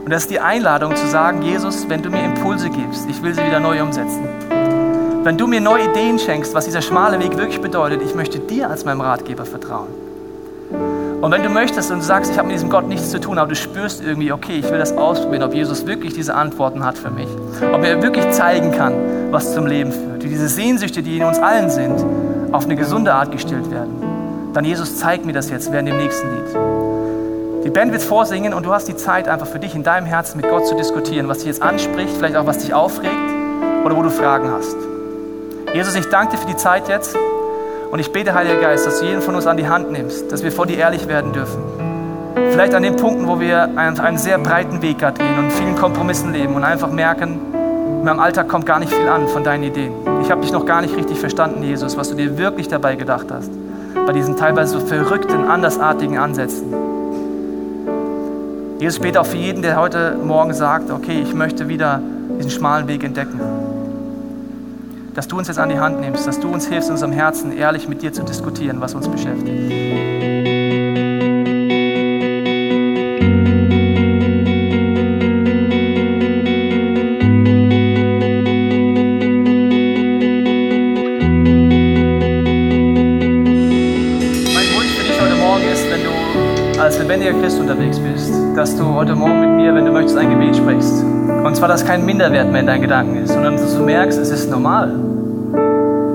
Und 0.04 0.10
das 0.10 0.22
ist 0.22 0.30
die 0.30 0.40
Einladung 0.40 0.94
zu 0.96 1.06
sagen, 1.06 1.42
Jesus, 1.42 1.88
wenn 1.88 2.02
du 2.02 2.10
mir 2.10 2.24
Impulse 2.24 2.68
gibst, 2.68 3.08
ich 3.08 3.22
will 3.22 3.34
sie 3.34 3.44
wieder 3.44 3.60
neu 3.60 3.80
umsetzen. 3.82 4.28
Wenn 5.22 5.38
du 5.38 5.46
mir 5.46 5.60
neue 5.60 5.84
Ideen 5.84 6.18
schenkst, 6.18 6.52
was 6.54 6.66
dieser 6.66 6.82
schmale 6.82 7.18
Weg 7.20 7.38
wirklich 7.38 7.60
bedeutet, 7.62 8.02
ich 8.02 8.14
möchte 8.14 8.38
dir 8.38 8.68
als 8.68 8.84
meinem 8.84 9.00
Ratgeber 9.00 9.46
vertrauen. 9.46 10.03
Und 11.24 11.30
wenn 11.30 11.42
du 11.42 11.48
möchtest 11.48 11.90
und 11.90 12.00
du 12.00 12.04
sagst, 12.04 12.30
ich 12.30 12.36
habe 12.36 12.48
mit 12.48 12.56
diesem 12.56 12.68
Gott 12.68 12.86
nichts 12.86 13.10
zu 13.10 13.18
tun, 13.18 13.38
aber 13.38 13.48
du 13.48 13.56
spürst 13.56 14.02
irgendwie, 14.04 14.30
okay, 14.30 14.58
ich 14.58 14.70
will 14.70 14.78
das 14.78 14.94
ausprobieren, 14.94 15.42
ob 15.42 15.54
Jesus 15.54 15.86
wirklich 15.86 16.12
diese 16.12 16.34
Antworten 16.34 16.84
hat 16.84 16.98
für 16.98 17.08
mich, 17.08 17.28
ob 17.72 17.82
er 17.82 18.02
wirklich 18.02 18.30
zeigen 18.32 18.72
kann, 18.72 18.92
was 19.30 19.54
zum 19.54 19.66
Leben 19.66 19.90
führt, 19.90 20.22
wie 20.22 20.28
diese 20.28 20.48
Sehnsüchte, 20.48 21.02
die 21.02 21.16
in 21.16 21.24
uns 21.24 21.38
allen 21.38 21.70
sind, 21.70 22.04
auf 22.52 22.64
eine 22.66 22.76
gesunde 22.76 23.14
Art 23.14 23.32
gestillt 23.32 23.70
werden, 23.70 24.52
dann 24.52 24.66
Jesus, 24.66 24.98
zeig 24.98 25.24
mir 25.24 25.32
das 25.32 25.48
jetzt 25.48 25.72
während 25.72 25.88
dem 25.88 25.96
nächsten 25.96 26.28
Lied. 26.28 27.64
Die 27.64 27.70
Band 27.70 27.92
wird 27.92 28.02
vorsingen 28.02 28.52
und 28.52 28.66
du 28.66 28.74
hast 28.74 28.86
die 28.86 28.96
Zeit 28.96 29.26
einfach 29.26 29.46
für 29.46 29.58
dich 29.58 29.74
in 29.74 29.82
deinem 29.82 30.04
Herzen 30.04 30.38
mit 30.38 30.50
Gott 30.50 30.66
zu 30.66 30.74
diskutieren, 30.74 31.26
was 31.26 31.38
dich 31.38 31.46
jetzt 31.46 31.62
anspricht, 31.62 32.14
vielleicht 32.18 32.36
auch 32.36 32.44
was 32.44 32.58
dich 32.58 32.74
aufregt 32.74 33.14
oder 33.82 33.96
wo 33.96 34.02
du 34.02 34.10
Fragen 34.10 34.50
hast. 34.50 34.76
Jesus, 35.72 35.94
ich 35.94 36.04
danke 36.10 36.32
dir 36.32 36.42
für 36.42 36.48
die 36.48 36.56
Zeit 36.58 36.86
jetzt 36.86 37.16
und 37.94 38.00
ich 38.00 38.10
bete, 38.10 38.34
Heiliger 38.34 38.60
Geist, 38.60 38.88
dass 38.88 38.98
du 38.98 39.06
jeden 39.06 39.22
von 39.22 39.36
uns 39.36 39.46
an 39.46 39.56
die 39.56 39.68
Hand 39.68 39.92
nimmst, 39.92 40.32
dass 40.32 40.42
wir 40.42 40.50
vor 40.50 40.66
dir 40.66 40.78
ehrlich 40.78 41.06
werden 41.06 41.32
dürfen. 41.32 41.62
Vielleicht 42.50 42.74
an 42.74 42.82
den 42.82 42.96
Punkten, 42.96 43.28
wo 43.28 43.38
wir 43.38 43.68
einen, 43.76 44.00
einen 44.00 44.18
sehr 44.18 44.36
breiten 44.38 44.82
Weg 44.82 44.98
gehen 44.98 45.38
und 45.38 45.52
vielen 45.52 45.76
Kompromissen 45.76 46.32
leben 46.32 46.56
und 46.56 46.64
einfach 46.64 46.90
merken, 46.90 47.38
in 48.00 48.04
meinem 48.04 48.18
Alltag 48.18 48.48
kommt 48.48 48.66
gar 48.66 48.80
nicht 48.80 48.92
viel 48.92 49.06
an 49.06 49.28
von 49.28 49.44
deinen 49.44 49.62
Ideen. 49.62 49.92
Ich 50.22 50.30
habe 50.32 50.40
dich 50.40 50.50
noch 50.50 50.66
gar 50.66 50.80
nicht 50.80 50.96
richtig 50.96 51.20
verstanden, 51.20 51.62
Jesus, 51.62 51.96
was 51.96 52.10
du 52.10 52.16
dir 52.16 52.36
wirklich 52.36 52.66
dabei 52.66 52.96
gedacht 52.96 53.28
hast. 53.30 53.52
Bei 53.94 54.12
diesen 54.12 54.36
teilweise 54.36 54.80
so 54.80 54.84
verrückten, 54.84 55.44
andersartigen 55.44 56.18
Ansätzen. 56.18 56.74
Jesus, 58.80 58.98
bete 58.98 59.20
auch 59.20 59.26
für 59.26 59.36
jeden, 59.36 59.62
der 59.62 59.76
heute 59.76 60.16
Morgen 60.20 60.52
sagt, 60.52 60.90
okay, 60.90 61.20
ich 61.22 61.32
möchte 61.32 61.68
wieder 61.68 62.00
diesen 62.38 62.50
schmalen 62.50 62.88
Weg 62.88 63.04
entdecken. 63.04 63.38
Dass 65.14 65.28
du 65.28 65.38
uns 65.38 65.48
jetzt 65.48 65.58
an 65.58 65.68
die 65.68 65.78
Hand 65.78 66.00
nimmst, 66.00 66.26
dass 66.26 66.40
du 66.40 66.48
uns 66.48 66.66
hilfst, 66.66 66.88
in 66.88 66.94
unserem 66.94 67.12
Herzen 67.12 67.56
ehrlich 67.56 67.88
mit 67.88 68.02
dir 68.02 68.12
zu 68.12 68.24
diskutieren, 68.24 68.80
was 68.80 68.94
uns 68.94 69.08
beschäftigt. 69.08 69.84
als 86.84 86.98
lebendiger 86.98 87.32
Christ 87.40 87.58
unterwegs 87.58 87.98
bist, 87.98 88.30
dass 88.54 88.76
du 88.76 88.84
heute 88.84 89.16
Morgen 89.16 89.33
zwar, 91.64 91.72
dass 91.72 91.86
kein 91.86 92.04
Minderwert 92.04 92.52
mehr 92.52 92.60
in 92.60 92.66
deinen 92.66 92.82
Gedanken 92.82 93.16
ist, 93.16 93.32
sondern 93.32 93.56
dass 93.56 93.74
du 93.74 93.82
merkst, 93.82 94.18
es 94.18 94.30
ist 94.30 94.50
normal, 94.50 94.92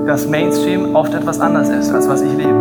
dass 0.06 0.28
Mainstream 0.28 0.94
oft 0.94 1.12
etwas 1.12 1.40
anders 1.40 1.68
ist, 1.70 1.92
als 1.92 2.08
was 2.08 2.22
ich 2.22 2.32
lebe. 2.36 2.54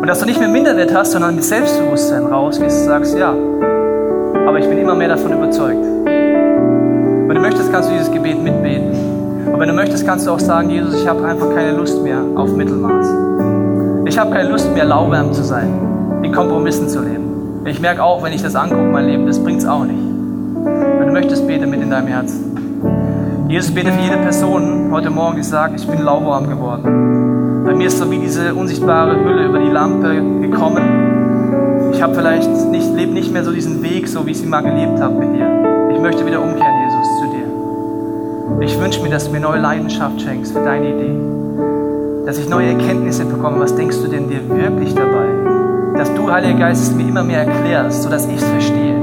Und 0.00 0.06
dass 0.06 0.20
du 0.20 0.24
nicht 0.24 0.40
mehr 0.40 0.48
Minderwert 0.48 0.94
hast, 0.94 1.12
sondern 1.12 1.34
mit 1.34 1.44
Selbstbewusstsein 1.44 2.24
rausgehst 2.24 2.80
und 2.80 2.84
sagst, 2.86 3.18
ja, 3.18 3.34
aber 4.46 4.58
ich 4.58 4.66
bin 4.66 4.78
immer 4.78 4.94
mehr 4.94 5.08
davon 5.08 5.30
überzeugt. 5.30 5.84
Wenn 6.06 7.34
du 7.34 7.40
möchtest, 7.42 7.70
kannst 7.70 7.90
du 7.90 7.92
dieses 7.92 8.10
Gebet 8.10 8.42
mitbeten. 8.42 9.52
Und 9.52 9.60
wenn 9.60 9.68
du 9.68 9.74
möchtest, 9.74 10.06
kannst 10.06 10.26
du 10.26 10.30
auch 10.30 10.40
sagen, 10.40 10.70
Jesus, 10.70 10.94
ich 10.94 11.06
habe 11.06 11.22
einfach 11.22 11.54
keine 11.54 11.72
Lust 11.72 12.02
mehr 12.02 12.22
auf 12.34 12.50
Mittelmaß. 12.50 13.08
Ich 14.06 14.18
habe 14.18 14.30
keine 14.30 14.48
Lust 14.48 14.72
mehr, 14.72 14.86
lauwarm 14.86 15.34
zu 15.34 15.44
sein, 15.44 15.68
in 16.22 16.32
Kompromissen 16.32 16.88
zu 16.88 17.02
leben. 17.02 17.66
Ich 17.66 17.78
merke 17.78 18.02
auch, 18.02 18.22
wenn 18.22 18.32
ich 18.32 18.42
das 18.42 18.56
angucke, 18.56 18.80
mein 18.90 19.04
Leben, 19.04 19.26
das 19.26 19.38
bringt 19.38 19.58
es 19.58 19.66
auch 19.68 19.84
nicht. 19.84 20.07
Möchtest, 21.18 21.48
bete 21.48 21.66
mit 21.66 21.82
in 21.82 21.90
deinem 21.90 22.06
Herzen. 22.06 23.48
Jesus, 23.48 23.74
bete 23.74 23.90
für 23.90 24.00
jede 24.00 24.18
Person 24.18 24.92
heute 24.92 25.10
Morgen, 25.10 25.34
die 25.34 25.42
sagt, 25.42 25.74
ich 25.74 25.84
bin 25.84 26.00
lauwarm 26.00 26.48
geworden. 26.48 27.64
Bei 27.64 27.74
mir 27.74 27.88
ist 27.88 27.98
so 27.98 28.08
wie 28.08 28.18
diese 28.18 28.54
unsichtbare 28.54 29.16
Hülle 29.16 29.48
über 29.48 29.58
die 29.58 29.68
Lampe 29.68 30.14
gekommen. 30.40 31.90
Ich 31.92 32.00
habe 32.00 32.14
vielleicht 32.14 32.48
nicht, 32.70 32.94
lebe 32.94 33.10
nicht 33.10 33.32
mehr 33.32 33.42
so 33.42 33.50
diesen 33.50 33.82
Weg, 33.82 34.06
so 34.06 34.26
wie 34.26 34.30
ich 34.30 34.38
sie 34.38 34.46
mal 34.46 34.60
gelebt 34.60 35.00
habe 35.00 35.14
mit 35.14 35.34
dir. 35.34 35.90
Ich 35.92 36.00
möchte 36.00 36.24
wieder 36.24 36.40
umkehren, 36.40 36.74
Jesus, 36.84 37.08
zu 37.18 37.26
dir. 37.32 38.64
Ich 38.64 38.80
wünsche 38.80 39.02
mir, 39.02 39.10
dass 39.10 39.26
du 39.26 39.32
mir 39.32 39.40
neue 39.40 39.58
Leidenschaft 39.58 40.20
schenkst 40.20 40.52
für 40.52 40.62
deine 40.62 40.90
Idee. 40.90 42.26
Dass 42.26 42.38
ich 42.38 42.48
neue 42.48 42.68
Erkenntnisse 42.68 43.24
bekomme. 43.24 43.58
Was 43.58 43.74
denkst 43.74 43.96
du 44.04 44.06
denn 44.06 44.28
dir 44.28 44.48
wirklich 44.48 44.94
dabei? 44.94 45.48
dass 45.98 46.14
du, 46.14 46.30
Heiliger 46.30 46.58
Geist, 46.60 46.82
es 46.82 46.94
mir 46.94 47.08
immer 47.08 47.24
mehr 47.24 47.44
erklärst, 47.44 48.04
sodass 48.04 48.26
ich 48.28 48.36
es 48.36 48.44
verstehe, 48.44 48.94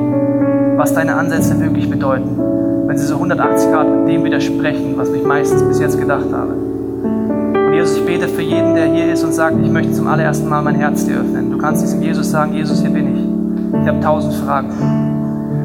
was 0.77 0.93
deine 0.93 1.15
Ansätze 1.15 1.59
wirklich 1.59 1.89
bedeuten, 1.89 2.39
wenn 2.87 2.97
sie 2.97 3.05
so 3.05 3.15
180 3.15 3.71
Grad 3.71 4.07
dem 4.07 4.23
widersprechen, 4.23 4.93
was 4.97 5.09
ich 5.09 5.23
meistens 5.23 5.63
bis 5.63 5.79
jetzt 5.79 5.99
gedacht 5.99 6.27
habe. 6.31 6.53
Und 6.53 7.73
Jesus, 7.73 7.97
ich 7.97 8.05
bete 8.05 8.27
für 8.27 8.41
jeden, 8.41 8.75
der 8.75 8.87
hier 8.87 9.11
ist 9.11 9.23
und 9.23 9.33
sagt, 9.33 9.55
ich 9.63 9.71
möchte 9.71 9.93
zum 9.93 10.07
allerersten 10.07 10.49
Mal 10.49 10.61
mein 10.61 10.75
Herz 10.75 11.05
dir 11.05 11.19
öffnen. 11.19 11.51
Du 11.51 11.57
kannst 11.57 11.81
diesem 11.81 12.01
Jesus 12.01 12.29
sagen, 12.29 12.53
Jesus, 12.53 12.81
hier 12.81 12.91
bin 12.91 13.15
ich. 13.15 13.81
Ich 13.81 13.87
habe 13.87 13.99
tausend 14.01 14.33
Fragen. 14.35 14.69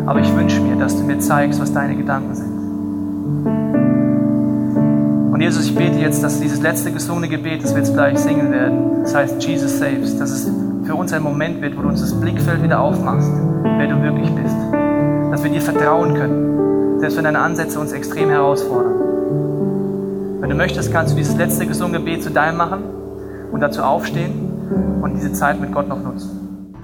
Aber 0.06 0.20
ich 0.20 0.34
wünsche 0.34 0.60
mir, 0.60 0.76
dass 0.76 0.96
du 0.96 1.04
mir 1.04 1.18
zeigst, 1.18 1.60
was 1.60 1.72
deine 1.72 1.96
Gedanken 1.96 2.34
sind. 2.34 2.50
Und 5.32 5.40
Jesus, 5.40 5.66
ich 5.66 5.74
bete 5.74 5.98
jetzt, 5.98 6.22
dass 6.22 6.40
dieses 6.40 6.60
letzte 6.60 6.92
gesungene 6.92 7.28
Gebet, 7.28 7.64
das 7.64 7.72
wir 7.72 7.78
jetzt 7.78 7.94
gleich 7.94 8.18
singen 8.18 8.50
werden, 8.52 9.02
das 9.02 9.14
heißt 9.14 9.42
Jesus 9.42 9.78
Saves, 9.78 10.18
dass 10.18 10.30
es 10.30 10.50
für 10.84 10.94
uns 10.94 11.12
ein 11.12 11.22
Moment 11.22 11.62
wird, 11.62 11.78
wo 11.78 11.82
du 11.82 11.88
uns 11.88 12.00
das 12.00 12.12
Blickfeld 12.12 12.62
wieder 12.62 12.80
aufmachst, 12.80 13.30
wer 13.62 13.86
du 13.86 14.02
wirklich 14.02 14.30
bist. 14.34 14.56
Dass 15.40 15.50
wir 15.50 15.58
dir 15.58 15.62
vertrauen 15.62 16.12
können, 16.12 17.00
selbst 17.00 17.16
wenn 17.16 17.24
deine 17.24 17.38
Ansätze 17.38 17.80
uns 17.80 17.92
extrem 17.92 18.28
herausfordern. 18.28 20.38
Wenn 20.38 20.50
du 20.50 20.54
möchtest, 20.54 20.92
kannst 20.92 21.14
du 21.14 21.16
dieses 21.16 21.34
letzte 21.34 21.66
gesungene 21.66 22.00
Gebet 22.00 22.22
zu 22.22 22.30
deinem 22.30 22.58
machen 22.58 22.82
und 23.50 23.60
dazu 23.60 23.82
aufstehen 23.82 25.00
und 25.00 25.14
diese 25.14 25.32
Zeit 25.32 25.58
mit 25.58 25.72
Gott 25.72 25.88
noch 25.88 26.02
nutzen. 26.02 26.74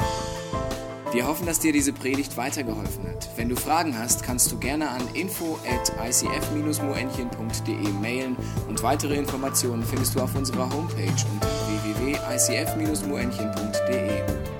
Wir 1.12 1.28
hoffen, 1.28 1.44
dass 1.44 1.58
dir 1.58 1.74
diese 1.74 1.92
Predigt 1.92 2.38
weitergeholfen 2.38 3.08
hat. 3.08 3.28
Wenn 3.36 3.50
du 3.50 3.56
Fragen 3.56 3.98
hast, 3.98 4.22
kannst 4.22 4.50
du 4.50 4.56
gerne 4.56 4.88
an 4.88 5.02
info 5.12 5.58
at 5.70 5.92
icf-moenchen.de 6.08 7.92
mailen 8.00 8.38
und 8.70 8.82
weitere 8.82 9.16
Informationen 9.16 9.82
findest 9.82 10.14
du 10.14 10.20
auf 10.20 10.34
unserer 10.34 10.72
Homepage 10.72 11.12
unter 11.30 11.48
www.icf-moenchen.de. 11.84 14.55